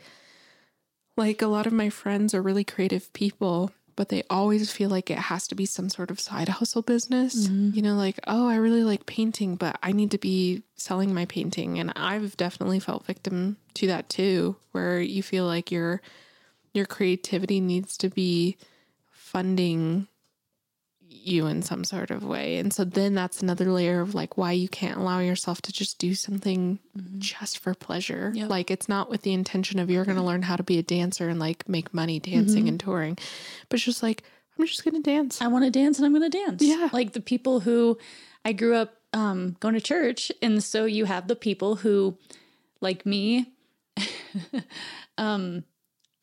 like 1.16 1.42
a 1.42 1.46
lot 1.46 1.66
of 1.66 1.72
my 1.72 1.90
friends 1.90 2.34
are 2.34 2.42
really 2.42 2.64
creative 2.64 3.12
people, 3.12 3.70
but 3.96 4.08
they 4.08 4.22
always 4.28 4.70
feel 4.70 4.90
like 4.90 5.10
it 5.10 5.18
has 5.18 5.46
to 5.48 5.54
be 5.54 5.66
some 5.66 5.88
sort 5.88 6.10
of 6.10 6.20
side 6.20 6.48
hustle 6.48 6.82
business. 6.82 7.48
Mm-hmm. 7.48 7.70
You 7.76 7.82
know, 7.82 7.94
like, 7.94 8.18
oh, 8.26 8.48
I 8.48 8.56
really 8.56 8.84
like 8.84 9.06
painting, 9.06 9.56
but 9.56 9.78
I 9.82 9.92
need 9.92 10.10
to 10.12 10.18
be 10.18 10.62
selling 10.76 11.14
my 11.14 11.24
painting. 11.26 11.78
And 11.78 11.92
I've 11.96 12.36
definitely 12.36 12.80
felt 12.80 13.06
victim 13.06 13.56
to 13.74 13.86
that 13.88 14.08
too, 14.08 14.56
where 14.72 15.00
you 15.00 15.22
feel 15.22 15.46
like 15.46 15.70
your 15.70 16.00
your 16.72 16.86
creativity 16.86 17.60
needs 17.60 17.96
to 17.98 18.10
be 18.10 18.56
funding 19.10 20.08
you 21.14 21.46
in 21.46 21.62
some 21.62 21.84
sort 21.84 22.10
of 22.10 22.24
way. 22.24 22.56
And 22.56 22.72
so 22.72 22.84
then 22.84 23.14
that's 23.14 23.42
another 23.42 23.66
layer 23.66 24.00
of 24.00 24.14
like 24.14 24.36
why 24.36 24.52
you 24.52 24.68
can't 24.68 24.98
allow 24.98 25.20
yourself 25.20 25.62
to 25.62 25.72
just 25.72 25.98
do 25.98 26.14
something 26.14 26.78
mm-hmm. 26.96 27.18
just 27.18 27.58
for 27.58 27.74
pleasure. 27.74 28.32
Yep. 28.34 28.50
Like 28.50 28.70
it's 28.70 28.88
not 28.88 29.08
with 29.08 29.22
the 29.22 29.32
intention 29.32 29.78
of 29.78 29.90
you're 29.90 30.04
going 30.04 30.16
to 30.16 30.22
learn 30.22 30.42
how 30.42 30.56
to 30.56 30.62
be 30.62 30.78
a 30.78 30.82
dancer 30.82 31.28
and 31.28 31.38
like 31.38 31.68
make 31.68 31.94
money 31.94 32.20
dancing 32.20 32.62
mm-hmm. 32.62 32.68
and 32.68 32.80
touring, 32.80 33.18
but 33.68 33.76
it's 33.76 33.84
just 33.84 34.02
like, 34.02 34.22
I'm 34.58 34.66
just 34.66 34.84
going 34.84 35.02
to 35.02 35.10
dance. 35.10 35.40
I 35.40 35.48
want 35.48 35.64
to 35.64 35.70
dance 35.70 35.98
and 35.98 36.06
I'm 36.06 36.12
going 36.12 36.30
to 36.30 36.38
dance. 36.38 36.62
Yeah. 36.62 36.88
Like 36.92 37.12
the 37.12 37.20
people 37.20 37.60
who 37.60 37.98
I 38.44 38.52
grew 38.52 38.74
up 38.74 38.94
um, 39.12 39.56
going 39.60 39.74
to 39.74 39.80
church. 39.80 40.30
And 40.42 40.62
so 40.62 40.84
you 40.84 41.06
have 41.06 41.28
the 41.28 41.36
people 41.36 41.76
who, 41.76 42.18
like 42.80 43.06
me, 43.06 43.52
um, 45.18 45.64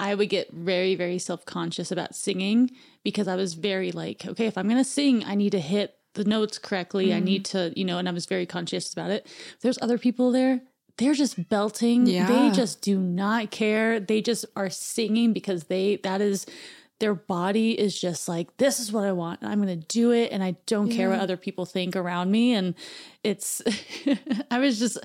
I 0.02 0.16
would 0.16 0.30
get 0.30 0.52
very, 0.52 0.96
very 0.96 1.20
self 1.20 1.46
conscious 1.46 1.92
about 1.92 2.16
singing 2.16 2.72
because 3.04 3.28
I 3.28 3.36
was 3.36 3.54
very 3.54 3.92
like, 3.92 4.26
okay, 4.26 4.48
if 4.48 4.58
I'm 4.58 4.68
going 4.68 4.80
to 4.80 4.84
sing, 4.84 5.24
I 5.24 5.36
need 5.36 5.52
to 5.52 5.60
hit 5.60 5.96
the 6.16 6.26
notes 6.26 6.58
correctly. 6.58 7.10
Mm. 7.10 7.16
I 7.16 7.20
need 7.20 7.46
to, 7.46 7.72
you 7.76 7.86
know, 7.86 8.00
and 8.00 8.10
I 8.10 8.12
was 8.12 8.26
very 8.26 8.48
conscious 8.48 8.92
about 8.92 9.12
it. 9.12 9.28
There's 9.62 9.78
other 9.80 10.00
people 10.00 10.32
there. 10.32 10.62
They're 10.98 11.14
just 11.14 11.48
belting. 11.50 12.08
Yeah. 12.08 12.26
They 12.26 12.50
just 12.50 12.82
do 12.82 13.00
not 13.00 13.52
care. 13.52 14.00
They 14.00 14.22
just 14.22 14.44
are 14.56 14.72
singing 14.72 15.34
because 15.34 15.66
they, 15.66 15.98
that 15.98 16.20
is 16.20 16.48
their 17.02 17.16
body 17.16 17.72
is 17.78 18.00
just 18.00 18.30
like 18.30 18.56
this 18.58 18.80
is 18.80 18.92
what 18.92 19.04
i 19.04 19.12
want 19.12 19.40
i'm 19.42 19.62
going 19.62 19.80
to 19.80 19.88
do 19.88 20.12
it 20.12 20.32
and 20.32 20.44
i 20.44 20.56
don't 20.68 20.92
yeah. 20.92 20.96
care 20.98 21.10
what 21.10 21.20
other 21.20 21.36
people 21.36 21.66
think 21.66 21.96
around 21.96 22.30
me 22.32 22.54
and 22.54 22.76
it's 23.24 23.62
i 24.52 24.60
was 24.60 24.78
just 24.78 25.00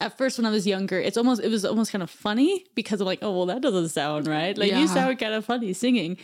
at 0.00 0.16
first 0.16 0.38
when 0.38 0.46
i 0.46 0.50
was 0.50 0.64
younger 0.64 0.98
it's 0.98 1.16
almost 1.16 1.42
it 1.42 1.48
was 1.48 1.64
almost 1.64 1.90
kind 1.90 2.02
of 2.02 2.08
funny 2.08 2.64
because 2.76 3.00
i'm 3.00 3.06
like 3.06 3.18
oh 3.20 3.36
well 3.36 3.46
that 3.46 3.60
doesn't 3.60 3.88
sound 3.88 4.28
right 4.28 4.56
like 4.56 4.70
yeah. 4.70 4.78
you 4.78 4.86
sound 4.86 5.18
kind 5.18 5.34
of 5.34 5.44
funny 5.44 5.72
singing 5.72 6.16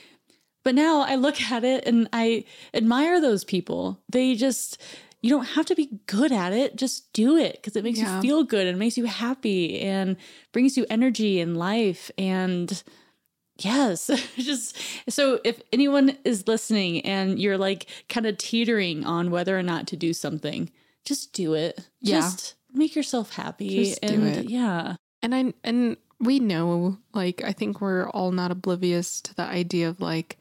but 0.62 0.76
now 0.76 1.00
i 1.00 1.16
look 1.16 1.42
at 1.42 1.64
it 1.64 1.84
and 1.86 2.08
i 2.12 2.44
admire 2.72 3.20
those 3.20 3.42
people 3.42 4.00
they 4.08 4.36
just 4.36 4.80
you 5.22 5.30
don't 5.30 5.46
have 5.46 5.66
to 5.66 5.74
be 5.74 5.90
good 6.06 6.30
at 6.30 6.52
it 6.52 6.76
just 6.76 7.12
do 7.12 7.36
it 7.36 7.54
because 7.54 7.74
it 7.74 7.82
makes 7.82 7.98
yeah. 7.98 8.14
you 8.14 8.22
feel 8.22 8.44
good 8.44 8.68
and 8.68 8.78
makes 8.78 8.96
you 8.96 9.06
happy 9.06 9.80
and 9.80 10.16
brings 10.52 10.76
you 10.76 10.86
energy 10.88 11.40
and 11.40 11.56
life 11.56 12.12
and 12.16 12.84
Yes. 13.58 14.10
Just 14.36 14.76
so 15.08 15.40
if 15.44 15.60
anyone 15.72 16.16
is 16.24 16.46
listening 16.46 17.00
and 17.02 17.38
you're 17.38 17.58
like 17.58 17.86
kind 18.08 18.26
of 18.26 18.38
teetering 18.38 19.04
on 19.04 19.30
whether 19.30 19.58
or 19.58 19.62
not 19.62 19.86
to 19.88 19.96
do 19.96 20.12
something, 20.12 20.70
just 21.04 21.32
do 21.32 21.54
it. 21.54 21.88
Yeah. 22.00 22.20
Just 22.20 22.54
make 22.72 22.94
yourself 22.94 23.32
happy 23.32 23.84
just 23.84 24.04
and 24.04 24.50
yeah. 24.50 24.96
And 25.22 25.34
I 25.34 25.54
and 25.64 25.96
we 26.20 26.40
know 26.40 26.98
like 27.14 27.42
I 27.44 27.52
think 27.52 27.80
we're 27.80 28.08
all 28.10 28.32
not 28.32 28.50
oblivious 28.50 29.20
to 29.22 29.34
the 29.34 29.44
idea 29.44 29.88
of 29.88 30.00
like 30.00 30.38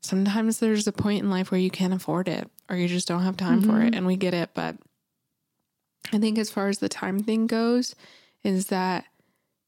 sometimes 0.00 0.58
there's 0.58 0.86
a 0.86 0.92
point 0.92 1.22
in 1.22 1.30
life 1.30 1.50
where 1.50 1.60
you 1.60 1.70
can't 1.70 1.92
afford 1.92 2.28
it 2.28 2.48
or 2.70 2.76
you 2.76 2.88
just 2.88 3.08
don't 3.08 3.22
have 3.22 3.36
time 3.36 3.60
mm-hmm. 3.60 3.70
for 3.70 3.82
it 3.82 3.94
and 3.94 4.06
we 4.06 4.16
get 4.16 4.34
it, 4.34 4.50
but 4.54 4.76
I 6.12 6.18
think 6.18 6.38
as 6.38 6.50
far 6.50 6.68
as 6.68 6.78
the 6.78 6.88
time 6.88 7.22
thing 7.22 7.46
goes 7.46 7.94
is 8.42 8.68
that 8.68 9.04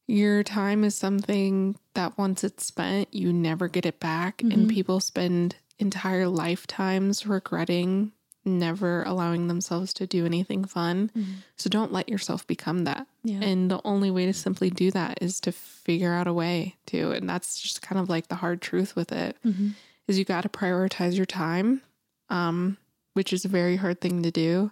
your 0.07 0.43
time 0.43 0.83
is 0.83 0.95
something 0.95 1.75
that 1.93 2.17
once 2.17 2.43
it's 2.43 2.65
spent, 2.65 3.13
you 3.13 3.31
never 3.31 3.67
get 3.67 3.85
it 3.85 3.99
back. 3.99 4.37
Mm-hmm. 4.39 4.51
And 4.51 4.69
people 4.69 4.99
spend 4.99 5.55
entire 5.79 6.27
lifetimes 6.27 7.25
regretting 7.25 8.11
never 8.43 9.03
allowing 9.03 9.47
themselves 9.47 9.93
to 9.93 10.07
do 10.07 10.25
anything 10.25 10.65
fun. 10.65 11.11
Mm-hmm. 11.15 11.31
So 11.57 11.69
don't 11.69 11.93
let 11.93 12.09
yourself 12.09 12.45
become 12.47 12.85
that. 12.85 13.05
Yeah. 13.23 13.39
And 13.41 13.69
the 13.69 13.79
only 13.85 14.09
way 14.09 14.25
to 14.25 14.33
simply 14.33 14.71
do 14.71 14.89
that 14.91 15.19
is 15.21 15.39
to 15.41 15.51
figure 15.51 16.11
out 16.13 16.25
a 16.27 16.33
way 16.33 16.75
to. 16.87 17.11
And 17.11 17.29
that's 17.29 17.59
just 17.61 17.83
kind 17.83 18.01
of 18.01 18.09
like 18.09 18.29
the 18.29 18.35
hard 18.35 18.59
truth 18.61 18.95
with 18.95 19.11
it 19.11 19.37
Mhm. 19.45 19.75
is 20.07 20.17
you 20.17 20.25
got 20.25 20.41
to 20.41 20.49
prioritize 20.49 21.15
your 21.15 21.27
time, 21.27 21.81
um, 22.29 22.77
which 23.13 23.31
is 23.31 23.45
a 23.45 23.49
very 23.49 23.75
hard 23.75 24.01
thing 24.01 24.23
to 24.23 24.31
do. 24.31 24.71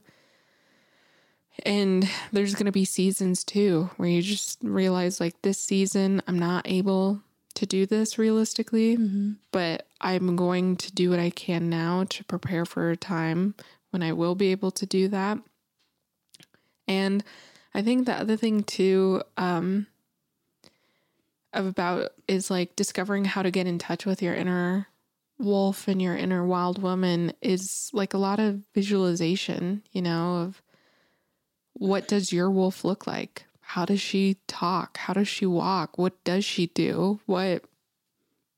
And 1.66 2.10
there's 2.32 2.54
going 2.56 2.66
to 2.66 2.72
be 2.72 2.86
seasons 2.86 3.44
too 3.44 3.90
where 3.98 4.10
you 4.10 4.22
just 4.22 4.60
realize 4.62 5.20
like 5.20 5.42
this 5.42 5.58
season 5.58 6.22
I'm 6.28 6.40
not 6.40 6.68
able 6.68 7.22
to 7.56 7.66
do 7.66 7.86
this 7.86 8.18
realistically, 8.18 8.96
Mhm. 8.98 9.38
but 9.52 9.88
I'm 10.00 10.36
going 10.36 10.78
to 10.78 10.92
do 10.92 11.10
what 11.10 11.20
I 11.20 11.30
can 11.30 11.70
now 11.70 12.06
to 12.06 12.24
prepare 12.24 12.66
for 12.66 12.90
a 12.90 12.98
time 12.98 13.56
when 13.90 14.02
I 14.04 14.14
will 14.14 14.36
be 14.36 14.52
able 14.52 14.72
to 14.72 14.86
do 14.86 15.08
that. 15.10 15.40
And 16.88 17.24
I 17.74 17.82
think 17.82 18.06
the 18.06 18.14
other 18.14 18.38
thing 18.38 18.64
too, 18.64 19.22
um, 19.38 19.88
about 21.54 22.12
is 22.28 22.50
like 22.52 22.76
discovering 22.76 23.26
how 23.26 23.42
to 23.42 23.52
get 23.52 23.68
in 23.68 23.80
touch 23.80 24.06
with 24.06 24.22
your 24.22 24.36
inner 24.36 24.88
wolf 25.40 25.88
and 25.88 26.02
your 26.02 26.16
inner 26.16 26.46
wild 26.46 26.82
woman 26.82 27.34
is 27.42 27.90
like 27.94 28.14
a 28.14 28.18
lot 28.18 28.40
of 28.40 28.62
visualization, 28.74 29.82
you 29.92 30.02
know, 30.02 30.36
of 30.38 30.62
what 31.80 32.08
does 32.08 32.32
your 32.32 32.50
wolf 32.52 32.84
look 32.86 33.08
like? 33.08 33.46
How 33.62 33.86
does 33.86 34.02
she 34.02 34.38
talk? 34.48 34.98
How 34.98 35.14
does 35.14 35.28
she 35.28 35.46
walk? 35.46 35.98
What 35.98 36.24
does 36.24 36.46
she 36.46 36.68
do? 36.68 37.20
What 37.26 37.64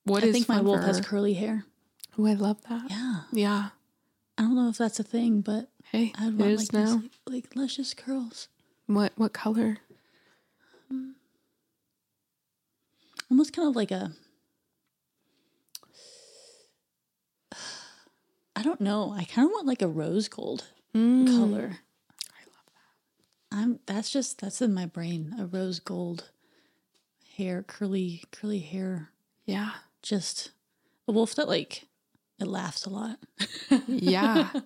what 0.04 0.24
I 0.24 0.28
is 0.28 0.34
think 0.34 0.50
my 0.50 0.60
wolf 0.62 0.82
has 0.84 1.00
curly 1.02 1.34
hair. 1.34 1.66
Oh, 2.18 2.26
I 2.26 2.34
love 2.34 2.62
that. 2.70 2.90
Yeah. 2.90 3.22
Yeah. 3.32 3.70
I 4.38 4.42
don't 4.44 4.56
know 4.56 4.70
if 4.70 4.78
that's 4.78 5.00
a 5.00 5.04
thing, 5.04 5.42
but 5.42 5.70
Hey, 5.92 6.12
I'd 6.18 6.30
it 6.30 6.36
want 6.36 6.52
is 6.52 6.74
like 6.74 6.86
now. 6.86 6.98
these, 6.98 7.10
like 7.28 7.56
luscious 7.56 7.94
curls. 7.94 8.48
What 8.88 9.14
what 9.16 9.34
color? 9.34 9.78
Almost 13.30 13.54
kind 13.54 13.68
of 13.70 13.76
like 13.76 13.92
a 13.92 14.12
I 18.56 18.64
don't 18.64 18.82
know. 18.82 19.14
I 19.16 19.24
kind 19.26 19.46
of 19.46 19.52
want 19.52 19.68
like 19.68 19.82
a 19.82 19.88
rose 19.88 20.28
gold 20.28 20.66
Mm. 20.94 21.28
color. 21.28 21.78
I 23.62 23.66
love 23.66 23.78
that. 23.78 23.94
I'm 23.94 23.96
that's 23.96 24.12
just 24.12 24.42
that's 24.42 24.62
in 24.62 24.74
my 24.74 24.86
brain. 24.86 25.36
A 25.40 25.46
rose 25.46 25.80
gold 25.80 26.30
hair, 27.38 27.64
curly 27.64 28.24
curly 28.32 28.60
hair. 28.60 29.10
Yeah. 29.46 29.72
Just 30.02 30.52
a 31.08 31.12
wolf 31.12 31.36
that 31.36 31.48
like 31.48 31.86
it 32.40 32.48
laughs 32.48 32.86
a 32.86 32.90
lot. 32.90 33.20
Yeah. 33.88 34.50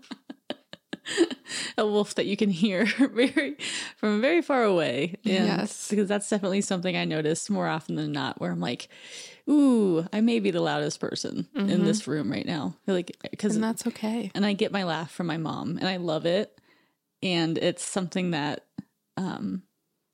a 1.78 1.86
wolf 1.86 2.16
that 2.16 2.26
you 2.26 2.38
can 2.38 2.50
hear 2.50 2.86
very 2.98 3.58
from 3.98 4.22
very 4.22 4.42
far 4.42 4.64
away. 4.64 5.16
And 5.26 5.46
Yes. 5.46 5.90
because 5.90 6.08
that's 6.08 6.30
definitely 6.30 6.62
something 6.62 6.96
I 6.96 7.06
notice 7.06 7.50
more 7.50 7.68
often 7.68 7.96
than 7.96 8.12
not. 8.12 8.40
Where 8.40 8.52
I'm 8.52 8.60
like, 8.60 8.88
"Ooh, 9.50 10.08
I 10.12 10.22
may 10.22 10.40
be 10.40 10.52
the 10.52 10.62
loudest 10.62 11.00
person 11.00 11.48
in 11.56 11.68
mm-hmm. 11.68 11.86
this 11.86 12.08
room 12.08 12.32
right 12.32 12.46
now." 12.46 12.76
Like, 12.88 13.18
because 13.30 13.56
and 13.56 13.64
that's 13.64 13.86
okay. 13.88 14.32
and 14.34 14.46
I 14.46 14.54
get 14.54 14.72
my 14.72 14.84
laugh 14.84 15.12
from 15.12 15.28
my 15.28 15.38
mom, 15.38 15.78
and 15.78 15.88
I 15.88 15.98
love 15.98 16.26
it. 16.26 16.60
And 17.22 17.58
it's 17.58 17.84
something 17.84 18.32
that 18.32 18.66
um, 19.18 19.64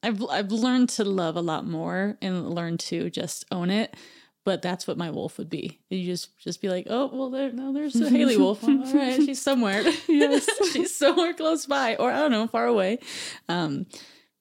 I've 0.04 0.24
I've 0.30 0.52
learned 0.52 0.90
to 0.90 1.04
love 1.04 1.36
a 1.36 1.42
lot 1.42 1.66
more, 1.66 2.18
and 2.22 2.50
learn 2.50 2.78
to 2.80 3.10
just 3.10 3.46
own 3.52 3.70
it. 3.70 3.96
But 4.44 4.64
that's 4.64 4.88
what 4.88 4.98
my 4.98 5.12
wolf 5.12 5.38
would 5.38 5.50
be. 5.50 5.80
You 5.90 6.04
just 6.04 6.38
just 6.40 6.62
be 6.62 6.70
like, 6.70 6.88
oh 6.90 7.10
well, 7.14 7.30
there 7.30 7.52
no, 7.52 7.74
there's 7.74 7.96
a 7.96 8.10
Haley 8.10 8.38
wolf. 8.38 8.64
All 8.68 8.78
right, 8.94 9.16
she's 9.16 9.42
somewhere. 9.42 9.84
yes, 10.08 10.50
she's 10.74 10.96
somewhere 10.96 11.34
close 11.34 11.66
by, 11.68 11.96
or 11.98 12.12
I 12.12 12.18
don't 12.18 12.32
know, 12.32 12.48
far 12.48 12.66
away. 12.66 13.00
Um, 13.48 13.86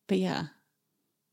but 0.08 0.18
yeah, 0.18 0.44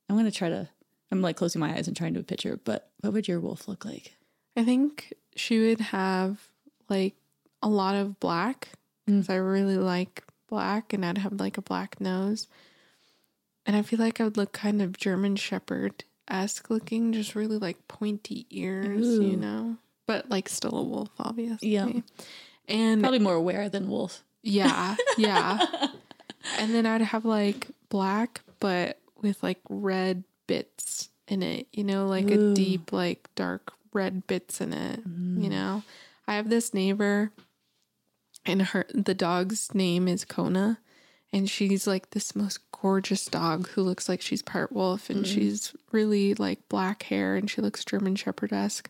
I'm 0.10 0.18
gonna 0.18 0.32
try 0.32 0.50
to. 0.50 0.70
I'm 1.10 1.22
like 1.22 1.38
closing 1.38 1.62
my 1.62 1.74
eyes 1.74 1.88
and 1.88 1.96
trying 1.96 2.16
to 2.16 2.24
picture. 2.24 2.60
But 2.62 2.92
what 3.00 3.14
would 3.14 3.28
your 3.30 3.40
wolf 3.40 3.70
look 3.70 3.86
like? 3.86 4.18
I 4.58 4.66
think 4.66 5.14
she 5.38 5.60
would 5.60 5.80
have 5.80 6.50
like 6.90 7.16
a 7.62 7.70
lot 7.70 7.96
of 7.96 8.20
black 8.20 8.70
because 9.06 9.30
I 9.30 9.36
really 9.36 9.78
like 9.78 10.24
black 10.50 10.92
and 10.92 11.06
I'd 11.06 11.20
have 11.20 11.40
like 11.40 11.58
a 11.58 11.62
black 11.62 12.02
nose. 12.02 12.48
And 13.68 13.76
I 13.76 13.82
feel 13.84 14.00
like 14.00 14.20
I 14.20 14.24
would 14.24 14.38
look 14.38 14.54
kind 14.54 14.82
of 14.82 14.98
German 14.98 15.36
Shepherd 15.36 16.04
esque 16.28 16.70
looking, 16.70 17.12
just 17.14 17.36
really 17.36 17.58
like 17.58 17.88
pointy 17.88 18.48
ears, 18.50 19.06
Ooh. 19.06 19.22
you 19.24 19.38
know? 19.38 19.76
But 20.08 20.30
like 20.30 20.48
still 20.50 20.76
a 20.78 20.84
wolf, 20.84 21.10
obviously. 21.20 21.70
Yeah. 21.70 21.90
And 22.70 23.02
Probably 23.02 23.20
more 23.20 23.36
aware 23.36 23.68
than 23.70 23.90
wolf. 23.90 24.24
yeah, 24.42 24.96
yeah. 25.18 25.64
and 26.60 26.74
then 26.74 26.86
I'd 26.86 27.02
have 27.02 27.26
like 27.26 27.68
black, 27.90 28.42
but 28.60 29.00
with 29.22 29.44
like 29.44 29.60
red 29.70 30.24
bits 30.48 31.10
in 31.28 31.44
it, 31.44 31.68
you 31.74 31.84
know, 31.84 32.08
like 32.08 32.32
Ooh. 32.32 32.52
a 32.52 32.54
deep, 32.56 32.94
like 32.94 33.28
dark 33.36 33.74
red 33.94 34.26
bits 34.28 34.62
in 34.62 34.72
it, 34.74 35.06
Mm. 35.08 35.44
you 35.44 35.50
know. 35.50 35.84
I 36.26 36.36
have 36.36 36.50
this 36.50 36.74
neighbor, 36.74 37.32
and 38.46 38.62
her 38.62 38.86
the 38.94 39.14
dog's 39.14 39.74
name 39.74 40.08
is 40.08 40.24
Kona, 40.26 40.80
and 41.34 41.50
she's 41.50 41.88
like 41.88 42.12
this 42.12 42.36
most 42.36 42.67
gorgeous 42.82 43.26
dog 43.26 43.68
who 43.70 43.82
looks 43.82 44.08
like 44.08 44.22
she's 44.22 44.42
part 44.42 44.72
wolf, 44.72 45.10
and 45.10 45.26
mm. 45.26 45.28
she's 45.28 45.74
really 45.92 46.34
like 46.36 46.68
black 46.70 47.04
hair, 47.04 47.36
and 47.36 47.50
she 47.50 47.62
looks 47.62 47.86
German 47.86 48.16
Shepherd 48.16 48.54
esque. 48.54 48.90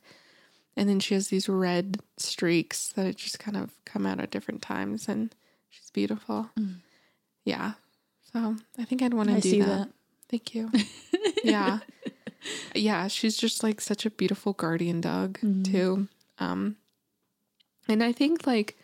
And 0.76 0.88
then 0.88 1.00
she 1.00 1.16
has 1.16 1.30
these 1.30 1.50
red 1.50 2.00
streaks 2.18 2.90
that 2.90 3.16
just 3.16 3.40
kind 3.40 3.58
of 3.58 3.72
come 3.84 4.06
out 4.06 4.20
at 4.20 4.30
different 4.30 4.62
times, 4.62 5.08
and 5.08 5.34
she's 5.70 5.90
beautiful. 5.90 6.50
Mm. 6.58 6.82
Yeah. 7.46 7.74
So 8.34 8.58
I 8.78 8.84
think 8.84 9.02
I'd 9.02 9.14
want 9.14 9.30
to 9.30 9.40
do 9.40 9.50
see 9.50 9.62
that. 9.62 9.68
that. 9.68 9.90
Thank 10.30 10.54
you. 10.54 10.72
yeah. 11.44 11.80
Yeah, 12.76 13.08
she's 13.08 13.38
just 13.38 13.64
like 13.64 13.82
such 13.82 14.06
a 14.06 14.12
beautiful 14.12 14.54
guardian 14.54 15.02
dog 15.02 15.40
mm-hmm. 15.40 15.64
too. 15.64 16.08
Um 16.40 16.76
and 17.88 18.04
I 18.04 18.12
think 18.12 18.46
like 18.46 18.78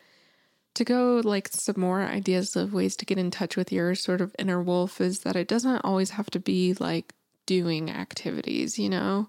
to 0.76 0.84
go 0.84 1.22
like 1.24 1.48
some 1.50 1.80
more 1.80 2.02
ideas 2.02 2.56
of 2.56 2.74
ways 2.74 2.96
to 2.98 3.06
get 3.06 3.18
in 3.18 3.32
touch 3.32 3.56
with 3.56 3.72
your 3.72 3.96
sort 3.96 4.22
of 4.22 4.36
inner 4.40 4.62
wolf 4.62 5.00
is 5.00 5.20
that 5.20 5.36
it 5.36 5.48
doesn't 5.48 5.82
always 5.84 6.12
have 6.12 6.30
to 6.32 6.40
be 6.40 6.74
like 6.76 7.14
doing 7.46 7.92
activities, 7.92 8.80
you 8.80 8.90
know? 8.90 9.28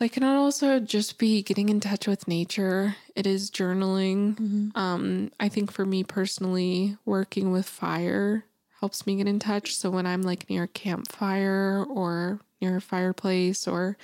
Like 0.00 0.12
can 0.12 0.24
also 0.24 0.78
just 0.78 1.18
be 1.18 1.42
getting 1.42 1.70
in 1.70 1.80
touch 1.80 2.06
with 2.06 2.28
nature. 2.28 2.96
It 3.14 3.26
is 3.26 3.50
journaling. 3.50 4.36
Um, 4.76 5.30
I 5.40 5.48
think 5.48 5.72
for 5.72 5.86
me 5.86 6.04
personally, 6.04 6.98
working 7.06 7.50
with 7.50 7.66
fire 7.66 8.44
helps 8.80 9.06
me 9.06 9.16
get 9.16 9.26
in 9.26 9.38
touch. 9.38 9.74
So 9.74 9.88
when 9.88 10.06
I'm 10.06 10.20
like 10.20 10.50
near 10.50 10.64
a 10.64 10.68
campfire 10.68 11.82
or 11.88 12.40
near 12.60 12.76
a 12.76 12.80
fireplace 12.80 13.66
or 13.66 13.96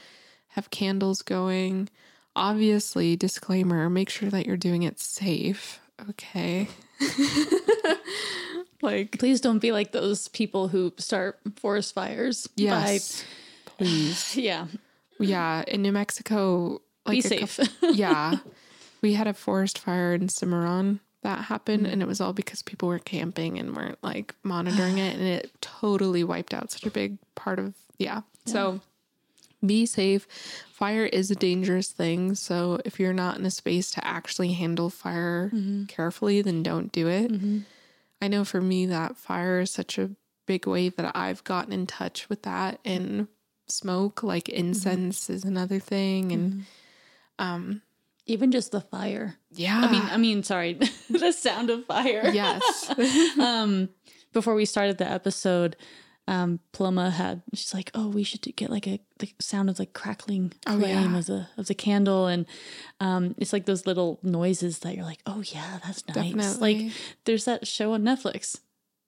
have 0.49 0.71
candles 0.71 1.21
going, 1.21 1.91
obviously, 2.35 3.15
disclaimer, 3.17 3.91
make 3.91 4.09
sure 4.09 4.31
that 4.31 4.47
you're 4.47 4.57
doing 4.57 4.85
it 4.85 4.99
safe. 4.99 5.79
Okay. 6.11 6.69
like, 8.83 9.19
Please 9.19 9.41
don't 9.41 9.59
be 9.61 9.73
like 9.73 9.93
those 9.93 10.29
people 10.29 10.69
who 10.69 10.93
start 10.99 11.39
forest 11.57 11.95
fires. 11.95 12.49
yes, 12.57 13.25
please. 13.67 14.37
Yeah. 14.37 14.67
Yeah. 15.19 15.63
In 15.69 15.83
New 15.83 15.93
Mexico, 15.93 16.81
like 17.07 17.17
be 17.17 17.21
safe. 17.21 17.57
couple- 17.59 17.95
yeah. 17.95 18.37
We 19.03 19.15
had 19.15 19.27
a 19.27 19.35
forest 19.35 19.79
fire 19.79 20.15
in 20.15 20.29
Cimarron 20.29 21.01
that 21.23 21.45
happened, 21.45 21.87
and 21.87 22.03
it 22.03 22.09
was 22.09 22.21
all 22.21 22.33
because 22.33 22.63
people 22.63 22.89
were 22.89 22.99
camping 22.99 23.59
and 23.59 23.77
weren't 23.77 23.99
like 24.03 24.35
monitoring 24.43 24.99
it, 24.99 25.15
and 25.17 25.23
it 25.25 25.53
totally 25.61 26.25
wiped 26.25 26.53
out 26.55 26.73
such 26.73 26.85
a 26.87 26.91
big 26.91 27.19
part 27.37 27.59
of 27.61 27.75
yeah. 27.99 28.23
So 28.47 28.81
be 29.65 29.87
safe. 29.87 30.27
Fire 30.73 31.05
is 31.05 31.31
a 31.31 31.35
dangerous 31.37 31.89
thing, 31.91 32.35
so 32.35 32.81
if 32.85 32.99
you're 32.99 33.13
not 33.13 33.39
in 33.39 33.47
a 33.47 33.51
space 33.51 33.91
to 33.93 34.07
actually 34.07 34.53
handle 34.53 34.91
fire 34.91 35.53
carefully, 35.89 36.43
then 36.43 36.63
don't 36.63 36.91
do 36.93 37.09
it. 37.09 37.31
I 38.21 38.29
know 38.29 38.45
for 38.45 38.61
me 38.61 38.87
that 38.87 39.17
fire 39.17 39.61
is 39.61 39.71
such 39.71 39.99
a 39.99 40.11
big 40.47 40.67
way 40.67 40.89
that 40.91 41.17
I've 41.17 41.45
gotten 41.45 41.73
in 41.73 41.87
touch 41.87 42.29
with 42.29 42.43
that 42.43 42.81
and 42.85 43.29
smoke 43.69 44.23
like 44.23 44.49
incense 44.49 45.31
is 45.31 45.45
another 45.45 45.79
thing 45.79 46.33
and 46.33 46.65
um 47.39 47.81
Even 48.27 48.51
just 48.51 48.73
the 48.73 48.81
fire. 48.81 49.37
yeah 49.53 49.81
I 49.85 49.91
mean, 49.91 50.03
I 50.03 50.17
mean, 50.19 50.43
sorry, 50.43 50.75
the 51.11 51.33
sound 51.33 51.71
of 51.71 51.85
fire. 51.87 52.31
yes 52.33 52.93
um, 53.39 53.89
before 54.33 54.55
we 54.55 54.65
started 54.65 54.99
the 54.99 55.09
episode, 55.11 55.77
um, 56.33 56.61
Paloma 56.73 57.11
had 57.11 57.43
she's 57.53 57.75
like, 57.75 57.91
"Oh, 57.95 58.09
we 58.09 58.23
should 58.25 58.41
get 58.57 58.71
like 58.71 58.87
a 58.87 59.01
the 59.19 59.31
sound 59.39 59.69
of 59.69 59.79
like 59.79 59.93
crackling 59.93 60.53
Oh, 60.67 60.79
flame 60.79 61.13
yeah. 61.13 61.19
as 61.19 61.29
a 61.29 61.49
as 61.59 61.69
a 61.69 61.75
candle," 61.75 62.27
and 62.27 62.47
um, 63.01 63.35
it's 63.37 63.53
like 63.53 63.67
those 63.67 63.87
little 63.87 64.19
noises 64.23 64.79
that 64.81 64.97
you're 64.97 65.05
like, 65.05 65.21
"Oh 65.27 65.43
yeah, 65.45 65.79
that's 65.85 66.07
nice." 66.09 66.15
Definitely. 66.33 66.85
Like 66.85 66.93
there's 67.25 67.45
that 67.45 67.67
show 67.67 67.93
on 67.93 68.03
Netflix 68.03 68.59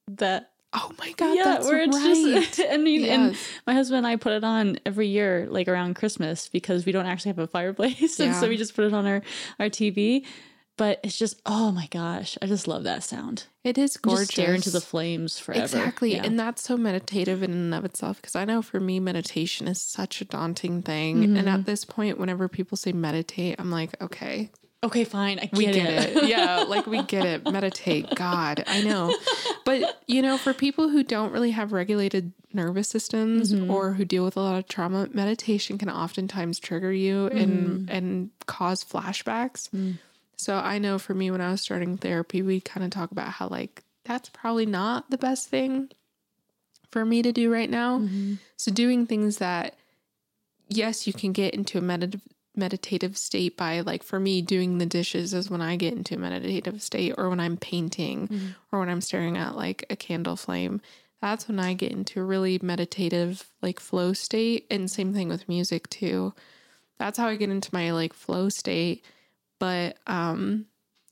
that 0.09 0.51
oh 0.75 0.91
my 0.99 1.13
god 1.13 1.35
yeah, 1.37 1.61
where 1.61 1.81
it's 1.81 1.97
right 1.97 2.43
just 2.45 2.61
I 2.71 2.77
mean, 2.77 3.05
and 3.07 3.39
my 3.67 3.73
husband 3.73 3.99
and 3.99 4.07
I 4.07 4.17
put 4.17 4.33
it 4.35 4.45
on 4.45 4.79
every 4.85 5.09
year, 5.09 5.47
like 5.49 5.67
around 5.69 5.95
Christmas, 5.95 6.49
because 6.51 6.85
we 6.85 6.93
don't 6.93 7.07
actually 7.07 7.31
have 7.31 7.39
a 7.39 7.47
fireplace, 7.47 8.21
and 8.25 8.35
so 8.35 8.49
we 8.49 8.59
just 8.59 8.77
put 8.77 8.85
it 8.85 8.93
on 8.93 9.07
our 9.07 9.23
our 9.59 9.71
TV. 9.71 10.27
But 10.77 11.01
it's 11.03 11.17
just 11.17 11.41
oh 11.47 11.71
my 11.71 11.87
gosh, 11.87 12.37
I 12.43 12.47
just 12.47 12.69
love 12.69 12.85
that 12.85 13.03
sound. 13.03 13.45
It 13.65 13.79
is 13.79 13.97
gorgeous. 13.97 14.29
Just 14.29 14.33
stare 14.33 14.55
into 14.55 14.71
the 14.71 14.81
flames 14.81 15.39
forever. 15.39 15.63
Exactly. 15.63 16.15
Yeah. 16.15 16.25
And 16.25 16.39
that's 16.39 16.63
so 16.63 16.77
meditative 16.77 17.43
in 17.43 17.53
and 17.53 17.75
of 17.75 17.85
itself. 17.87 18.21
Because 18.21 18.37
I 18.37 18.45
know 18.45 18.61
for 18.61 18.79
me, 18.79 19.01
meditation 19.01 19.67
is 19.69 19.81
such 19.81 20.21
a 20.21 20.27
daunting 20.27 20.83
thing. 20.83 21.25
And 21.25 21.39
at 21.39 21.47
mm-hmm. 21.47 21.63
this 21.63 21.87
point, 21.87 22.19
whenever 22.19 22.47
people 22.47 22.77
say 22.77 22.93
meditate, 22.93 23.57
I'm 23.59 23.71
like, 23.71 24.01
okay, 24.03 24.51
okay, 24.85 25.05
fine, 25.05 25.39
I 25.39 25.47
get, 25.47 25.55
we 25.55 25.65
get 25.65 25.77
it. 25.77 26.17
it. 26.17 26.29
yeah. 26.29 26.65
Like 26.69 26.87
we 26.87 27.03
get 27.03 27.25
it. 27.25 27.51
Meditate. 27.51 28.15
God, 28.15 28.65
I 28.67 28.83
know. 28.83 29.17
But, 29.65 30.03
you 30.07 30.21
know, 30.21 30.37
for 30.37 30.53
people 30.53 30.91
who 30.91 31.03
don't 31.03 31.33
really 31.33 31.53
have 31.53 31.73
regulated 31.73 32.33
nervous 32.53 32.89
systems 32.89 33.53
mm-hmm. 33.53 33.71
or 33.71 33.93
who 33.95 34.05
deal 34.05 34.25
with 34.25 34.37
a 34.37 34.41
lot 34.41 34.59
of 34.59 34.69
trauma, 34.69 35.09
meditation 35.13 35.79
can 35.79 35.89
oftentimes 35.89 36.59
trigger 36.59 36.93
you 36.93 37.29
and, 37.29 37.69
mm-hmm. 37.89 37.97
and 37.97 38.31
cause 38.47 38.85
flashbacks. 38.85 39.71
Mm. 39.71 39.99
So 40.37 40.57
I 40.57 40.79
know 40.79 40.99
for 40.99 41.15
me, 41.15 41.31
when 41.31 41.41
I 41.41 41.51
was 41.51 41.61
starting 41.61 41.97
therapy, 41.97 42.43
we 42.43 42.61
kind 42.61 42.85
of 42.85 42.91
talk 42.91 43.11
about 43.11 43.29
how, 43.29 43.49
like, 43.49 43.83
that's 44.05 44.29
probably 44.29 44.67
not 44.67 45.11
the 45.11 45.19
best 45.19 45.49
thing 45.49 45.91
for 46.91 47.05
me 47.05 47.23
to 47.23 47.33
do 47.33 47.53
right 47.53 47.71
now. 47.71 48.01
Mm-hmm. 48.01 48.35
So, 48.57 48.71
doing 48.73 49.07
things 49.07 49.39
that, 49.39 49.75
yes, 50.69 51.07
you 51.07 51.13
can 51.13 51.33
get 51.33 51.55
into 51.55 51.79
a 51.79 51.83
meditative 51.83 52.23
meditative 52.57 53.17
state 53.17 53.57
by 53.57 53.81
like 53.81 54.03
for 54.03 54.21
me 54.21 54.41
doing 54.41 54.79
the 54.79 54.87
dishes 54.87 55.35
is 55.35 55.51
when 55.51 55.61
I 55.61 55.77
get 55.77 55.95
into 55.95 56.15
a 56.15 56.19
meditative 56.19 56.83
state 56.83 57.15
or 57.19 57.29
when 57.29 57.41
I'm 57.41 57.57
painting 57.57 58.29
mm-hmm. 58.29 58.47
or 58.71 58.79
when 58.81 58.89
I'm 58.89 59.01
staring 59.01 59.37
at 59.37 59.57
like 59.57 59.85
a 59.91 59.97
candle 59.97 60.37
flame. 60.37 60.81
That's 61.21 61.49
when 61.49 61.59
I 61.59 61.75
get 61.75 61.93
into 61.93 62.21
a 62.21 62.25
really 62.25 62.59
meditative 62.63 63.51
like 63.63 63.81
flow 63.81 64.13
state. 64.13 64.67
And 64.71 64.91
same 64.91 65.13
thing 65.13 65.29
with 65.29 65.49
music 65.49 65.89
too. 65.91 66.35
That's 66.99 67.19
how 67.19 67.27
I 67.27 67.37
get 67.37 67.51
into 67.51 67.71
my 67.73 67.91
like 67.93 68.13
flow 68.13 68.49
state 68.49 69.05
but 69.59 69.97
um 70.07 70.67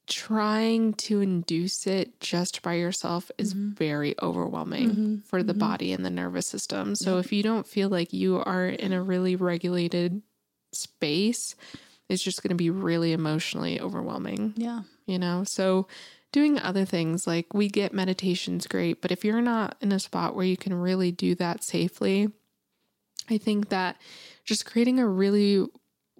trying 0.07 0.93
to 0.95 1.20
induce 1.20 1.86
it 1.86 2.18
just 2.20 2.62
by 2.62 2.74
yourself 2.74 3.30
is 3.38 3.55
mm-hmm. 3.55 3.70
very 3.70 4.14
overwhelming 4.20 4.90
mm-hmm. 4.90 5.16
for 5.20 5.43
the 5.43 5.53
mm-hmm. 5.53 5.61
body 5.61 5.93
and 5.93 6.05
the 6.05 6.11
nervous 6.11 6.47
system. 6.47 6.95
So 6.95 7.18
if 7.18 7.32
you 7.32 7.43
don't 7.43 7.66
feel 7.66 7.88
like 7.88 8.12
you 8.12 8.43
are 8.45 8.66
in 8.66 8.93
a 8.93 9.03
really 9.03 9.36
regulated 9.36 10.20
space, 10.72 11.55
it's 12.09 12.22
just 12.22 12.43
going 12.43 12.51
to 12.51 12.57
be 12.57 12.70
really 12.70 13.12
emotionally 13.12 13.80
overwhelming, 13.80 14.55
Yeah. 14.57 14.82
you 15.07 15.18
know? 15.18 15.45
So 15.45 15.86
doing 16.32 16.59
other 16.59 16.84
things 16.84 17.26
like 17.26 17.55
we 17.55 17.68
get 17.68 17.95
meditations 17.95 18.66
great, 18.66 19.01
but 19.01 19.12
if 19.12 19.24
you're 19.24 19.40
not 19.40 19.76
in 19.80 19.93
a 19.93 20.01
spot 20.01 20.34
where 20.34 20.45
you 20.45 20.57
can 20.57 20.74
really 20.74 21.12
do 21.12 21.34
that 21.36 21.62
safely, 21.62 22.28
I 23.30 23.38
think 23.38 23.68
that 23.68 24.01
just 24.45 24.66
creating 24.66 24.99
a 24.99 25.07
really 25.07 25.64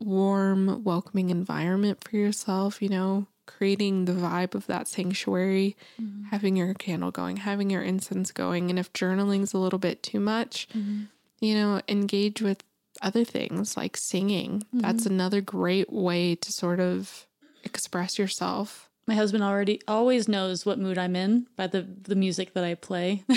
warm, 0.03 0.83
welcoming 0.85 1.31
environment 1.31 2.03
for 2.03 2.17
yourself, 2.17 2.83
you 2.83 2.89
know, 2.89 3.27
creating 3.47 4.05
the 4.05 4.13
vibe 4.13 4.55
of 4.55 4.67
that 4.67 4.89
sanctuary, 4.89 5.77
mm-hmm. 6.01 6.25
having 6.25 6.57
your 6.57 6.75
candle 6.75 7.11
going, 7.11 7.39
having 7.39 7.71
your 7.71 7.83
incense 7.83 8.31
going. 8.31 8.71
And 8.71 8.79
if 8.79 8.93
journaling's 8.93 9.53
a 9.53 9.59
little 9.59 9.79
bit 9.79 10.03
too 10.03 10.21
much, 10.21 10.69
mm-hmm. 10.71 11.05
you 11.41 11.55
know, 11.55 11.81
engage 11.89 12.41
with 12.41 12.63
other 13.01 13.25
things 13.25 13.77
like 13.77 13.97
singing. 13.97 14.65
That's 14.73 15.05
mm-hmm. 15.05 15.15
another 15.15 15.41
great 15.41 15.93
way 15.93 16.35
to 16.37 16.53
sort 16.53 16.81
of 16.81 17.27
express 17.65 18.19
yourself. 18.19 18.91
My 19.07 19.15
husband 19.15 19.43
already 19.43 19.81
always 19.89 20.29
knows 20.29 20.65
what 20.65 20.79
mood 20.79 20.99
I'm 20.99 21.17
in 21.17 21.47
by 21.57 21.67
the 21.67 21.83
the 21.83 22.15
music 22.15 22.55
that 22.55 22.65
I 22.65 22.75
play. 22.75 23.25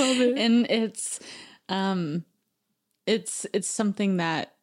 And 0.00 0.66
it's 0.70 1.20
um 1.68 2.24
it's 3.06 3.46
it's 3.52 3.68
something 3.68 4.16
that 4.18 4.54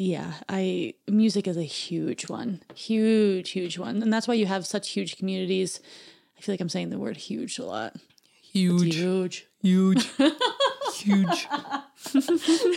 yeah, 0.00 0.32
I 0.48 0.94
music 1.06 1.46
is 1.46 1.58
a 1.58 1.62
huge 1.62 2.30
one. 2.30 2.62
Huge, 2.74 3.50
huge 3.50 3.76
one. 3.76 4.02
And 4.02 4.10
that's 4.10 4.26
why 4.26 4.32
you 4.32 4.46
have 4.46 4.66
such 4.66 4.88
huge 4.90 5.18
communities. 5.18 5.78
I 6.38 6.40
feel 6.40 6.54
like 6.54 6.60
I'm 6.62 6.70
saying 6.70 6.88
the 6.88 6.98
word 6.98 7.18
huge 7.18 7.58
a 7.58 7.66
lot. 7.66 7.96
Huge, 8.40 8.94
Huge. 8.96 9.46
huge, 9.62 10.08
huge. 10.94 11.48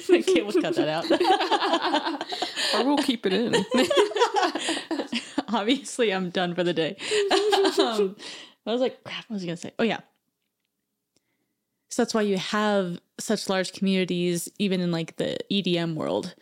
okay, 0.09 0.41
we'll 0.43 0.61
cut 0.61 0.75
that 0.75 0.89
out. 0.89 2.25
Or 2.75 2.83
we'll 2.85 2.97
keep 2.97 3.25
it 3.25 3.33
in. 3.33 3.55
Obviously, 5.47 6.11
I'm 6.11 6.29
done 6.31 6.55
for 6.55 6.63
the 6.63 6.73
day. 6.73 6.97
um, 7.79 8.15
I 8.65 8.71
was 8.71 8.81
like, 8.81 9.03
crap, 9.03 9.25
what 9.29 9.35
was 9.35 9.43
I 9.43 9.45
going 9.45 9.55
to 9.57 9.61
say? 9.61 9.73
Oh, 9.77 9.83
yeah. 9.83 9.99
So 11.89 12.01
that's 12.01 12.13
why 12.15 12.21
you 12.23 12.37
have 12.39 12.99
such 13.19 13.47
large 13.47 13.73
communities, 13.73 14.49
even 14.57 14.81
in 14.81 14.91
like 14.91 15.17
the 15.17 15.37
EDM 15.51 15.93
world. 15.93 16.33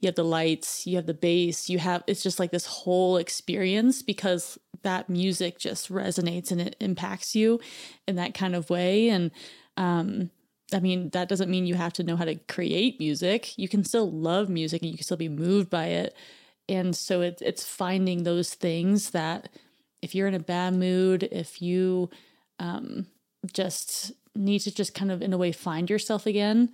You 0.00 0.08
have 0.08 0.14
the 0.14 0.24
lights, 0.24 0.86
you 0.86 0.96
have 0.96 1.06
the 1.06 1.14
bass, 1.14 1.68
you 1.68 1.78
have 1.78 2.04
it's 2.06 2.22
just 2.22 2.38
like 2.38 2.50
this 2.50 2.66
whole 2.66 3.16
experience 3.16 4.02
because 4.02 4.58
that 4.82 5.08
music 5.08 5.58
just 5.58 5.90
resonates 5.90 6.50
and 6.50 6.60
it 6.60 6.76
impacts 6.80 7.34
you 7.34 7.60
in 8.06 8.16
that 8.16 8.34
kind 8.34 8.54
of 8.54 8.70
way. 8.70 9.08
And 9.08 9.30
um, 9.76 10.30
I 10.72 10.80
mean, 10.80 11.10
that 11.10 11.28
doesn't 11.28 11.50
mean 11.50 11.66
you 11.66 11.74
have 11.74 11.92
to 11.94 12.02
know 12.02 12.16
how 12.16 12.24
to 12.24 12.34
create 12.34 12.98
music. 12.98 13.56
You 13.56 13.68
can 13.68 13.84
still 13.84 14.10
love 14.10 14.48
music 14.48 14.82
and 14.82 14.90
you 14.90 14.96
can 14.96 15.04
still 15.04 15.16
be 15.16 15.28
moved 15.28 15.70
by 15.70 15.86
it. 15.86 16.14
And 16.68 16.96
so 16.96 17.20
it's 17.20 17.42
it's 17.42 17.64
finding 17.64 18.22
those 18.24 18.54
things 18.54 19.10
that 19.10 19.48
if 20.02 20.14
you're 20.14 20.28
in 20.28 20.34
a 20.34 20.40
bad 20.40 20.74
mood, 20.74 21.28
if 21.30 21.62
you 21.62 22.10
um, 22.58 23.06
just 23.52 24.12
need 24.34 24.60
to 24.60 24.74
just 24.74 24.94
kind 24.94 25.10
of 25.10 25.22
in 25.22 25.32
a 25.32 25.38
way 25.38 25.52
find 25.52 25.88
yourself 25.88 26.26
again, 26.26 26.70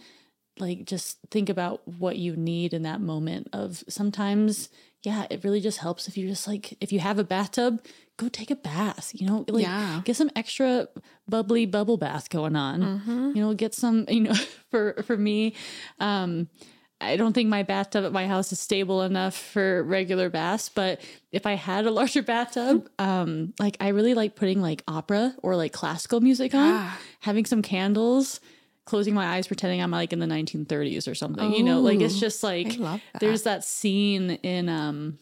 like 0.59 0.84
just 0.84 1.18
think 1.30 1.48
about 1.48 1.86
what 1.86 2.16
you 2.16 2.36
need 2.36 2.74
in 2.74 2.82
that 2.82 3.00
moment 3.00 3.48
of 3.53 3.82
sometimes 3.88 4.68
yeah 5.03 5.26
it 5.30 5.42
really 5.44 5.61
just 5.61 5.78
helps 5.78 6.07
if 6.09 6.16
you 6.16 6.28
just 6.28 6.46
like 6.46 6.76
if 6.80 6.92
you 6.92 7.00
have 7.00 7.18
a 7.18 7.24
bathtub 7.24 7.82
go 8.18 8.28
take 8.28 8.50
a 8.50 8.57
bath 8.57 9.11
you 9.14 9.26
know 9.26 9.44
like 9.48 9.62
Yeah. 9.64 10.03
get 10.05 10.14
some 10.16 10.30
extra 10.36 10.88
bubbly 11.28 11.64
bubble 11.66 11.96
bath 11.96 12.28
going 12.30 12.55
on 12.55 13.32
you 13.34 13.42
know 13.42 13.55
get 13.55 13.74
some 13.74 14.05
you 14.09 14.20
know 14.20 14.34
for 14.70 15.03
for 15.05 15.16
me 15.16 15.55
um 15.98 16.48
I 17.00 17.16
don't 17.16 17.32
think 17.32 17.48
my 17.48 17.64
bathtub 17.64 18.05
at 18.05 18.12
my 18.12 18.28
house 18.28 18.53
is 18.53 18.61
stable 18.61 19.03
enough 19.03 19.34
for 19.36 19.82
regular 19.82 20.30
baths, 20.30 20.68
but 20.68 21.00
if 21.32 21.46
I 21.46 21.55
had 21.55 21.84
a 21.84 21.90
larger 22.00 22.22
bathtub, 22.22 22.88
um, 22.96 23.55
like 23.59 23.76
I 23.80 23.88
really 23.88 24.14
like 24.14 24.36
putting 24.36 24.62
like 24.62 24.84
opera 24.86 25.34
or 25.42 25.57
like 25.57 25.72
classical 25.72 26.20
music 26.20 26.55
on, 26.55 26.74
Yeah. 26.74 26.92
having 27.18 27.44
some 27.44 27.61
candles, 27.61 28.38
closing 28.84 29.14
my 29.14 29.26
eyes, 29.26 29.46
pretending 29.46 29.80
I'm 29.80 29.90
like 29.90 30.12
in 30.12 30.18
the 30.18 30.26
1930s 30.26 31.10
or 31.10 31.14
something. 31.14 31.52
you 31.52 31.62
know, 31.62 31.80
like 31.80 32.00
it's 32.00 32.18
just 32.18 32.42
like 32.42 32.76
that. 32.78 33.00
there's 33.20 33.44
that 33.44 33.64
scene 33.64 34.30
in 34.42 34.68
um 34.68 35.18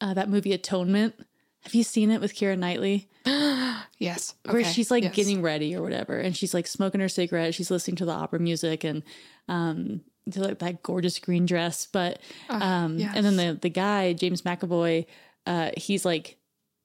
uh, 0.00 0.14
that 0.14 0.28
movie 0.28 0.52
Atonement. 0.52 1.14
Have 1.62 1.74
you 1.74 1.82
seen 1.82 2.10
it 2.10 2.20
with 2.20 2.34
Keira 2.34 2.56
Knightley? 2.56 3.08
yes. 3.98 4.34
where 4.48 4.64
she's 4.64 4.90
like 4.90 5.02
yes. 5.02 5.14
getting 5.14 5.42
ready 5.42 5.74
or 5.74 5.82
whatever 5.82 6.16
and 6.18 6.36
she's 6.36 6.54
like 6.54 6.66
smoking 6.66 7.00
her 7.00 7.08
cigarette 7.08 7.54
she's 7.54 7.72
listening 7.72 7.96
to 7.96 8.04
the 8.04 8.12
opera 8.12 8.38
music 8.38 8.84
and 8.84 9.02
um 9.48 10.00
to 10.30 10.40
like 10.40 10.60
that 10.60 10.82
gorgeous 10.82 11.18
green 11.18 11.44
dress 11.44 11.86
but 11.86 12.20
um 12.48 12.98
and 13.00 13.26
then 13.26 13.36
the 13.36 13.58
the 13.60 13.68
guy 13.68 14.12
james 14.12 14.42
mcavoy 14.42 15.06
uh 15.46 15.70
he's 15.76 16.04
like 16.04 16.36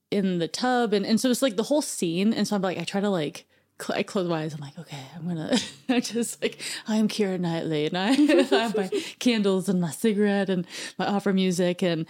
in 0.10 0.40
the 0.40 0.48
tub 0.48 0.94
and 0.94 1.06
and 1.06 1.20
so 1.20 1.30
it's 1.30 1.44
like 1.44 1.58
the 1.58 1.64
whole 1.64 1.82
scene 1.82 2.34
and 2.34 2.48
so 2.48 2.56
i'm 2.56 2.62
like 2.62 2.80
i 2.80 2.84
try 2.84 3.00
to 3.00 3.10
like 3.10 3.46
I 3.90 4.04
close 4.04 4.28
my 4.28 4.42
eyes. 4.44 4.54
I'm 4.54 4.60
like, 4.62 4.78
okay, 4.80 5.02
I'm 5.16 5.28
gonna. 5.28 5.58
I 5.90 6.00
just 6.00 6.42
like 6.42 6.62
I'm 6.88 7.08
Keira 7.08 7.40
Knightley, 7.40 7.88
and 7.88 7.98
I, 7.98 8.10
I 8.56 8.60
have 8.62 8.76
my 8.78 8.90
candles 9.20 9.68
and 9.70 9.82
my 9.82 9.92
cigarette 9.92 10.50
and 10.50 10.66
my 11.00 11.08
opera 11.08 11.34
music, 11.34 11.82
and 11.82 12.06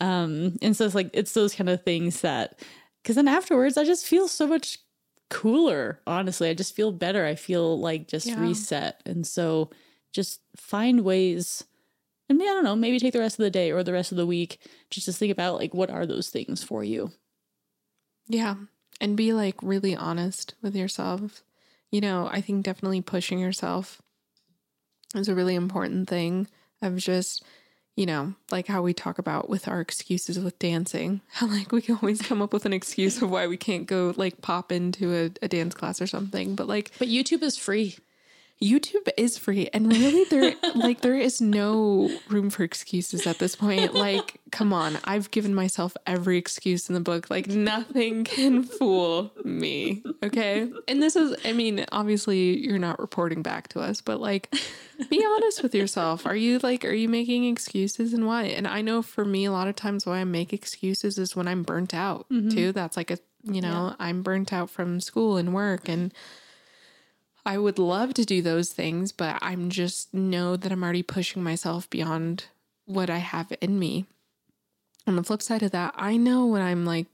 um, 0.00 0.56
and 0.62 0.76
so 0.76 0.84
it's 0.84 0.94
like 0.94 1.10
it's 1.12 1.32
those 1.32 1.54
kind 1.54 1.68
of 1.70 1.82
things 1.82 2.20
that, 2.20 2.60
because 3.02 3.16
then 3.16 3.28
afterwards 3.28 3.76
I 3.76 3.84
just 3.84 4.06
feel 4.06 4.28
so 4.28 4.46
much 4.46 4.78
cooler. 5.28 6.00
Honestly, 6.06 6.48
I 6.48 6.54
just 6.54 6.76
feel 6.76 6.92
better. 6.92 7.24
I 7.26 7.34
feel 7.34 7.78
like 7.80 8.08
just 8.08 8.26
Yeah. 8.28 8.40
reset, 8.40 9.02
and 9.04 9.26
so 9.26 9.70
just 10.12 10.40
find 10.56 11.00
ways. 11.02 11.64
And 12.28 12.42
I 12.42 12.44
don't 12.46 12.64
know, 12.64 12.74
maybe 12.74 12.98
take 12.98 13.12
the 13.12 13.20
rest 13.20 13.38
of 13.38 13.44
the 13.44 13.50
day 13.50 13.70
or 13.70 13.84
the 13.84 13.92
rest 13.92 14.10
of 14.10 14.16
the 14.18 14.26
week 14.26 14.58
just 14.90 15.06
to 15.06 15.12
think 15.12 15.30
about 15.30 15.58
like 15.60 15.72
what 15.74 15.90
are 15.90 16.04
those 16.06 16.28
things 16.28 16.60
for 16.62 16.82
you. 16.82 17.12
Yeah. 18.28 18.56
And 19.00 19.16
be 19.16 19.32
like 19.32 19.56
really 19.62 19.94
honest 19.94 20.54
with 20.62 20.74
yourself. 20.74 21.42
You 21.90 22.00
know, 22.00 22.28
I 22.30 22.40
think 22.40 22.64
definitely 22.64 23.00
pushing 23.00 23.38
yourself 23.38 24.00
is 25.14 25.28
a 25.28 25.34
really 25.34 25.54
important 25.54 26.08
thing 26.08 26.48
of 26.82 26.96
just, 26.96 27.42
you 27.94 28.06
know, 28.06 28.34
like 28.50 28.66
how 28.66 28.82
we 28.82 28.92
talk 28.92 29.18
about 29.18 29.48
with 29.48 29.68
our 29.68 29.80
excuses 29.80 30.38
with 30.38 30.58
dancing. 30.58 31.20
How 31.32 31.46
like 31.46 31.72
we 31.72 31.80
can 31.80 31.96
always 31.96 32.20
come 32.20 32.42
up 32.42 32.52
with 32.52 32.66
an 32.66 32.72
excuse 32.72 33.22
of 33.22 33.30
why 33.30 33.46
we 33.46 33.56
can't 33.56 33.86
go 33.86 34.12
like 34.16 34.42
pop 34.42 34.72
into 34.72 35.14
a, 35.14 35.30
a 35.44 35.48
dance 35.48 35.74
class 35.74 36.00
or 36.02 36.06
something. 36.06 36.54
But 36.54 36.66
like 36.66 36.92
But 36.98 37.08
YouTube 37.08 37.42
is 37.42 37.56
free. 37.56 37.96
YouTube 38.62 39.08
is 39.18 39.36
free 39.36 39.68
and 39.74 39.92
really 39.92 40.24
there 40.24 40.54
like 40.74 41.02
there 41.02 41.16
is 41.16 41.40
no 41.40 42.10
room 42.28 42.48
for 42.48 42.62
excuses 42.62 43.26
at 43.26 43.38
this 43.38 43.54
point. 43.54 43.94
Like, 43.94 44.40
come 44.50 44.72
on, 44.72 44.98
I've 45.04 45.30
given 45.30 45.54
myself 45.54 45.94
every 46.06 46.38
excuse 46.38 46.88
in 46.88 46.94
the 46.94 47.00
book. 47.00 47.28
Like 47.28 47.48
nothing 47.48 48.24
can 48.24 48.62
fool 48.62 49.30
me. 49.44 50.02
Okay? 50.22 50.70
And 50.88 51.02
this 51.02 51.16
is 51.16 51.36
I 51.44 51.52
mean, 51.52 51.84
obviously 51.92 52.58
you're 52.58 52.78
not 52.78 52.98
reporting 52.98 53.42
back 53.42 53.68
to 53.68 53.80
us, 53.80 54.00
but 54.00 54.20
like 54.20 54.54
be 55.10 55.24
honest 55.36 55.62
with 55.62 55.74
yourself. 55.74 56.24
Are 56.24 56.36
you 56.36 56.58
like 56.60 56.84
are 56.84 56.94
you 56.94 57.10
making 57.10 57.44
excuses 57.44 58.14
and 58.14 58.26
why? 58.26 58.44
And 58.44 58.66
I 58.66 58.80
know 58.80 59.02
for 59.02 59.24
me 59.24 59.44
a 59.44 59.52
lot 59.52 59.68
of 59.68 59.76
times 59.76 60.06
why 60.06 60.18
I 60.18 60.24
make 60.24 60.54
excuses 60.54 61.18
is 61.18 61.36
when 61.36 61.46
I'm 61.46 61.62
burnt 61.62 61.92
out 61.92 62.26
mm-hmm. 62.30 62.48
too. 62.48 62.72
That's 62.72 62.96
like 62.96 63.10
a 63.10 63.18
you 63.44 63.60
know, 63.60 63.94
I'm 64.00 64.22
burnt 64.22 64.52
out 64.52 64.70
from 64.70 65.00
school 65.00 65.36
and 65.36 65.54
work 65.54 65.88
and 65.88 66.12
I 67.46 67.58
would 67.58 67.78
love 67.78 68.12
to 68.14 68.24
do 68.24 68.42
those 68.42 68.72
things, 68.72 69.12
but 69.12 69.38
I'm 69.40 69.70
just 69.70 70.12
know 70.12 70.56
that 70.56 70.72
I'm 70.72 70.82
already 70.82 71.04
pushing 71.04 71.42
myself 71.44 71.88
beyond 71.88 72.46
what 72.86 73.08
I 73.08 73.18
have 73.18 73.52
in 73.60 73.78
me. 73.78 74.06
On 75.06 75.14
the 75.14 75.22
flip 75.22 75.40
side 75.40 75.62
of 75.62 75.70
that, 75.70 75.94
I 75.96 76.16
know 76.16 76.46
when 76.46 76.60
I'm 76.60 76.84
like 76.84 77.06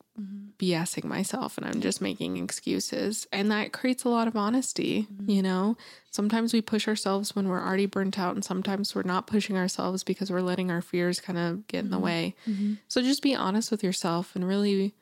BSing 0.58 1.04
myself 1.04 1.58
and 1.58 1.66
I'm 1.66 1.82
just 1.82 2.00
making 2.00 2.38
excuses. 2.38 3.26
And 3.30 3.50
that 3.50 3.72
creates 3.72 4.04
a 4.04 4.08
lot 4.08 4.26
of 4.26 4.34
honesty, 4.34 5.06
mm-hmm. 5.12 5.30
you 5.30 5.42
know? 5.42 5.76
Sometimes 6.10 6.54
we 6.54 6.62
push 6.62 6.88
ourselves 6.88 7.36
when 7.36 7.48
we're 7.48 7.62
already 7.62 7.86
burnt 7.86 8.18
out, 8.18 8.34
and 8.34 8.44
sometimes 8.44 8.94
we're 8.94 9.02
not 9.02 9.26
pushing 9.26 9.56
ourselves 9.56 10.02
because 10.02 10.30
we're 10.30 10.40
letting 10.40 10.70
our 10.70 10.80
fears 10.80 11.20
kind 11.20 11.38
of 11.38 11.66
get 11.66 11.84
in 11.84 11.90
the 11.90 11.96
mm-hmm. 11.96 12.04
way. 12.04 12.34
Mm-hmm. 12.48 12.74
So 12.88 13.02
just 13.02 13.22
be 13.22 13.34
honest 13.34 13.70
with 13.70 13.84
yourself 13.84 14.34
and 14.34 14.48
really, 14.48 14.94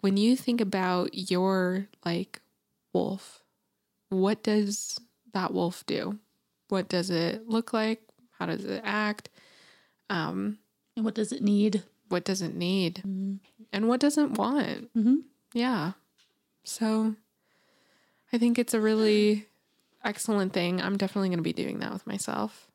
when 0.00 0.16
you 0.16 0.36
think 0.36 0.60
about 0.60 1.10
your 1.30 1.88
like 2.04 2.40
wolf, 2.94 3.41
what 4.12 4.42
does 4.42 4.98
that 5.32 5.52
wolf 5.52 5.84
do? 5.86 6.18
What 6.68 6.88
does 6.88 7.10
it 7.10 7.48
look 7.48 7.72
like? 7.72 8.00
How 8.38 8.46
does 8.46 8.64
it 8.64 8.82
act? 8.84 9.28
Um, 10.10 10.58
And 10.96 11.04
what 11.04 11.14
does 11.14 11.32
it 11.32 11.42
need? 11.42 11.82
what 12.08 12.24
does 12.24 12.42
it 12.42 12.54
need? 12.54 13.02
And 13.72 13.88
what 13.88 14.00
doesn't 14.00 14.34
want? 14.36 14.92
Mm-hmm. 14.94 15.16
Yeah. 15.54 15.92
So 16.62 17.14
I 18.32 18.36
think 18.38 18.58
it's 18.58 18.74
a 18.74 18.80
really 18.82 19.46
excellent 20.04 20.52
thing. 20.52 20.82
I'm 20.82 20.98
definitely 20.98 21.30
going 21.30 21.38
to 21.38 21.42
be 21.42 21.54
doing 21.54 21.78
that 21.78 21.90
with 21.92 22.06
myself. 22.06 22.68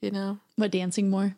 You 0.00 0.12
know? 0.12 0.38
What 0.56 0.70
dancing 0.70 1.10
more? 1.10 1.36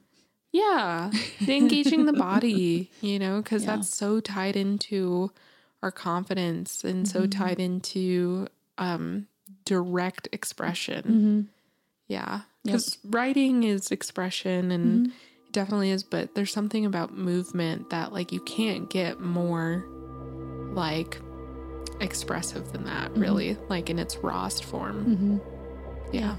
Yeah. 0.52 1.10
Engaging 1.48 2.06
the 2.06 2.12
body, 2.12 2.90
you 3.00 3.18
know, 3.18 3.42
because 3.42 3.64
Yeah. 3.64 3.74
that's 3.76 3.92
so 3.92 4.20
tied 4.20 4.54
into 4.54 5.32
our 5.82 5.90
confidence 5.90 6.84
and 6.84 7.08
so 7.08 7.26
tied 7.26 7.58
into 7.58 8.46
um, 8.78 9.26
direct 9.64 10.28
expression. 10.32 11.02
Mm-hmm. 11.02 11.40
Yeah. 12.08 12.40
Because 12.64 12.98
writing 13.04 13.64
is 13.64 13.90
expression 13.90 14.70
and 14.70 15.08
it 15.08 15.52
definitely 15.52 15.90
is, 15.90 16.02
but 16.04 16.34
there's 16.34 16.52
something 16.52 16.86
about 16.86 17.16
movement 17.16 17.90
that 17.90 18.12
like 18.12 18.32
you 18.32 18.40
can't 18.40 18.88
get 18.88 19.20
more 19.20 19.84
like 20.72 21.20
expressive 22.00 22.72
than 22.72 22.84
that, 22.84 23.16
really, 23.16 23.56
like 23.68 23.90
in 23.90 23.98
its 23.98 24.16
rawest 24.18 24.64
form. 24.64 25.40
Mm-hmm. 25.42 26.16
Yeah. 26.16 26.36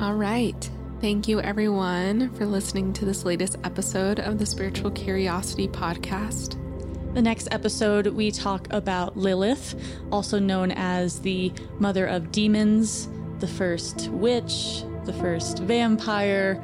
All 0.00 0.14
right. 0.14 0.70
Thank 1.04 1.28
you, 1.28 1.38
everyone, 1.38 2.32
for 2.32 2.46
listening 2.46 2.94
to 2.94 3.04
this 3.04 3.26
latest 3.26 3.58
episode 3.62 4.20
of 4.20 4.38
the 4.38 4.46
Spiritual 4.46 4.90
Curiosity 4.90 5.68
Podcast. 5.68 6.56
The 7.12 7.20
next 7.20 7.46
episode, 7.50 8.06
we 8.06 8.30
talk 8.30 8.68
about 8.70 9.14
Lilith, 9.14 9.74
also 10.10 10.38
known 10.38 10.70
as 10.70 11.20
the 11.20 11.52
mother 11.78 12.06
of 12.06 12.32
demons, 12.32 13.10
the 13.40 13.46
first 13.46 14.08
witch, 14.12 14.82
the 15.04 15.12
first 15.12 15.58
vampire, 15.58 16.54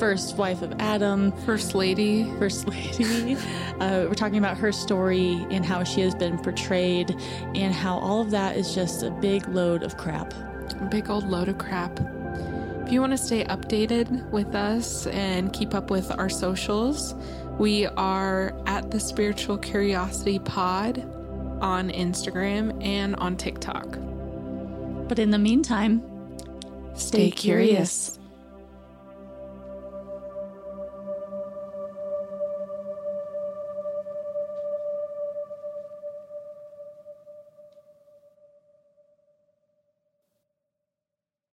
first 0.00 0.36
wife 0.36 0.60
of 0.60 0.74
Adam, 0.80 1.30
First 1.42 1.76
Lady, 1.76 2.24
First 2.40 2.66
Lady. 2.66 3.36
Uh, 3.76 4.06
we're 4.08 4.14
talking 4.14 4.38
about 4.38 4.56
her 4.56 4.72
story 4.72 5.46
and 5.50 5.64
how 5.64 5.84
she 5.84 6.00
has 6.00 6.14
been 6.14 6.38
portrayed, 6.38 7.14
and 7.54 7.74
how 7.74 7.98
all 7.98 8.22
of 8.22 8.30
that 8.30 8.56
is 8.56 8.74
just 8.74 9.02
a 9.02 9.10
big 9.10 9.46
load 9.48 9.82
of 9.84 9.98
crap. 9.98 10.32
a 10.32 10.88
big 10.90 11.10
old 11.10 11.28
load 11.28 11.46
of 11.48 11.58
crap. 11.58 12.00
If 12.86 12.92
you 12.92 13.00
want 13.00 13.14
to 13.14 13.18
stay 13.18 13.42
updated 13.42 14.30
with 14.30 14.54
us 14.54 15.08
and 15.08 15.52
keep 15.52 15.74
up 15.74 15.90
with 15.90 16.08
our 16.16 16.28
socials, 16.28 17.16
we 17.58 17.86
are 17.86 18.54
at 18.66 18.92
the 18.92 19.00
Spiritual 19.00 19.58
Curiosity 19.58 20.38
Pod 20.38 21.00
on 21.60 21.90
Instagram 21.90 22.80
and 22.80 23.16
on 23.16 23.36
TikTok. 23.36 23.98
But 25.08 25.18
in 25.18 25.32
the 25.32 25.38
meantime, 25.38 26.00
Stay 26.94 27.32
curious. 27.32 28.20